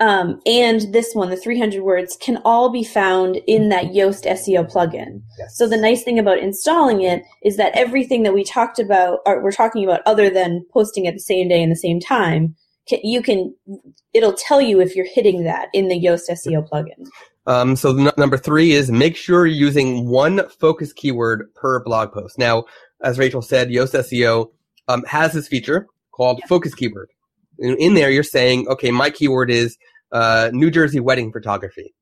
um, 0.00 0.40
and 0.44 0.92
this 0.92 1.14
one, 1.14 1.30
the 1.30 1.36
300 1.36 1.82
words, 1.82 2.16
can 2.20 2.38
all 2.44 2.68
be 2.70 2.82
found 2.82 3.36
in 3.46 3.68
that 3.68 3.86
Yoast 3.86 4.26
SEO 4.26 4.70
plugin. 4.70 5.22
Yes. 5.38 5.56
So 5.56 5.68
the 5.68 5.76
nice 5.76 6.02
thing 6.02 6.18
about 6.18 6.38
installing 6.38 7.02
it 7.02 7.22
is 7.44 7.56
that 7.58 7.76
everything 7.76 8.24
that 8.24 8.34
we 8.34 8.42
talked 8.42 8.80
about, 8.80 9.20
or 9.24 9.42
we're 9.42 9.52
talking 9.52 9.84
about, 9.84 10.00
other 10.04 10.28
than 10.28 10.66
posting 10.72 11.06
at 11.06 11.14
the 11.14 11.20
same 11.20 11.48
day 11.48 11.62
and 11.62 11.70
the 11.70 11.76
same 11.76 12.00
time, 12.00 12.56
you 12.90 13.22
can, 13.22 13.54
it'll 14.12 14.34
tell 14.34 14.60
you 14.60 14.80
if 14.80 14.94
you're 14.94 15.06
hitting 15.06 15.44
that 15.44 15.68
in 15.72 15.88
the 15.88 16.00
Yoast 16.00 16.30
SEO 16.30 16.68
plugin. 16.68 17.06
Um, 17.46 17.76
so 17.76 17.96
n- 17.96 18.12
number 18.16 18.36
three 18.36 18.72
is 18.72 18.90
make 18.90 19.16
sure 19.16 19.46
you're 19.46 19.66
using 19.66 20.08
one 20.08 20.48
focus 20.48 20.92
keyword 20.92 21.52
per 21.54 21.82
blog 21.82 22.12
post. 22.12 22.38
Now, 22.38 22.64
as 23.02 23.18
Rachel 23.18 23.42
said, 23.42 23.68
Yoast 23.68 23.94
SEO 23.94 24.50
um, 24.88 25.04
has 25.04 25.32
this 25.32 25.48
feature 25.48 25.86
called 26.12 26.40
focus 26.48 26.74
keyword. 26.74 27.10
In, 27.58 27.76
in 27.78 27.94
there, 27.94 28.10
you're 28.10 28.22
saying, 28.22 28.68
okay, 28.68 28.90
my 28.90 29.10
keyword 29.10 29.50
is 29.50 29.76
uh, 30.12 30.50
New 30.52 30.70
Jersey 30.70 31.00
wedding 31.00 31.32
photography. 31.32 31.94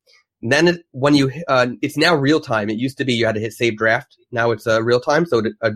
And 0.43 0.53
then 0.53 0.69
it, 0.69 0.85
when 0.91 1.15
you, 1.15 1.31
uh, 1.49 1.69
it's 1.83 1.97
now 1.97 2.15
real 2.15 2.41
time. 2.41 2.69
It 2.69 2.79
used 2.79 2.99
to 2.99 3.05
be 3.05 3.15
you 3.15 3.27
had 3.27 3.37
to 3.37 3.41
hit 3.41 3.53
save 3.53 3.77
draft. 3.77 4.17
Now 4.33 4.51
it's 4.51 4.67
uh, 4.67 4.83
real 4.83 5.01
time, 5.01 5.25
so 5.27 5.39
it 5.39 5.53
uh, 5.63 5.71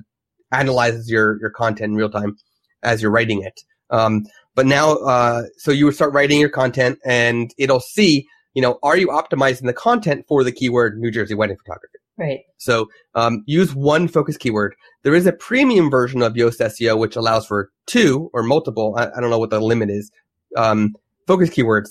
analyzes 0.53 1.11
your 1.11 1.39
your 1.41 1.51
content 1.51 1.93
in 1.93 1.97
real 1.97 2.11
time 2.11 2.37
as 2.83 3.01
you're 3.01 3.11
writing 3.11 3.43
it. 3.43 3.61
Um, 3.91 4.25
but 4.57 4.67
now, 4.67 4.95
uh, 4.97 5.45
so 5.57 5.71
you 5.71 5.85
would 5.85 5.95
start 5.95 6.13
writing 6.13 6.41
your 6.41 6.49
content, 6.49 6.99
and 7.05 7.55
it'll 7.57 7.79
see 7.79 8.27
you 8.57 8.63
know, 8.63 8.79
are 8.83 8.97
you 8.97 9.09
optimizing 9.09 9.67
the 9.67 9.75
content 9.75 10.25
for 10.27 10.43
the 10.43 10.51
keyword 10.51 10.99
New 10.99 11.11
Jersey 11.11 11.35
wedding 11.35 11.59
photography? 11.59 11.99
Right. 12.17 12.41
So 12.57 12.89
um, 13.15 13.45
use 13.47 13.75
one 13.75 14.09
focus 14.09 14.39
keyword. 14.39 14.75
There 15.03 15.15
is 15.15 15.27
a 15.27 15.33
premium 15.33 15.91
version 15.91 16.23
of 16.23 16.33
Yoast 16.33 16.61
SEO 16.61 16.99
which 16.99 17.17
allows 17.17 17.47
for 17.47 17.71
two 17.85 18.31
or 18.33 18.43
multiple. 18.43 18.95
I, 18.97 19.09
I 19.15 19.21
don't 19.21 19.29
know 19.29 19.39
what 19.39 19.51
the 19.51 19.61
limit 19.61 19.91
is. 19.91 20.11
Um, 20.57 20.97
focus 21.27 21.51
keywords. 21.51 21.91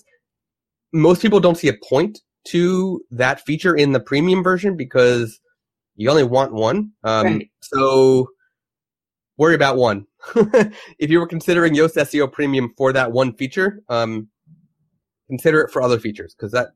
Most 0.91 1.22
people 1.22 1.39
don't 1.39 1.55
see 1.55 1.68
a 1.68 1.76
point 1.88 2.22
to 2.45 2.99
that 3.11 3.45
feature 3.45 3.76
in 3.76 3.91
the 3.91 3.99
premium 3.99 4.41
version 4.41 4.76
because 4.76 5.39
you 5.95 6.09
only 6.09 6.24
want 6.24 6.51
one. 6.51 6.93
Um, 7.03 7.26
Right. 7.26 7.51
So 7.61 8.30
worry 9.38 9.53
about 9.53 9.78
one. 9.78 10.07
if 10.99 11.09
you 11.09 11.19
were 11.19 11.28
considering 11.28 11.73
Yoast 11.73 11.95
SEO 11.95 12.32
Premium 12.32 12.73
for 12.78 12.93
that 12.93 13.11
one 13.11 13.34
feature, 13.34 13.82
um, 13.89 14.28
consider 15.28 15.61
it 15.61 15.71
for 15.71 15.82
other 15.82 15.99
features 15.99 16.36
because 16.36 16.51
that 16.51 16.69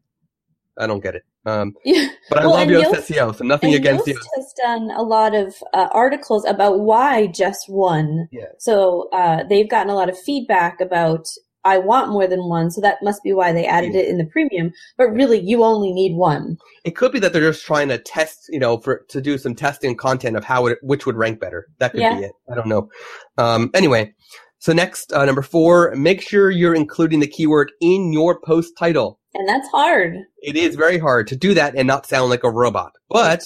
I 0.77 0.87
don't 0.87 1.01
get 1.03 1.15
it. 1.15 1.23
Um, 1.45 1.73
Yeah. 1.85 2.07
but 2.29 2.39
I 2.39 2.45
Well, 2.45 2.55
love 2.55 2.67
Yoast 2.67 2.93
Yoast- 2.93 3.15
SEO, 3.15 3.35
so 3.35 3.43
nothing 3.45 3.73
against 3.73 4.05
Yoast 4.05 4.13
Yoast. 4.15 4.27
has 4.35 4.53
done 4.63 4.91
a 4.91 5.01
lot 5.01 5.35
of 5.35 5.55
uh, 5.73 5.87
articles 5.93 6.45
about 6.45 6.79
why 6.81 7.27
just 7.27 7.65
one. 7.69 8.27
Yeah. 8.31 8.45
So 8.59 9.09
uh, 9.11 9.43
they've 9.49 9.69
gotten 9.69 9.89
a 9.89 9.95
lot 9.95 10.09
of 10.09 10.17
feedback 10.19 10.79
about 10.81 11.25
I 11.65 11.77
want 11.77 12.11
more 12.11 12.27
than 12.27 12.45
one, 12.45 12.71
so 12.71 12.81
that 12.81 12.97
must 13.03 13.21
be 13.23 13.33
why 13.33 13.51
they 13.51 13.65
added 13.65 13.95
it 13.95 14.07
in 14.07 14.17
the 14.17 14.25
premium. 14.25 14.71
But 14.97 15.11
really, 15.11 15.39
you 15.39 15.63
only 15.63 15.91
need 15.91 16.15
one. 16.15 16.57
It 16.85 16.95
could 16.95 17.11
be 17.11 17.19
that 17.19 17.33
they're 17.33 17.41
just 17.41 17.65
trying 17.65 17.89
to 17.89 17.97
test, 17.97 18.47
you 18.49 18.59
know, 18.59 18.77
for 18.77 19.05
to 19.09 19.21
do 19.21 19.37
some 19.37 19.55
testing 19.55 19.95
content 19.95 20.37
of 20.37 20.43
how 20.43 20.67
it, 20.67 20.77
which 20.81 21.05
would 21.05 21.17
rank 21.17 21.39
better. 21.39 21.67
That 21.79 21.91
could 21.91 22.01
Yeah. 22.01 22.17
be 22.17 22.23
it. 22.25 22.31
I 22.49 22.55
don't 22.55 22.67
know. 22.67 22.89
Um, 23.37 23.71
anyway, 23.73 24.13
so 24.59 24.73
next, 24.73 25.13
uh, 25.13 25.25
number 25.25 25.41
four, 25.41 25.93
make 25.95 26.21
sure 26.21 26.49
you're 26.49 26.75
including 26.75 27.19
the 27.19 27.27
keyword 27.27 27.71
in 27.81 28.13
your 28.13 28.39
post 28.39 28.73
title. 28.77 29.19
And 29.33 29.47
that's 29.47 29.67
hard. 29.69 30.17
It 30.41 30.55
is 30.55 30.75
very 30.75 30.97
hard 30.97 31.27
to 31.27 31.35
do 31.35 31.53
that 31.53 31.75
and 31.75 31.87
not 31.87 32.05
sound 32.05 32.29
like 32.29 32.43
a 32.43 32.49
robot, 32.49 32.93
but 33.09 33.43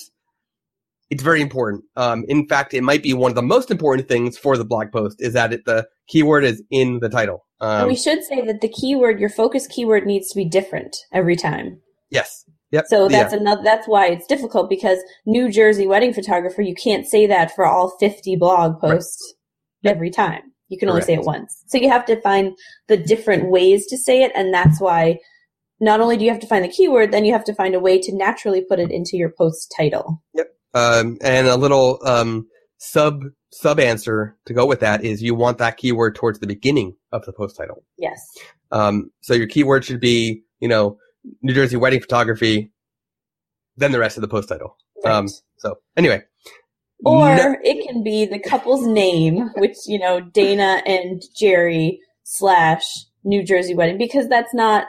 it's 1.10 1.22
very 1.22 1.42
important. 1.42 1.84
Um, 1.96 2.26
in 2.28 2.48
fact, 2.48 2.74
it 2.74 2.82
might 2.82 3.04
be 3.04 3.14
one 3.14 3.30
of 3.30 3.36
the 3.36 3.42
most 3.44 3.70
important 3.70 4.08
things 4.08 4.38
for 4.38 4.58
the 4.58 4.66
blog 4.66 4.92
post 4.92 5.22
is 5.22 5.34
that 5.34 5.54
it, 5.54 5.66
the 5.66 5.88
keyword 6.08 6.44
is 6.44 6.64
in 6.72 7.00
the 7.00 7.10
title. 7.10 7.46
Um, 7.64 7.88
we 7.88 7.96
should 7.96 8.24
say 8.24 8.42
that 8.46 8.62
the 8.62 8.68
keyword, 8.70 9.20
your 9.20 9.30
focus 9.30 9.68
keyword, 9.68 10.06
needs 10.06 10.30
to 10.30 10.36
be 10.36 10.46
different 10.46 10.96
every 11.12 11.36
time. 11.36 11.80
yes. 12.10 12.46
Yep. 12.72 12.86
So 12.88 13.04
Yeah. 13.04 13.10
that's 13.22 13.34
another. 13.34 13.62
That's 13.64 13.88
why 13.88 14.08
it's 14.08 14.26
difficult 14.26 14.68
because 14.68 14.98
New 15.28 15.52
Jersey 15.52 15.86
wedding 15.86 16.12
photographer, 16.12 16.64
you 16.64 16.74
can't 16.74 17.06
say 17.08 17.28
that 17.28 17.54
for 17.56 17.68
all 17.68 17.96
fifty 18.00 18.36
blog 18.36 18.82
Right. 18.82 18.94
posts 18.94 19.36
every 19.86 20.10
time. 20.10 20.42
You 20.70 20.80
can 20.80 20.90
only 20.90 21.02
say 21.04 21.14
it 21.14 21.24
once. 21.24 21.62
So 21.68 21.78
you 21.78 21.88
have 21.90 22.04
to 22.08 22.20
find 22.22 22.58
the 22.88 22.98
different 22.98 23.52
ways 23.52 23.86
to 23.88 23.98
say 23.98 24.24
it, 24.24 24.32
and 24.34 24.52
that's 24.52 24.82
why 24.82 25.20
not 25.80 26.02
only 26.02 26.18
do 26.18 26.24
you 26.26 26.32
have 26.32 26.40
to 26.40 26.48
find 26.48 26.64
the 26.66 26.70
keyword, 26.70 27.12
then 27.12 27.26
you 27.26 27.34
have 27.34 27.44
to 27.46 27.54
find 27.54 27.76
a 27.76 27.80
way 27.80 28.00
to 28.00 28.16
naturally 28.16 28.62
put 28.62 28.80
it 28.80 28.90
into 28.90 29.18
your 29.18 29.30
post 29.38 29.72
title. 29.78 30.24
Um, 30.74 31.18
and 31.22 31.46
a 31.48 31.58
little 31.58 32.00
um, 32.04 32.48
sub 32.80 33.22
sub 33.52 33.80
answer 33.80 34.36
to 34.48 34.54
go 34.54 34.66
with 34.66 34.80
that 34.80 35.04
is 35.04 35.22
you 35.22 35.36
want 35.36 35.60
that 35.60 35.78
keyword 35.78 36.16
towards 36.16 36.40
the 36.40 36.48
beginning 36.48 36.96
of 37.14 37.24
the 37.26 37.32
post 37.32 37.56
title. 37.56 37.84
Yes. 37.98 38.20
Um, 38.72 39.12
so 39.22 39.34
your 39.34 39.48
keyword 39.48 39.86
should 39.86 40.00
be, 40.02 40.44
you 40.60 40.68
know, 40.68 40.98
New 41.42 41.54
Jersey 41.54 41.78
wedding 41.78 42.02
photography, 42.02 42.72
then 43.78 43.92
the 43.94 44.00
rest 44.00 44.18
of 44.18 44.22
the 44.22 44.28
post 44.28 44.50
title. 44.50 44.76
Right. 45.06 45.14
Um, 45.14 45.28
so 45.58 45.78
anyway, 45.96 46.24
or 47.06 47.36
No- 47.36 47.56
it 47.64 47.88
can 47.88 48.04
be 48.04 48.26
the 48.26 48.40
couple's 48.40 48.86
name, 48.86 49.50
which 49.58 49.76
you 49.88 50.00
know 50.00 50.20
Dana 50.20 50.82
and 50.86 51.22
Jerry 51.38 52.00
slash 52.24 52.84
New 53.24 53.44
Jersey 53.44 53.76
wedding, 53.76 53.98
because 53.98 54.28
that's 54.28 54.54
not 54.54 54.88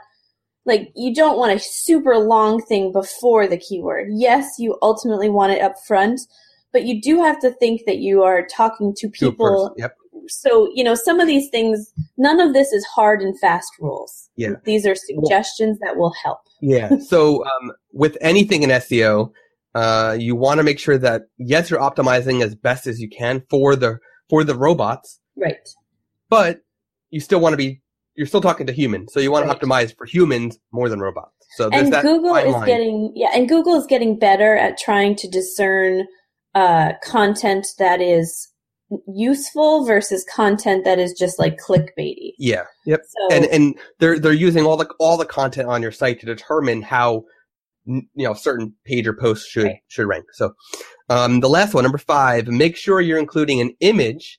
like 0.65 0.91
you 0.97 1.15
don't 1.15 1.39
want 1.39 1.53
a 1.53 1.59
super 1.61 2.17
long 2.17 2.61
thing 2.63 2.93
before 2.93 3.47
the 3.47 3.59
keyword. 3.59 4.09
Yes, 4.13 4.47
you 4.59 4.79
ultimately 4.83 5.29
want 5.29 5.53
it 5.53 5.61
up 5.61 5.75
front, 5.87 6.21
but 6.73 6.85
you 6.85 7.01
do 7.01 7.23
have 7.23 7.39
to 7.41 7.51
think 7.51 7.83
that 7.87 7.99
you 7.99 8.23
are 8.23 8.47
talking 8.47 8.95
to 8.97 9.09
to 9.09 9.31
people. 9.31 9.69
person. 9.69 9.75
Yep. 9.79 9.97
So 10.29 10.69
you 10.75 10.83
know 10.85 10.95
some 10.95 11.21
of 11.21 11.27
these 11.27 11.49
things. 11.51 11.93
None 12.17 12.41
of 12.41 12.53
this 12.53 12.73
is 12.73 12.85
hard 12.87 13.21
and 13.23 13.39
fast 13.41 13.71
rules. 13.81 14.29
Yeah. 14.37 14.55
these 14.65 14.87
are 14.87 14.95
suggestions 14.95 15.79
that 15.81 15.97
will 15.97 16.13
help. 16.25 16.41
Yeah. 16.61 16.91
So 17.01 17.45
um, 17.45 17.73
with 17.93 18.17
anything 18.21 18.63
in 18.63 18.71
SEO, 18.71 19.31
uh, 19.75 20.17
you 20.19 20.35
want 20.37 20.59
to 20.59 20.65
make 20.65 20.79
sure 20.79 20.99
that 20.99 21.23
yes, 21.39 21.71
you're 21.71 21.81
optimizing 21.81 22.43
as 22.43 22.55
best 22.55 22.87
as 22.87 23.01
you 23.01 23.09
can 23.09 23.43
for 23.51 23.77
the 23.77 23.99
for 24.31 24.43
the 24.45 24.55
robots, 24.57 25.21
Right. 25.37 25.69
but 26.31 26.61
you 27.11 27.21
still 27.21 27.41
want 27.41 27.53
to 27.53 27.57
be 27.57 27.81
you're 28.17 28.27
still 28.29 28.41
talking 28.41 28.67
to 28.69 28.73
humans, 28.73 29.13
so 29.13 29.19
you 29.21 29.31
want 29.33 29.47
Right. 29.47 29.61
to 29.61 29.67
optimize 29.67 29.97
for 29.97 30.07
humans 30.07 30.59
more 30.73 30.89
than 30.89 31.01
robots. 31.01 31.33
So 31.57 31.69
there's 31.69 31.85
and 31.85 31.93
that 31.93 32.03
Google 32.03 32.35
is 32.37 32.53
line. 32.55 32.67
getting 32.67 33.13
yeah, 33.15 33.31
and 33.35 33.49
Google 33.49 33.75
is 33.75 33.87
getting 33.87 34.19
better 34.19 34.57
at 34.57 34.79
trying 34.79 35.15
to 35.17 35.29
discern 35.29 36.07
uh, 36.55 36.93
content 37.05 37.67
that 37.79 38.01
is 38.01 38.49
useful 39.07 39.85
versus 39.85 40.25
content 40.35 40.85
that 40.85 40.99
is 40.99 41.13
just 41.13 41.39
like 41.39 41.59
clickbaity. 41.59 42.33
yeah. 42.39 42.65
Yep. 42.87 43.01
So 43.07 43.29
and 43.37 43.45
and 43.47 43.79
they're 43.99 44.19
they're 44.19 44.33
using 44.33 44.65
all 44.67 44.77
the 44.77 44.89
all 44.99 45.17
the 45.17 45.27
content 45.27 45.69
on 45.69 45.83
your 45.83 45.93
site 45.93 46.21
to 46.21 46.27
determine 46.27 46.83
how 46.83 47.25
you 47.87 48.03
know 48.15 48.35
certain 48.35 48.75
page 48.85 49.07
or 49.07 49.15
posts 49.15 49.49
should 49.49 49.65
Right. 49.65 49.77
should 49.89 50.07
rank. 50.07 50.25
So 50.33 50.55
um, 51.09 51.41
the 51.41 51.49
last 51.49 51.75
one, 51.75 51.83
number 51.85 51.99
five, 51.99 52.47
make 52.49 52.77
sure 52.77 53.01
you're 53.01 53.19
including 53.19 53.61
an 53.61 53.75
image, 53.81 54.39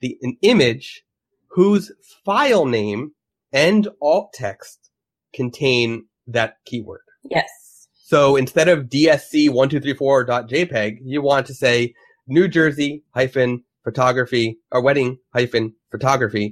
the 0.00 0.16
an 0.22 0.36
image 0.42 1.02
whose 1.50 1.92
file 2.24 2.64
name 2.66 3.12
and 3.52 3.88
alt 4.00 4.32
text 4.34 4.90
contain 5.34 6.06
that 6.26 6.56
keyword. 6.66 7.00
yes, 7.24 7.88
So 7.94 8.36
instead 8.36 8.68
of 8.68 8.84
dsc1234.jpg, 8.88 10.98
you 11.02 11.22
want 11.22 11.46
to 11.46 11.54
say 11.54 11.94
New 12.26 12.48
Jersey 12.48 13.02
hyphen 13.14 13.64
photography 13.88 14.46
or 14.72 14.80
wedding 14.82 15.10
hyphen 15.34 15.64
photography 15.90 16.46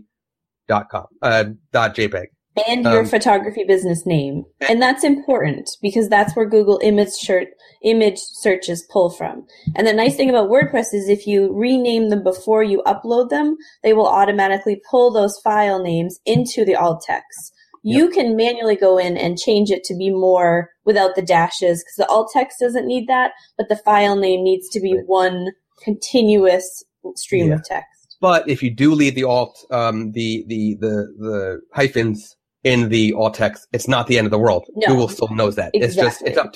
dot 0.72 0.86
com 0.92 1.06
uh, 1.22 1.44
dot 1.72 1.90
jpeg. 1.96 2.26
and 2.66 2.84
your 2.84 3.00
Um, 3.00 3.06
photography 3.14 3.64
business 3.72 4.00
name, 4.06 4.36
and 4.68 4.80
that's 4.80 5.04
important 5.04 5.66
because 5.86 6.08
that's 6.08 6.34
where 6.34 6.48
Google 6.56 6.78
image 6.90 7.14
search 7.26 7.48
image 7.92 8.18
searches 8.44 8.80
pull 8.92 9.08
from. 9.18 9.34
And 9.76 9.86
the 9.86 9.92
nice 10.02 10.16
thing 10.16 10.30
about 10.30 10.50
WordPress 10.54 10.94
is 10.98 11.08
if 11.08 11.26
you 11.26 11.38
rename 11.52 12.08
them 12.08 12.22
before 12.32 12.62
you 12.62 12.78
upload 12.92 13.28
them, 13.28 13.56
they 13.84 13.92
will 13.92 14.10
automatically 14.20 14.80
pull 14.90 15.08
those 15.12 15.38
file 15.48 15.80
names 15.82 16.18
into 16.24 16.64
the 16.64 16.76
alt 16.84 17.02
text. 17.12 17.52
You 17.96 18.08
can 18.16 18.34
manually 18.34 18.74
go 18.86 18.92
in 19.06 19.16
and 19.16 19.38
change 19.46 19.70
it 19.70 19.84
to 19.84 19.94
be 20.02 20.10
more 20.10 20.70
without 20.84 21.14
the 21.14 21.22
dashes 21.34 21.84
because 21.84 21.98
the 21.98 22.08
alt 22.14 22.30
text 22.32 22.58
doesn't 22.58 22.90
need 22.92 23.06
that, 23.06 23.30
but 23.58 23.68
the 23.68 23.82
file 23.88 24.16
name 24.16 24.42
needs 24.42 24.68
to 24.70 24.80
be 24.80 24.94
Right. 24.94 25.06
one 25.06 25.38
continuous 25.84 26.82
stream 27.16 27.48
Yeah. 27.48 27.54
of 27.54 27.64
text. 27.64 28.16
But 28.20 28.48
if 28.48 28.62
you 28.62 28.70
do 28.70 28.94
leave 28.94 29.14
the 29.14 29.24
alt, 29.24 29.56
um, 29.70 30.12
the, 30.12 30.44
the, 30.48 30.76
the, 30.80 31.06
the 31.18 31.60
hyphens 31.74 32.34
in 32.64 32.88
the 32.88 33.12
alt 33.12 33.34
text, 33.34 33.66
it's 33.72 33.86
not 33.88 34.06
the 34.06 34.16
end 34.18 34.26
of 34.26 34.30
the 34.30 34.38
world. 34.38 34.64
No. 34.74 34.88
Google 34.88 35.08
still 35.08 35.28
knows 35.28 35.56
that. 35.56 35.70
It's 35.74 35.94
just 35.94 36.22
it's 36.22 36.38
up. 36.38 36.52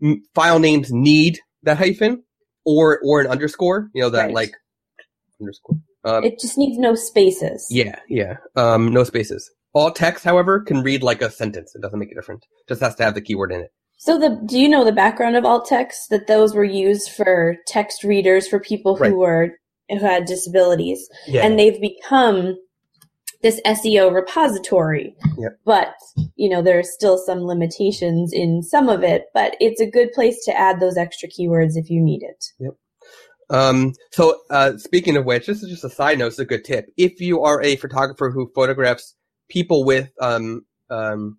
To, 0.00 0.16
file 0.34 0.58
names 0.58 0.92
need 0.92 1.38
that 1.62 1.78
hyphen 1.78 2.22
or 2.64 3.00
or 3.04 3.20
an 3.20 3.26
underscore. 3.28 3.88
You 3.94 4.02
know 4.02 4.10
that 4.10 4.26
Right. 4.26 4.34
like 4.34 4.52
underscore. 5.40 5.76
Um, 6.04 6.24
It 6.24 6.38
just 6.40 6.58
needs 6.58 6.78
no 6.78 6.94
spaces. 6.94 7.66
yeah, 7.70 7.98
yeah. 8.08 8.36
Um, 8.56 8.92
no 8.92 9.04
spaces. 9.04 9.48
All 9.72 9.90
text, 9.92 10.24
however, 10.24 10.60
can 10.60 10.82
read 10.82 11.02
like 11.02 11.22
a 11.22 11.30
sentence. 11.30 11.74
It 11.74 11.80
doesn't 11.80 11.98
make 11.98 12.10
a 12.12 12.14
difference. 12.14 12.44
Just 12.68 12.80
has 12.80 12.94
to 12.96 13.04
have 13.04 13.14
the 13.14 13.20
keyword 13.22 13.52
in 13.52 13.60
it. 13.60 13.70
So 13.98 14.18
the 14.18 14.40
do 14.46 14.58
you 14.58 14.68
know 14.68 14.84
the 14.84 14.92
background 14.92 15.36
of 15.36 15.44
alt 15.44 15.66
text 15.66 16.10
that 16.10 16.26
those 16.26 16.54
were 16.54 16.64
used 16.64 17.10
for 17.10 17.56
text 17.68 18.02
readers 18.04 18.48
for 18.48 18.58
people 18.60 18.96
who 18.96 19.02
Right. 19.04 19.14
were 19.16 19.50
who 20.00 20.06
had 20.06 20.24
disabilities 20.24 21.08
Yeah. 21.28 21.44
and 21.44 21.58
they've 21.58 21.80
become 21.80 22.56
this 23.42 23.60
SEO 23.66 24.12
repository. 24.14 25.16
Yep. 25.38 25.58
But, 25.64 25.94
you 26.36 26.48
know, 26.48 26.62
there 26.62 26.78
are 26.78 26.82
still 26.84 27.18
some 27.18 27.40
limitations 27.40 28.32
in 28.32 28.62
some 28.62 28.88
of 28.88 29.02
it, 29.02 29.24
but 29.34 29.56
it's 29.58 29.80
a 29.80 29.90
good 29.90 30.12
place 30.12 30.44
to 30.44 30.56
add 30.56 30.78
those 30.80 30.96
extra 30.96 31.28
keywords 31.28 31.72
if 31.74 31.90
you 31.90 32.00
need 32.00 32.22
it. 32.22 32.72
Um, 33.50 33.92
so, 34.12 34.40
uh, 34.50 34.76
speaking 34.78 35.16
of 35.16 35.24
which, 35.26 35.46
this 35.46 35.62
is 35.62 35.68
just 35.70 35.84
a 35.84 35.90
side 35.90 36.18
note. 36.18 36.28
It's 36.28 36.38
a 36.38 36.44
good 36.44 36.64
tip. 36.64 36.86
If 36.96 37.20
you 37.20 37.42
are 37.42 37.60
a 37.62 37.76
photographer 37.76 38.30
who 38.30 38.50
photographs 38.54 39.14
people 39.50 39.84
with 39.84 40.08
um, 40.20 40.64
um, 40.88 41.36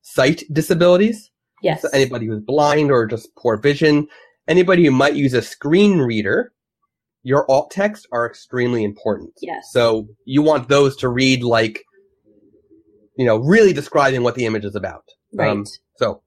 sight 0.00 0.42
disabilities, 0.52 1.30
Yes. 1.62 1.82
so 1.82 1.88
anybody 1.92 2.26
who's 2.26 2.40
blind 2.40 2.90
or 2.90 3.06
just 3.06 3.28
poor 3.36 3.56
vision, 3.56 4.08
anybody 4.48 4.84
who 4.86 4.90
might 4.90 5.14
use 5.14 5.34
a 5.34 5.42
screen 5.42 5.98
reader, 5.98 6.52
your 7.22 7.50
alt 7.50 7.70
text 7.70 8.06
are 8.12 8.26
extremely 8.26 8.84
important. 8.84 9.32
Yes. 9.40 9.68
So 9.72 10.08
you 10.24 10.42
want 10.42 10.68
those 10.68 10.96
to 10.98 11.08
read 11.08 11.42
like, 11.42 11.82
you 13.16 13.24
know, 13.24 13.36
really 13.36 13.72
describing 13.72 14.22
what 14.22 14.34
the 14.34 14.46
image 14.46 14.64
is 14.64 14.74
about. 14.74 15.04
right. 15.34 15.50
Um, 15.50 15.64
so, 15.96 16.22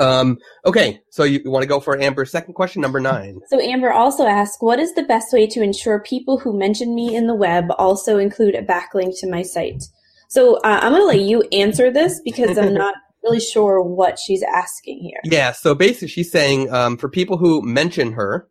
um, 0.00 0.38
okay. 0.64 1.00
So 1.10 1.24
you, 1.24 1.40
you 1.44 1.50
want 1.50 1.62
to 1.62 1.68
go 1.68 1.80
for 1.80 1.98
Amber's 1.98 2.30
second 2.30 2.54
question, 2.54 2.82
number 2.82 3.00
nine? 3.00 3.40
So 3.48 3.60
Amber 3.60 3.92
also 3.92 4.26
asks, 4.26 4.56
what 4.60 4.78
is 4.78 4.94
the 4.94 5.02
best 5.02 5.32
way 5.32 5.46
to 5.48 5.62
ensure 5.62 6.00
people 6.00 6.38
who 6.38 6.56
mention 6.56 6.94
me 6.94 7.14
in 7.14 7.26
the 7.26 7.34
web 7.34 7.66
also 7.78 8.18
include 8.18 8.54
a 8.54 8.62
backlink 8.62 9.18
to 9.20 9.30
my 9.30 9.42
site? 9.42 9.82
So 10.28 10.56
uh, 10.56 10.80
I'm 10.82 10.92
going 10.92 11.02
to 11.02 11.06
let 11.06 11.20
you 11.20 11.42
answer 11.52 11.90
this 11.90 12.20
because 12.24 12.56
I'm 12.56 12.74
not 12.74 12.94
really 13.22 13.40
sure 13.40 13.82
what 13.82 14.18
she's 14.18 14.42
asking 14.42 15.00
here. 15.00 15.20
Yeah. 15.24 15.52
So 15.52 15.74
basically, 15.74 16.08
she's 16.08 16.30
saying 16.30 16.72
um, 16.72 16.96
for 16.96 17.08
people 17.08 17.38
who 17.38 17.62
mention 17.62 18.12
her. 18.12 18.48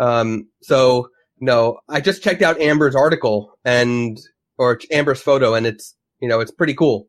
Um, 0.00 0.48
so 0.62 1.10
no, 1.38 1.78
I 1.88 2.00
just 2.00 2.22
checked 2.22 2.42
out 2.42 2.60
Amber's 2.60 2.96
article 2.96 3.52
and 3.64 4.18
or 4.58 4.80
Amber's 4.90 5.20
photo, 5.20 5.54
and 5.54 5.66
it's 5.66 5.94
you 6.20 6.28
know 6.28 6.40
it's 6.40 6.50
pretty 6.50 6.74
cool. 6.74 7.06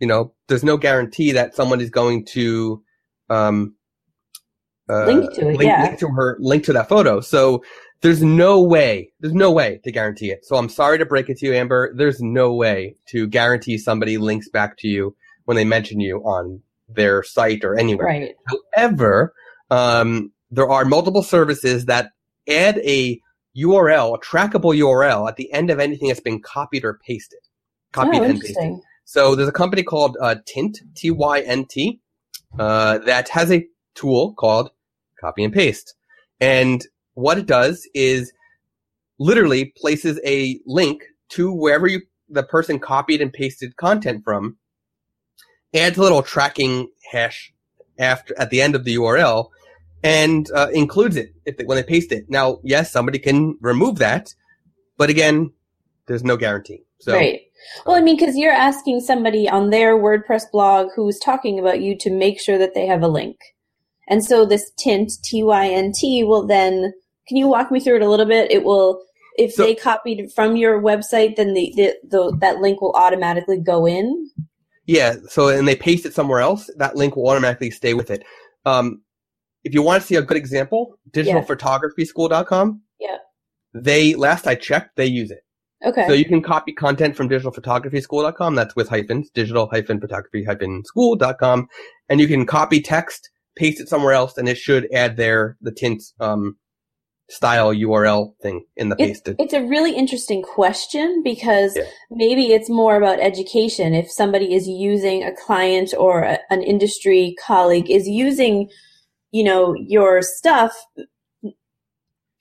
You 0.00 0.08
know, 0.08 0.34
there's 0.48 0.64
no 0.64 0.76
guarantee 0.76 1.32
that 1.32 1.54
someone 1.54 1.80
is 1.80 1.90
going 1.90 2.24
to 2.26 2.82
um, 3.30 3.76
uh, 4.90 5.04
Link 5.04 5.32
to 5.34 5.48
it, 5.48 5.56
link, 5.56 5.62
yeah. 5.62 5.82
link 5.84 5.98
to 6.00 6.08
her, 6.08 6.36
link 6.40 6.64
to 6.64 6.72
that 6.72 6.88
photo. 6.88 7.20
So 7.20 7.62
there's 8.00 8.22
no 8.22 8.60
way, 8.60 9.12
there's 9.20 9.34
no 9.34 9.52
way 9.52 9.80
to 9.84 9.92
guarantee 9.92 10.30
it. 10.30 10.44
So 10.44 10.56
I'm 10.56 10.68
sorry 10.68 10.98
to 10.98 11.06
break 11.06 11.28
it 11.28 11.38
to 11.38 11.46
you, 11.46 11.54
Amber. 11.54 11.94
There's 11.94 12.20
no 12.20 12.52
way 12.52 12.96
to 13.06 13.28
guarantee 13.28 13.78
somebody 13.78 14.18
links 14.18 14.48
back 14.48 14.76
to 14.78 14.88
you 14.88 15.14
when 15.44 15.56
they 15.56 15.64
mention 15.64 16.00
you 16.00 16.18
on 16.24 16.60
their 16.88 17.22
site 17.22 17.64
or 17.64 17.78
anywhere. 17.78 18.06
Right. 18.06 18.34
However, 18.74 19.32
um, 19.70 20.32
there 20.52 20.68
are 20.68 20.84
multiple 20.84 21.22
services 21.22 21.86
that 21.86 22.12
add 22.48 22.78
a 22.78 23.20
URL, 23.56 24.14
a 24.14 24.18
trackable 24.18 24.78
URL 24.78 25.28
at 25.28 25.36
the 25.36 25.52
end 25.52 25.70
of 25.70 25.80
anything 25.80 26.08
that's 26.08 26.20
been 26.20 26.40
copied 26.40 26.84
or 26.84 27.00
pasted. 27.04 27.40
Copied 27.92 28.20
oh, 28.20 28.24
and 28.24 28.40
pasted. 28.40 28.80
So 29.04 29.34
there's 29.34 29.48
a 29.48 29.52
company 29.52 29.82
called 29.82 30.16
uh, 30.20 30.36
Tynt, 30.46 30.78
T-Y-N-T, 30.94 32.00
uh, 32.58 32.98
that 32.98 33.30
has 33.30 33.50
a 33.50 33.66
tool 33.94 34.34
called 34.34 34.70
copy 35.20 35.42
and 35.42 35.52
paste. 35.52 35.94
And 36.40 36.86
what 37.14 37.38
it 37.38 37.46
does 37.46 37.88
is 37.94 38.32
literally 39.18 39.72
places 39.76 40.20
a 40.24 40.60
link 40.66 41.04
to 41.30 41.52
wherever 41.52 41.86
you, 41.86 42.02
the 42.28 42.42
person 42.42 42.78
copied 42.78 43.22
and 43.22 43.32
pasted 43.32 43.76
content 43.76 44.22
from, 44.24 44.58
adds 45.74 45.96
a 45.96 46.02
little 46.02 46.22
tracking 46.22 46.88
hash 47.10 47.52
after, 47.98 48.38
at 48.38 48.50
the 48.50 48.60
end 48.60 48.74
of 48.74 48.84
the 48.84 48.96
URL, 48.96 49.48
and 50.02 50.50
uh, 50.52 50.68
includes 50.72 51.16
it 51.16 51.34
if 51.44 51.56
they, 51.56 51.64
when 51.64 51.76
they 51.76 51.82
paste 51.82 52.12
it. 52.12 52.24
Now, 52.28 52.58
yes, 52.62 52.90
somebody 52.90 53.18
can 53.18 53.56
remove 53.60 53.98
that, 53.98 54.34
but 54.96 55.10
again, 55.10 55.52
there's 56.06 56.24
no 56.24 56.36
guarantee. 56.36 56.84
So, 57.00 57.14
right. 57.14 57.40
Well, 57.86 57.96
I 57.96 58.00
mean, 58.00 58.16
because 58.16 58.36
you're 58.36 58.52
asking 58.52 59.00
somebody 59.00 59.48
on 59.48 59.70
their 59.70 59.96
WordPress 59.96 60.50
blog 60.50 60.88
who's 60.96 61.18
talking 61.18 61.58
about 61.58 61.80
you 61.80 61.96
to 61.98 62.10
make 62.10 62.40
sure 62.40 62.58
that 62.58 62.74
they 62.74 62.86
have 62.86 63.02
a 63.02 63.08
link. 63.08 63.36
And 64.08 64.24
so 64.24 64.44
this 64.44 64.72
Tynt, 64.76 65.12
T 65.22 65.44
Y 65.44 65.68
N 65.68 65.92
T, 65.94 66.24
will 66.24 66.46
then, 66.46 66.92
can 67.28 67.36
you 67.36 67.46
walk 67.46 67.70
me 67.70 67.78
through 67.78 67.96
it 67.96 68.02
a 68.02 68.10
little 68.10 68.26
bit? 68.26 68.50
It 68.50 68.64
will, 68.64 69.02
if 69.36 69.52
So- 69.52 69.64
they 69.64 69.76
copied 69.76 70.18
it 70.18 70.32
from 70.32 70.56
your 70.56 70.82
website, 70.82 71.36
then 71.36 71.54
the, 71.54 71.72
the, 71.76 71.94
the 72.02 72.36
that 72.40 72.58
link 72.58 72.80
will 72.80 72.94
automatically 72.96 73.60
go 73.60 73.86
in. 73.86 74.30
Yeah, 74.84 75.14
so 75.28 75.46
and 75.46 75.68
they 75.68 75.76
paste 75.76 76.04
it 76.04 76.14
somewhere 76.14 76.40
else, 76.40 76.68
that 76.76 76.96
link 76.96 77.14
will 77.14 77.28
automatically 77.28 77.70
stay 77.70 77.94
with 77.94 78.10
it. 78.10 78.24
Um, 78.66 79.02
if 79.64 79.74
you 79.74 79.82
want 79.82 80.00
to 80.02 80.06
see 80.06 80.16
a 80.16 80.22
good 80.22 80.36
example, 80.36 80.98
digitalphotographyschool.com. 81.10 82.82
Yeah. 83.00 83.16
They 83.74 84.14
last 84.14 84.46
I 84.46 84.54
checked, 84.54 84.96
they 84.96 85.06
use 85.06 85.30
it. 85.30 85.40
Okay. 85.84 86.06
So 86.06 86.12
you 86.12 86.24
can 86.24 86.42
copy 86.42 86.72
content 86.72 87.16
from 87.16 87.28
digitalphotographyschool.com. 87.28 88.54
That's 88.54 88.76
with 88.76 88.88
hyphens, 88.88 89.30
digital 89.30 89.68
hyphen 89.70 90.00
photography 90.00 90.44
hyphen 90.44 90.84
school.com. 90.84 91.68
And 92.08 92.20
you 92.20 92.28
can 92.28 92.46
copy 92.46 92.80
text, 92.80 93.30
paste 93.56 93.80
it 93.80 93.88
somewhere 93.88 94.12
else, 94.12 94.36
and 94.38 94.48
it 94.48 94.58
should 94.58 94.88
add 94.92 95.16
there 95.16 95.56
the 95.60 95.72
Tynt 95.72 96.02
um, 96.20 96.56
style 97.28 97.72
URL 97.74 98.34
thing 98.42 98.64
in 98.76 98.90
the 98.90 98.96
It- 98.98 99.06
pasted. 99.06 99.36
It's 99.40 99.54
a 99.54 99.62
really 99.62 99.94
interesting 99.96 100.42
question 100.42 101.22
because 101.24 101.74
Yeah. 101.76 101.84
maybe 102.10 102.52
it's 102.52 102.68
more 102.68 102.96
about 102.96 103.18
education. 103.20 103.94
If 103.94 104.10
somebody 104.10 104.54
is 104.54 104.68
using 104.68 105.24
a 105.24 105.32
client 105.34 105.94
or 105.98 106.22
a, 106.22 106.38
an 106.50 106.62
industry 106.62 107.34
colleague 107.44 107.90
is 107.90 108.06
using, 108.06 108.68
you 109.32 109.42
know, 109.42 109.74
your 109.74 110.22
stuff, 110.22 110.72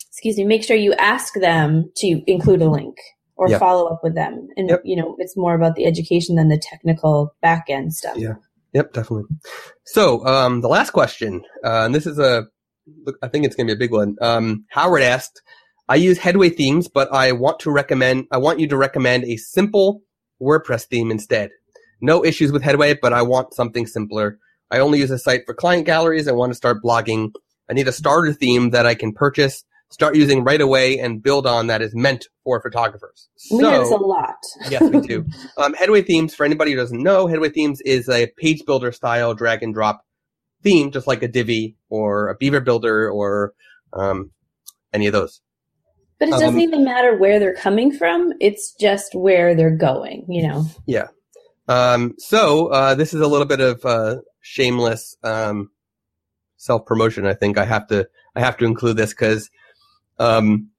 excuse 0.09 0.37
me, 0.37 0.43
make 0.43 0.63
sure 0.63 0.75
you 0.75 0.93
ask 0.93 1.33
them 1.33 1.91
to 1.95 2.21
include 2.27 2.61
a 2.61 2.69
link 2.69 2.95
or 3.35 3.49
Yeah. 3.49 3.57
follow 3.57 3.87
up 3.87 4.01
with 4.03 4.13
them. 4.13 4.49
And, 4.55 4.69
Yep. 4.69 4.81
you 4.85 4.95
know, 4.95 5.15
it's 5.17 5.35
more 5.35 5.55
about 5.55 5.75
the 5.75 5.85
education 5.85 6.35
than 6.35 6.49
the 6.49 6.59
technical 6.61 7.33
back 7.41 7.65
end 7.69 7.93
stuff. 7.93 8.17
Yeah. 8.17 8.35
Yep, 8.73 8.93
definitely. 8.93 9.25
So, 9.85 10.25
um, 10.25 10.61
the 10.61 10.67
last 10.67 10.91
question, 10.91 11.41
uh, 11.63 11.83
and 11.85 11.95
this 11.95 12.05
is 12.05 12.19
a, 12.19 12.47
look, 13.05 13.17
I 13.23 13.27
think 13.27 13.45
it's 13.45 13.55
going 13.55 13.67
to 13.67 13.75
be 13.75 13.77
a 13.77 13.79
big 13.79 13.91
one. 13.91 14.15
Um, 14.21 14.65
Howard 14.69 15.01
asked, 15.01 15.41
I 15.89 15.95
use 15.95 16.17
Headway 16.17 16.49
themes, 16.49 16.87
but 16.87 17.11
I 17.11 17.31
want 17.31 17.59
to 17.61 17.71
recommend, 17.71 18.27
I 18.31 18.37
want 18.37 18.59
you 18.59 18.67
to 18.67 18.77
recommend 18.77 19.25
a 19.25 19.37
simple 19.37 20.03
WordPress 20.41 20.85
theme 20.85 21.11
instead. 21.11 21.51
No 21.99 22.23
issues 22.23 22.51
with 22.51 22.63
Headway, 22.63 22.93
but 22.93 23.11
I 23.11 23.23
want 23.23 23.53
something 23.53 23.85
simpler. 23.87 24.39
I 24.71 24.79
only 24.79 24.99
use 24.99 25.11
a 25.11 25.19
site 25.19 25.41
for 25.45 25.53
client 25.53 25.85
galleries. 25.85 26.27
I 26.27 26.31
want 26.31 26.51
to 26.51 26.55
start 26.55 26.81
blogging. 26.83 27.31
I 27.69 27.73
need 27.73 27.87
a 27.87 27.91
starter 27.91 28.33
theme 28.33 28.69
that 28.71 28.85
I 28.85 28.95
can 28.95 29.11
purchase, 29.13 29.63
start 29.89 30.15
using 30.15 30.43
right 30.43 30.61
away, 30.61 30.97
and 30.97 31.21
build 31.21 31.45
on 31.45 31.67
that 31.67 31.81
is 31.81 31.93
meant 31.93 32.27
for 32.43 32.61
photographers. 32.61 33.29
We 33.51 33.59
this 33.61 33.91
a 33.91 33.95
lot. 33.95 34.35
yes, 34.69 34.81
we 34.83 35.01
do. 35.01 35.25
Um, 35.57 35.73
Headway 35.73 36.01
Themes, 36.01 36.33
for 36.33 36.45
anybody 36.45 36.71
who 36.71 36.77
doesn't 36.77 37.01
know, 37.03 37.27
Headway 37.27 37.49
Themes 37.49 37.81
is 37.81 38.09
a 38.09 38.27
page 38.37 38.63
builder 38.65 38.91
style 38.91 39.33
drag 39.33 39.61
and 39.61 39.73
drop 39.73 40.01
theme, 40.63 40.91
just 40.91 41.07
like 41.07 41.21
a 41.23 41.27
Divi 41.27 41.75
or 41.89 42.29
a 42.29 42.35
Beaver 42.35 42.61
Builder 42.61 43.09
or 43.11 43.53
um, 43.93 44.31
any 44.93 45.07
of 45.07 45.13
those. 45.13 45.41
But 46.19 46.29
it 46.29 46.31
doesn't 46.31 46.49
Um, 46.49 46.59
even 46.59 46.83
matter 46.85 47.17
where 47.17 47.39
they're 47.39 47.55
coming 47.55 47.91
from. 47.91 48.31
It's 48.39 48.73
just 48.79 49.15
where 49.15 49.55
they're 49.55 49.75
going, 49.75 50.25
you 50.29 50.47
know. 50.47 50.65
Yeah. 50.85 51.07
Um, 51.67 52.13
so 52.19 52.67
uh, 52.67 52.95
this 52.95 53.13
is 53.13 53.21
a 53.21 53.27
little 53.27 53.47
bit 53.47 53.59
of 53.59 53.83
uh, 53.85 54.17
shameless 54.41 55.15
um, 55.23 55.69
self 56.57 56.85
promotion. 56.85 57.25
I 57.25 57.33
think 57.33 57.57
I 57.57 57.65
have 57.65 57.87
to 57.87 58.07
I 58.35 58.39
have 58.41 58.57
to 58.57 58.65
include 58.65 58.97
this 58.97 59.11
because 59.11 59.49
um, 60.19 60.69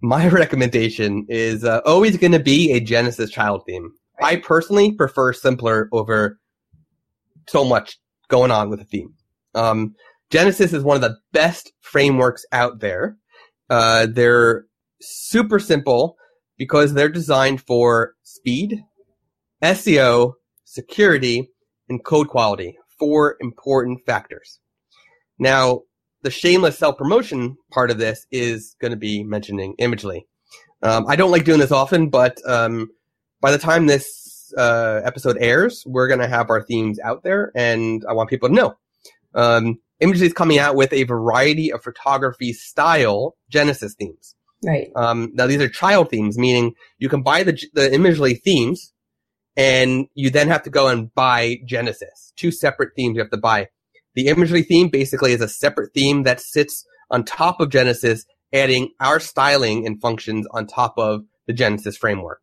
my 0.00 0.28
recommendation 0.42 1.26
is 1.28 1.64
uh, 1.64 1.80
always 1.84 2.16
going 2.16 2.32
to 2.32 2.40
be 2.40 2.72
a 2.72 2.80
Genesis 2.80 3.30
child 3.30 3.62
theme. 3.66 3.92
I 4.20 4.36
personally 4.36 4.92
prefer 4.92 5.32
simpler 5.32 5.88
over 5.92 6.38
so 7.48 7.64
much 7.64 7.98
going 8.28 8.50
on 8.50 8.70
with 8.70 8.80
a 8.80 8.84
theme. 8.84 9.14
Um, 9.54 9.94
Genesis 10.30 10.72
is 10.72 10.84
one 10.84 10.96
of 10.96 11.00
the 11.00 11.16
best 11.32 11.72
frameworks 11.80 12.44
out 12.52 12.80
there. 12.80 13.16
Uh, 13.68 14.06
they're 14.10 14.66
super 15.00 15.58
simple 15.58 16.16
because 16.56 16.92
they're 16.92 17.08
designed 17.08 17.62
for 17.62 18.14
speed, 18.22 18.82
SEO, 19.62 20.34
security, 20.64 21.50
and 21.90 22.02
code 22.04 22.28
quality. 22.28 22.78
Four 22.98 23.36
important 23.40 24.00
factors. 24.06 24.60
Now, 25.38 25.82
the 26.22 26.30
shameless 26.30 26.78
self 26.78 26.96
promotion 26.96 27.56
part 27.70 27.90
of 27.90 27.98
this 27.98 28.26
is 28.30 28.76
going 28.80 28.92
to 28.92 28.96
be 28.96 29.24
mentioning 29.24 29.74
Imagely. 29.78 30.22
Um, 30.82 31.06
I 31.08 31.16
don't 31.16 31.30
like 31.30 31.44
doing 31.44 31.60
this 31.60 31.72
often, 31.72 32.08
but 32.08 32.38
um, 32.46 32.88
by 33.40 33.50
the 33.50 33.58
time 33.58 33.86
this 33.86 34.52
uh, 34.56 35.00
episode 35.04 35.36
airs, 35.40 35.84
we're 35.86 36.08
going 36.08 36.20
to 36.20 36.28
have 36.28 36.50
our 36.50 36.62
themes 36.62 36.98
out 37.04 37.22
there, 37.22 37.52
and 37.54 38.02
I 38.08 38.12
want 38.12 38.30
people 38.30 38.48
to 38.48 38.54
know. 38.54 38.76
Um, 39.34 39.78
Imagely 40.00 40.22
is 40.22 40.32
coming 40.32 40.58
out 40.58 40.76
with 40.76 40.92
a 40.92 41.02
variety 41.04 41.72
of 41.72 41.82
photography 41.82 42.52
style 42.54 43.36
Genesis 43.50 43.94
themes. 43.94 44.34
Right. 44.64 44.88
Um, 44.96 45.30
now 45.34 45.46
these 45.46 45.60
are 45.60 45.68
child 45.68 46.10
themes, 46.10 46.38
meaning 46.38 46.74
you 46.98 47.08
can 47.08 47.22
buy 47.22 47.42
the 47.42 47.52
the 47.74 47.88
Imagely 47.88 48.40
themes, 48.40 48.92
and 49.56 50.06
you 50.14 50.30
then 50.30 50.48
have 50.48 50.62
to 50.62 50.70
go 50.70 50.88
and 50.88 51.14
buy 51.14 51.58
Genesis. 51.64 52.32
Two 52.36 52.50
separate 52.50 52.90
themes 52.96 53.16
you 53.16 53.22
have 53.22 53.30
to 53.30 53.36
buy. 53.36 53.68
The 54.14 54.26
Imagely 54.26 54.66
theme 54.66 54.88
basically 54.88 55.32
is 55.32 55.40
a 55.40 55.48
separate 55.48 55.92
theme 55.94 56.24
that 56.24 56.40
sits 56.40 56.84
on 57.10 57.24
top 57.24 57.60
of 57.60 57.70
Genesis, 57.70 58.24
adding 58.52 58.90
our 59.00 59.20
styling 59.20 59.86
and 59.86 60.00
functions 60.00 60.46
on 60.52 60.66
top 60.66 60.94
of 60.96 61.22
the 61.46 61.52
Genesis 61.52 61.96
framework. 61.96 62.40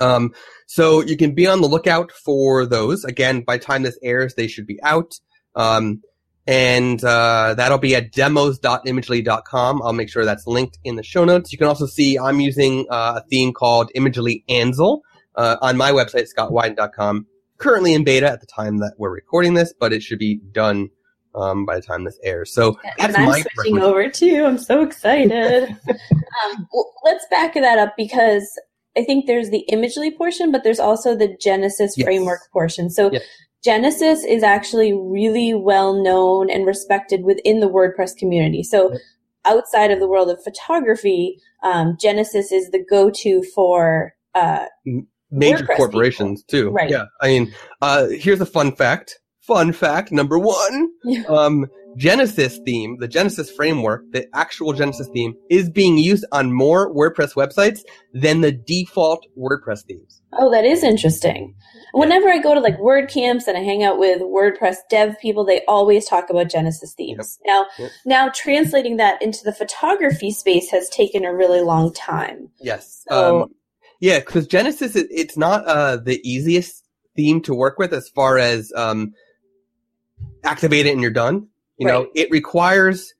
Um, 0.00 0.32
so 0.66 1.02
you 1.02 1.16
can 1.16 1.34
be 1.34 1.46
on 1.46 1.60
the 1.60 1.68
lookout 1.68 2.12
for 2.12 2.66
those. 2.66 3.04
Again, 3.04 3.42
by 3.42 3.58
time 3.58 3.82
this 3.82 3.98
airs, 4.02 4.34
they 4.34 4.46
should 4.46 4.66
be 4.66 4.78
out. 4.82 5.14
Um, 5.54 6.02
and 6.46 7.02
uh, 7.04 7.54
that'll 7.54 7.78
be 7.78 7.94
at 7.94 8.12
demos.imagely.com. 8.12 9.82
I'll 9.82 9.92
make 9.92 10.08
sure 10.08 10.24
that's 10.24 10.46
linked 10.46 10.78
in 10.82 10.96
the 10.96 11.02
show 11.02 11.24
notes. 11.24 11.52
You 11.52 11.58
can 11.58 11.66
also 11.66 11.86
see 11.86 12.18
I'm 12.18 12.40
using 12.40 12.86
uh, 12.88 13.20
a 13.22 13.28
theme 13.28 13.52
called 13.52 13.90
Imagely 13.94 14.44
Ansel 14.48 15.02
uh, 15.38 15.56
on 15.62 15.76
my 15.78 15.92
website, 15.92 16.28
scottwyden.com. 16.34 17.26
Currently 17.56 17.94
in 17.94 18.04
beta 18.04 18.30
at 18.30 18.40
the 18.40 18.46
time 18.46 18.78
that 18.78 18.94
we're 18.98 19.10
recording 19.10 19.54
this, 19.54 19.72
but 19.78 19.92
it 19.92 20.02
should 20.02 20.18
be 20.18 20.40
done 20.52 20.90
um, 21.34 21.64
by 21.64 21.76
the 21.76 21.82
time 21.82 22.04
this 22.04 22.18
airs. 22.22 22.52
So 22.52 22.78
and 22.98 23.16
I'm 23.16 23.32
switching 23.32 23.78
over 23.78 24.08
too. 24.10 24.44
I'm 24.44 24.58
so 24.58 24.82
excited. 24.82 25.68
um, 25.88 26.68
well, 26.72 26.92
let's 27.04 27.26
back 27.30 27.54
that 27.54 27.78
up 27.78 27.94
because 27.96 28.48
I 28.96 29.04
think 29.04 29.26
there's 29.26 29.50
the 29.50 29.64
Imagely 29.72 30.16
portion, 30.16 30.52
but 30.52 30.62
there's 30.62 30.78
also 30.78 31.16
the 31.16 31.36
Genesis 31.40 31.96
yes. 31.96 32.04
framework 32.04 32.40
portion. 32.52 32.90
So 32.90 33.10
yes. 33.12 33.22
Genesis 33.64 34.24
is 34.24 34.44
actually 34.44 34.92
really 34.92 35.52
well 35.52 36.00
known 36.00 36.50
and 36.50 36.64
respected 36.64 37.24
within 37.24 37.58
the 37.58 37.68
WordPress 37.68 38.16
community. 38.16 38.62
So 38.62 38.92
yep. 38.92 39.00
outside 39.44 39.90
of 39.90 39.98
the 39.98 40.08
world 40.08 40.30
of 40.30 40.42
photography, 40.44 41.40
um, 41.64 41.96
Genesis 42.00 42.52
is 42.52 42.70
the 42.70 42.84
go-to 42.88 43.42
for 43.54 44.14
uh, 44.34 44.66
major 45.30 45.66
corporations 45.66 46.42
people. 46.44 46.70
too. 46.70 46.74
Right. 46.74 46.90
Yeah. 46.90 47.04
I 47.20 47.28
mean, 47.28 47.54
uh, 47.82 48.06
here's 48.08 48.40
a 48.40 48.46
fun 48.46 48.72
fact. 48.72 49.18
Fun 49.40 49.72
fact 49.72 50.12
number 50.12 50.38
one. 50.38 50.88
um, 51.28 51.66
Genesis 51.96 52.60
theme, 52.64 52.96
the 53.00 53.08
Genesis 53.08 53.50
framework, 53.50 54.04
the 54.12 54.26
actual 54.32 54.72
Genesis 54.72 55.08
theme 55.12 55.34
is 55.50 55.68
being 55.68 55.98
used 55.98 56.24
on 56.30 56.52
more 56.52 56.94
WordPress 56.94 57.34
websites 57.34 57.80
than 58.12 58.40
the 58.40 58.52
default 58.52 59.26
WordPress 59.36 59.84
themes. 59.84 60.22
Oh, 60.32 60.50
that 60.52 60.64
is 60.64 60.84
interesting. 60.84 61.54
Whenever 61.92 62.28
I 62.28 62.38
go 62.38 62.54
to 62.54 62.60
like 62.60 62.78
WordCamps 62.78 63.48
and 63.48 63.56
I 63.56 63.62
hang 63.62 63.82
out 63.82 63.98
with 63.98 64.20
WordPress 64.20 64.76
dev 64.90 65.18
people, 65.20 65.44
they 65.44 65.62
always 65.66 66.06
talk 66.06 66.30
about 66.30 66.50
Genesis 66.50 66.94
themes. 66.94 67.38
Yep. 67.44 67.52
Now, 67.52 67.66
yep. 67.78 67.90
now 68.04 68.30
translating 68.34 68.98
that 68.98 69.20
into 69.20 69.42
the 69.42 69.52
photography 69.52 70.30
space 70.30 70.70
has 70.70 70.88
taken 70.90 71.24
a 71.24 71.34
really 71.34 71.62
long 71.62 71.92
time. 71.92 72.50
Yes. 72.60 73.04
So, 73.08 73.42
um, 73.42 73.48
yeah, 74.00 74.18
because 74.20 74.46
Genesis, 74.46 74.94
it's 74.94 75.36
not 75.36 75.66
uh, 75.66 75.96
the 75.96 76.20
easiest 76.28 76.84
theme 77.16 77.40
to 77.42 77.54
work 77.54 77.78
with 77.78 77.92
as 77.92 78.08
far 78.08 78.38
as 78.38 78.72
um, 78.76 79.12
activate 80.44 80.86
it 80.86 80.92
and 80.92 81.02
you're 81.02 81.10
done. 81.10 81.48
You 81.78 81.86
right. 81.86 81.92
know, 81.92 82.08
it 82.14 82.30
requires 82.30 83.14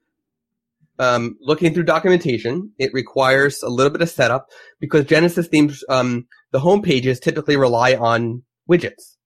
um, 0.99 1.37
looking 1.41 1.75
through 1.75 1.85
documentation. 1.85 2.73
It 2.79 2.93
requires 2.93 3.63
a 3.63 3.69
little 3.69 3.91
bit 3.91 4.03
of 4.03 4.09
setup 4.09 4.49
because 4.81 5.05
Genesis 5.05 5.49
themes, 5.49 5.85
um, 5.89 6.27
the 6.51 6.61
home 6.61 6.83
pages 6.83 7.21
typically 7.21 7.57
rely 7.57 7.95
on 7.95 8.43
widgets 8.69 9.17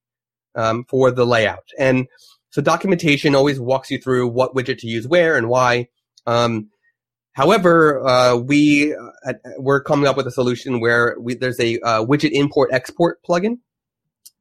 um, 0.54 0.84
for 0.88 1.10
the 1.10 1.26
layout, 1.26 1.64
and 1.78 2.06
so 2.50 2.60
documentation 2.60 3.34
always 3.34 3.58
walks 3.58 3.90
you 3.90 3.98
through 3.98 4.28
what 4.28 4.54
widget 4.54 4.78
to 4.78 4.86
use 4.86 5.08
where 5.08 5.36
and 5.36 5.48
why. 5.48 5.88
Um, 6.26 6.68
however, 7.32 8.06
uh, 8.06 8.36
we 8.36 8.94
uh, 8.94 9.32
we're 9.58 9.82
coming 9.82 10.06
up 10.06 10.16
with 10.16 10.26
a 10.26 10.32
solution 10.32 10.80
where 10.80 11.16
we, 11.18 11.34
there's 11.34 11.60
a 11.60 11.78
uh, 11.80 12.04
widget 12.04 12.30
import 12.32 12.70
export 12.72 13.22
plugin 13.22 13.58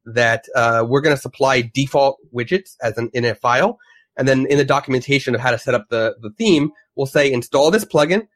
that 0.04 0.44
uh, 0.54 0.84
we're 0.86 1.00
going 1.00 1.14
to 1.14 1.20
supply 1.20 1.62
default 1.62 2.18
widgets 2.34 2.76
as 2.82 2.98
an 2.98 3.10
in 3.14 3.24
a 3.24 3.34
file 3.34 3.78
and 4.16 4.28
then 4.28 4.46
in 4.46 4.58
the 4.58 4.64
documentation 4.64 5.34
of 5.34 5.40
how 5.40 5.50
to 5.50 5.58
set 5.58 5.74
up 5.74 5.88
the, 5.88 6.16
the 6.20 6.30
theme, 6.30 6.70
we'll 6.94 7.06
say 7.06 7.32
install 7.32 7.70
this 7.70 7.84
plugin, 7.84 8.28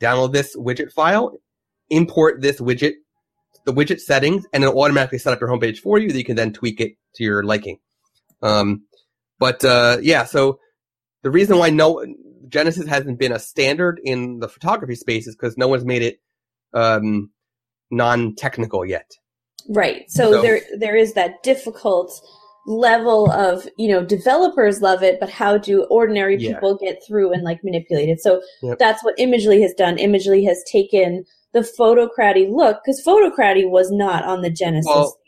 download 0.00 0.32
this 0.32 0.56
widget 0.56 0.92
file, 0.92 1.32
import 1.90 2.42
this 2.42 2.60
widget, 2.60 2.94
the 3.64 3.72
widget 3.72 4.00
settings, 4.00 4.46
and 4.52 4.62
it'll 4.62 4.80
automatically 4.80 5.18
set 5.18 5.32
up 5.32 5.40
your 5.40 5.48
homepage 5.48 5.78
for 5.78 5.98
you 5.98 6.08
that 6.08 6.18
you 6.18 6.24
can 6.24 6.36
then 6.36 6.52
tweak 6.52 6.80
it 6.80 6.92
to 7.14 7.24
your 7.24 7.42
liking. 7.42 7.78
Um, 8.42 8.82
but 9.38 9.64
uh, 9.64 9.98
yeah, 10.02 10.24
so 10.24 10.58
the 11.22 11.30
reason 11.30 11.58
why 11.58 11.70
no 11.70 12.04
Genesis 12.52 12.86
hasn't 12.86 13.18
been 13.18 13.32
a 13.32 13.38
standard 13.38 14.00
in 14.04 14.38
the 14.38 14.48
photography 14.48 14.94
spaces 14.94 15.34
because 15.34 15.56
no 15.56 15.66
one's 15.66 15.84
made 15.84 16.02
it 16.02 16.20
um, 16.74 17.30
non-technical 17.90 18.84
yet. 18.84 19.10
Right. 19.68 20.04
So, 20.08 20.32
so 20.32 20.42
there 20.42 20.60
there 20.78 20.96
is 20.96 21.14
that 21.14 21.42
difficult 21.42 22.12
level 22.66 23.30
of 23.30 23.66
you 23.76 23.88
know 23.88 24.04
developers 24.04 24.80
love 24.80 25.02
it 25.02 25.18
but 25.18 25.28
how 25.28 25.58
do 25.58 25.82
ordinary 25.84 26.38
people 26.38 26.78
yeah. 26.80 26.90
get 26.90 27.02
through 27.04 27.32
and 27.32 27.42
like 27.42 27.58
manipulate 27.64 28.08
it 28.08 28.20
so 28.20 28.40
yep. 28.62 28.78
that's 28.78 29.02
what 29.02 29.18
imagely 29.18 29.60
has 29.60 29.74
done 29.74 29.96
imagely 29.96 30.44
has 30.44 30.62
taken 30.70 31.24
the 31.52 31.60
Photocrati 31.60 32.48
look 32.48 32.78
because 32.84 33.02
Photocrati 33.04 33.68
was 33.68 33.90
not 33.90 34.24
on 34.24 34.42
the 34.42 34.50
genesis 34.50 34.86
well, 34.86 35.18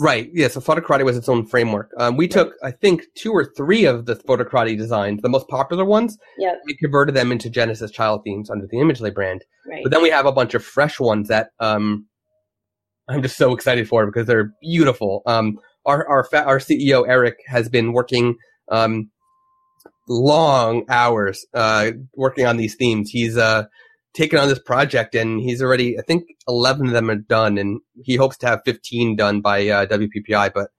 right 0.00 0.30
yeah 0.32 0.48
so 0.48 0.60
Photocrati 0.60 1.04
was 1.04 1.16
its 1.16 1.28
own 1.28 1.46
framework 1.46 1.90
um, 1.98 2.16
we 2.16 2.24
right. 2.24 2.30
took 2.30 2.54
i 2.62 2.70
think 2.70 3.04
two 3.16 3.32
or 3.32 3.52
three 3.56 3.84
of 3.84 4.06
the 4.06 4.16
Photocrati 4.16 4.76
designs 4.76 5.20
the 5.22 5.28
most 5.28 5.48
popular 5.48 5.84
ones 5.84 6.16
Yeah. 6.38 6.54
we 6.64 6.76
converted 6.76 7.14
them 7.14 7.32
into 7.32 7.50
genesis 7.50 7.90
child 7.90 8.22
themes 8.24 8.50
under 8.50 8.66
the 8.70 8.78
imagely 8.78 9.10
brand 9.10 9.44
right. 9.68 9.82
but 9.82 9.92
then 9.92 10.02
we 10.02 10.10
have 10.10 10.26
a 10.26 10.32
bunch 10.32 10.54
of 10.54 10.64
fresh 10.64 10.98
ones 11.00 11.28
that 11.28 11.50
um, 11.60 12.06
i'm 13.08 13.22
just 13.22 13.36
so 13.36 13.52
excited 13.54 13.88
for 13.88 14.06
because 14.06 14.26
they're 14.26 14.52
beautiful 14.62 15.22
um, 15.26 15.58
our 15.86 16.06
our 16.08 16.28
our 16.32 16.58
CEO 16.58 17.06
Eric 17.08 17.36
has 17.46 17.68
been 17.68 17.92
working 17.92 18.36
um, 18.70 19.10
long 20.08 20.84
hours 20.88 21.44
uh, 21.54 21.92
working 22.14 22.46
on 22.46 22.56
these 22.56 22.74
themes. 22.76 23.10
He's 23.10 23.36
uh, 23.36 23.64
taken 24.14 24.38
on 24.38 24.48
this 24.48 24.58
project 24.58 25.14
and 25.14 25.40
he's 25.40 25.62
already 25.62 25.98
I 25.98 26.02
think 26.02 26.24
eleven 26.48 26.86
of 26.86 26.92
them 26.92 27.10
are 27.10 27.16
done, 27.16 27.58
and 27.58 27.80
he 28.02 28.16
hopes 28.16 28.36
to 28.38 28.46
have 28.46 28.62
fifteen 28.64 29.16
done 29.16 29.40
by 29.40 29.68
uh, 29.68 29.86
WPPI, 29.86 30.52
but 30.54 30.70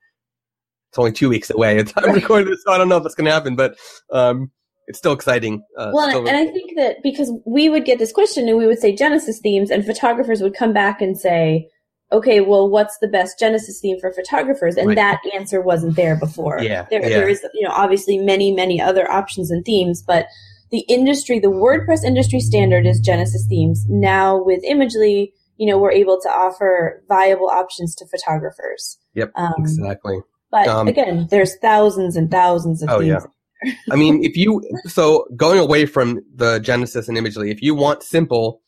it's 0.90 0.98
only 0.98 1.12
two 1.12 1.30
weeks 1.30 1.50
away. 1.50 1.78
It's 1.80 1.94
I'm 1.96 2.12
recording 2.14 2.50
this, 2.50 2.64
so 2.66 2.72
I 2.72 2.78
don't 2.78 2.90
know 2.90 2.98
if 2.98 3.06
it's 3.06 3.16
going 3.16 3.26
to 3.26 3.34
happen, 3.34 3.56
but. 3.56 3.78
Um, 4.12 4.52
it's 4.86 4.98
still 4.98 5.14
exciting. 5.14 5.64
Uh, 5.78 5.92
well, 5.94 6.10
still 6.10 6.28
and 6.28 6.36
I 6.36 6.46
think 6.48 6.76
that 6.76 6.98
because 7.02 7.32
we 7.46 7.70
would 7.70 7.86
get 7.86 8.00
this 8.00 8.12
question 8.12 8.50
and 8.50 8.58
we 8.58 8.68
would 8.68 8.80
say 8.80 8.94
Genesis 8.94 9.40
themes, 9.40 9.72
and 9.72 9.86
photographers 9.86 10.42
would 10.42 10.56
come 10.56 10.74
back 10.74 11.02
and 11.02 11.18
say, 11.18 11.70
okay, 12.14 12.42
well, 12.42 12.70
what's 12.70 12.98
the 13.00 13.08
best 13.08 13.40
Genesis 13.40 13.80
theme 13.82 14.00
for 14.00 14.12
photographers? 14.14 14.78
And 14.78 14.90
right. 14.90 14.96
that 14.96 15.22
answer 15.34 15.62
wasn't 15.62 15.96
there 15.96 16.16
before. 16.16 16.62
Yeah, 16.62 16.86
there, 16.90 17.02
yeah. 17.02 17.10
there 17.10 17.28
is, 17.28 17.46
you 17.54 17.68
know, 17.68 17.74
obviously 17.74 18.18
many, 18.20 18.52
many 18.52 18.80
other 18.80 19.10
options 19.12 19.50
and 19.50 19.66
themes, 19.66 20.04
but 20.06 20.28
the 20.74 20.84
industry, 20.90 21.38
the 21.40 21.50
WordPress 21.50 22.04
industry 22.04 22.40
standard 22.40 22.88
is 22.88 23.00
Genesis 23.00 23.46
themes. 23.48 23.86
Now 23.88 24.44
with 24.44 24.64
Imagely, 24.64 25.32
you 25.58 25.68
know, 25.68 25.78
we're 25.78 25.92
able 25.92 26.20
to 26.20 26.30
offer 26.30 27.04
viable 27.08 27.48
options 27.48 27.94
to 27.98 28.08
photographers. 28.08 28.98
Yep, 29.14 29.34
um, 29.36 29.54
exactly. 29.60 30.18
But 30.50 30.68
um, 30.68 30.88
again, 30.88 31.28
there's 31.30 31.56
thousands 31.58 32.16
and 32.16 32.32
thousands 32.32 32.82
of 32.82 32.90
oh, 32.90 33.00
themes. 33.00 33.24
Yeah. 33.64 33.74
I 33.92 33.96
mean, 33.96 34.24
if 34.24 34.36
you 34.36 34.64
so 34.86 35.28
going 35.36 35.60
away 35.60 35.86
from 35.86 36.22
the 36.36 36.58
Genesis 36.58 37.08
and 37.08 37.20
Imagely, 37.20 37.52
if 37.52 37.62
you 37.62 37.76
want 37.76 38.02
simple, 38.02 38.64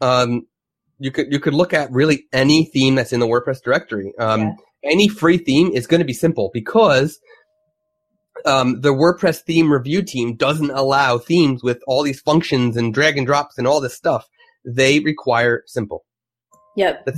um, 0.00 0.46
you 1.00 1.10
could 1.10 1.32
you 1.32 1.40
could 1.40 1.54
look 1.54 1.74
at 1.74 1.90
really 1.90 2.26
any 2.32 2.66
theme 2.66 2.94
that's 2.94 3.12
in 3.12 3.18
the 3.18 3.26
WordPress 3.26 3.64
directory. 3.64 4.12
Um, 4.20 4.40
yeah. 4.42 4.52
Any 4.84 5.08
free 5.08 5.38
theme 5.38 5.72
is 5.74 5.88
going 5.88 5.98
to 5.98 6.04
be 6.04 6.12
simple 6.12 6.52
because 6.54 7.18
um, 8.44 8.80
the 8.80 8.92
WordPress 8.92 9.40
theme 9.42 9.72
review 9.72 10.02
team 10.02 10.36
doesn't 10.36 10.70
allow 10.70 11.18
themes 11.18 11.62
with 11.62 11.82
all 11.86 12.02
these 12.02 12.20
functions 12.20 12.76
and 12.76 12.94
drag 12.94 13.16
and 13.16 13.26
drops 13.26 13.58
and 13.58 13.66
all 13.66 13.80
this 13.80 13.94
stuff. 13.94 14.28
They 14.64 15.00
require 15.00 15.62
simple. 15.66 16.04
Yep. 16.76 17.08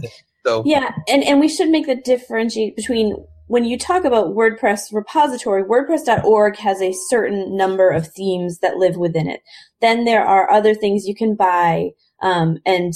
So 0.47 0.63
yeah, 0.65 0.93
and 1.09 1.23
and 1.23 1.39
we 1.39 1.49
should 1.49 1.69
make 1.69 1.87
the 1.87 1.97
differentiate 1.97 2.77
between 2.77 3.15
when 3.47 3.65
you 3.65 3.77
talk 3.77 4.05
about 4.05 4.29
WordPress 4.29 4.93
repository, 4.93 5.65
WordPress.org 5.65 6.57
has 6.57 6.81
a 6.81 6.95
certain 7.09 7.57
number 7.57 7.91
of 7.91 8.07
themes 8.07 8.61
that 8.61 8.77
live 8.77 8.97
within 8.97 9.29
it. 9.29 9.41
Then 9.81 10.05
there 10.05 10.25
are 10.25 10.51
other 10.51 10.73
things 10.73 11.07
you 11.07 11.17
can 11.17 11.35
buy, 11.35 11.91
um, 12.23 12.59
and 12.65 12.95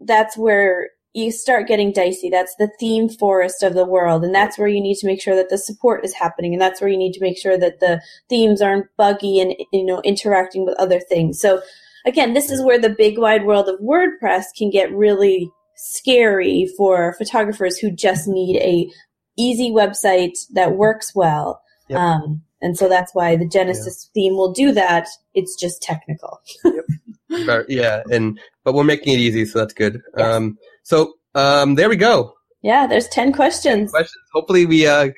that's 0.00 0.36
where 0.36 0.88
you 1.14 1.30
start 1.30 1.68
getting 1.68 1.92
dicey. 1.92 2.30
That's 2.30 2.54
the 2.56 2.70
ThemeForest 2.80 3.62
of 3.62 3.74
the 3.74 3.84
world. 3.84 4.24
And 4.24 4.34
that's 4.34 4.58
where 4.58 4.68
you 4.68 4.80
need 4.80 4.96
to 4.96 5.06
make 5.06 5.20
sure 5.20 5.36
that 5.36 5.50
the 5.50 5.58
support 5.58 6.04
is 6.04 6.14
happening. 6.14 6.54
And 6.54 6.60
that's 6.60 6.80
where 6.80 6.88
you 6.88 6.96
need 6.96 7.12
to 7.12 7.20
make 7.20 7.38
sure 7.38 7.58
that 7.58 7.80
the 7.80 8.00
themes 8.28 8.62
aren't 8.62 8.86
buggy 8.96 9.40
and, 9.40 9.54
you 9.72 9.84
know, 9.84 10.00
interacting 10.02 10.64
with 10.64 10.78
other 10.78 11.00
things. 11.00 11.38
So 11.38 11.60
again, 12.06 12.32
this 12.32 12.50
is 12.50 12.62
where 12.62 12.78
the 12.78 12.90
big 12.90 13.18
wide 13.18 13.44
world 13.44 13.68
of 13.68 13.78
WordPress 13.80 14.44
can 14.56 14.70
get 14.70 14.92
really 14.94 15.50
scary 15.76 16.70
for 16.76 17.14
photographers 17.18 17.76
who 17.76 17.90
just 17.90 18.26
need 18.26 18.56
a 18.58 18.90
easy 19.36 19.70
website 19.70 20.38
that 20.52 20.76
works 20.76 21.14
well. 21.14 21.60
Yep. 21.88 21.98
Um, 21.98 22.42
and 22.62 22.78
so 22.78 22.88
that's 22.88 23.14
why 23.14 23.36
the 23.36 23.46
Genesis 23.48 24.08
theme 24.14 24.34
will 24.34 24.52
do 24.52 24.72
that. 24.72 25.08
It's 25.34 25.58
just 25.58 25.82
technical. 25.82 26.40
But, 27.46 27.68
yeah, 27.70 28.02
and 28.10 28.38
but 28.64 28.74
we're 28.74 28.84
making 28.84 29.14
it 29.14 29.18
easy, 29.18 29.44
so 29.44 29.58
that's 29.60 29.74
good. 29.74 30.00
Yes. 30.16 30.26
Um, 30.36 30.58
so 30.82 31.14
um, 31.34 31.74
there 31.76 31.88
we 31.88 31.96
go. 31.96 32.34
Yeah, 32.62 32.86
there's 32.86 33.08
10 33.08 33.32
questions. 33.32 33.90
questions. 33.90 34.22
Hopefully, 34.32 34.66
we 34.66 34.86
uh, 34.86 35.08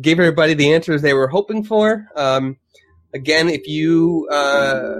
gave 0.00 0.18
everybody 0.18 0.54
the 0.54 0.72
answers 0.72 1.02
they 1.02 1.12
were 1.14 1.28
hoping 1.28 1.62
for. 1.62 2.06
Um, 2.16 2.56
again, 3.14 3.48
if 3.48 3.66
you 3.66 4.28
uh, 4.30 4.94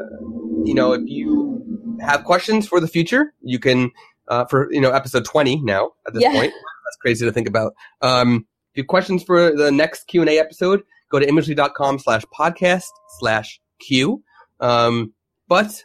you 0.65 0.75
know 0.75 0.93
if 0.93 1.03
you 1.07 1.63
have 2.01 2.25
questions 2.25 2.67
for 2.69 2.81
the 2.81 2.89
future, 2.89 3.33
you 3.43 3.59
can 3.59 3.91
uh, 4.29 4.45
for 4.47 4.71
you 4.73 4.81
know 4.81 4.91
episode 4.91 5.25
twenty 5.25 5.61
now 5.63 5.93
at 6.07 6.13
this 6.15 6.23
Yeah. 6.23 6.33
point. 6.33 6.53
That's 6.53 6.97
crazy 7.01 7.25
to 7.25 7.33
think 7.33 7.49
about. 7.49 7.75
Um, 8.03 8.47
if 8.73 8.79
you 8.79 8.83
have 8.83 8.89
questions 8.89 9.23
for 9.23 9.57
the 9.57 9.73
next 9.73 10.05
Q 10.09 10.21
and 10.21 10.29
A 10.31 10.39
episode, 10.39 10.83
go 11.11 11.19
to 11.19 11.27
imagely.com 11.27 11.99
slash 11.99 12.23
podcast 12.39 12.89
slash 13.19 13.59
Q. 13.81 14.23
Um, 14.61 15.13
but 15.49 15.85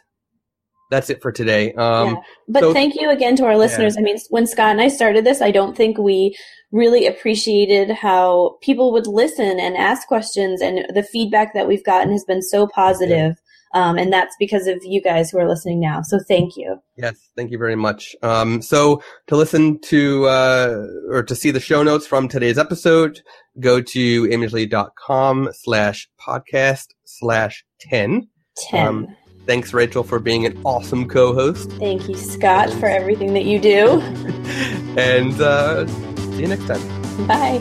that's 0.92 1.10
it 1.10 1.20
for 1.22 1.32
today. 1.32 1.72
Um, 1.72 2.08
Yeah. 2.08 2.14
But 2.48 2.60
so- 2.60 2.72
thank 2.72 2.94
you 3.00 3.10
again 3.10 3.34
to 3.36 3.44
our 3.44 3.56
listeners. 3.56 3.96
I 3.96 4.02
mean, 4.02 4.18
when 4.30 4.46
Scott 4.46 4.70
and 4.70 4.80
I 4.80 4.88
started 4.88 5.24
this, 5.24 5.40
I 5.42 5.50
don't 5.50 5.76
think 5.76 5.98
we 5.98 6.36
really 6.70 7.06
appreciated 7.06 7.90
how 7.90 8.56
people 8.62 8.92
would 8.92 9.06
listen 9.06 9.58
and 9.58 9.76
ask 9.76 10.06
questions, 10.08 10.60
and 10.62 10.86
the 10.94 11.02
feedback 11.02 11.54
that 11.54 11.66
we've 11.66 11.84
gotten 11.84 12.12
has 12.12 12.24
been 12.24 12.42
so 12.42 12.66
positive. 12.66 13.36
Um, 13.74 13.96
and 13.96 14.12
that's 14.12 14.36
because 14.38 14.66
of 14.66 14.80
you 14.82 15.00
guys 15.00 15.30
who 15.30 15.38
are 15.38 15.48
listening 15.48 15.80
now. 15.80 16.02
So 16.02 16.18
thank 16.28 16.58
you. 16.58 16.76
Yes, 16.98 17.16
thank 17.36 17.50
you 17.50 17.56
very 17.56 17.74
much. 17.74 18.14
Um, 18.22 18.60
so 18.60 19.02
to 19.28 19.36
listen 19.36 19.80
to 19.92 20.26
uh, 20.26 20.86
or 21.08 21.22
to 21.22 21.34
see 21.34 21.50
the 21.50 21.60
show 21.60 21.82
notes 21.82 22.06
from 22.06 22.28
today's 22.28 22.58
episode, 22.58 23.22
go 23.60 23.80
to 23.80 24.24
imagely.com 24.28 25.48
slash 25.54 26.06
podcast 26.20 26.88
slash 27.06 27.64
10. 27.80 28.28
10. 28.70 29.16
Thanks, 29.46 29.74
Rachel, 29.74 30.02
for 30.04 30.18
being 30.18 30.46
an 30.46 30.60
awesome 30.64 31.08
co-host. 31.08 31.70
thank 31.72 32.08
you, 32.08 32.16
Scott, 32.16 32.70
for 32.74 32.86
everything 32.86 33.34
that 33.34 33.44
you 33.44 33.58
do. 33.60 34.00
and 34.96 35.40
uh, 35.40 35.86
see 35.86 36.42
you 36.42 36.48
next 36.48 36.66
time. 36.66 37.26
Bye. 37.26 37.60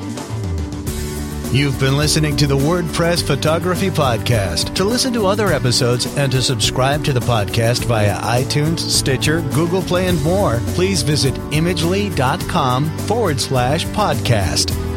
You've 1.52 1.78
been 1.82 1.98
listening 1.98 2.38
to 2.38 2.48
the 2.48 2.56
WordPress 2.56 3.28
Photography 3.28 3.90
Podcast. 3.90 4.74
To 4.76 4.86
listen 4.86 5.12
to 5.12 5.26
other 5.28 5.48
episodes 5.48 6.06
and 6.16 6.32
to 6.32 6.42
subscribe 6.42 7.04
to 7.04 7.12
the 7.12 7.20
podcast 7.20 7.84
via 7.86 8.16
iTunes, 8.22 8.80
Stitcher, 8.80 9.42
Google 9.54 9.82
Play, 9.82 10.08
and 10.08 10.22
more, 10.24 10.62
please 10.68 11.02
visit 11.02 11.34
imagely.com 11.52 12.98
forward 13.00 13.42
slash 13.42 13.86
podcast. 13.88 14.91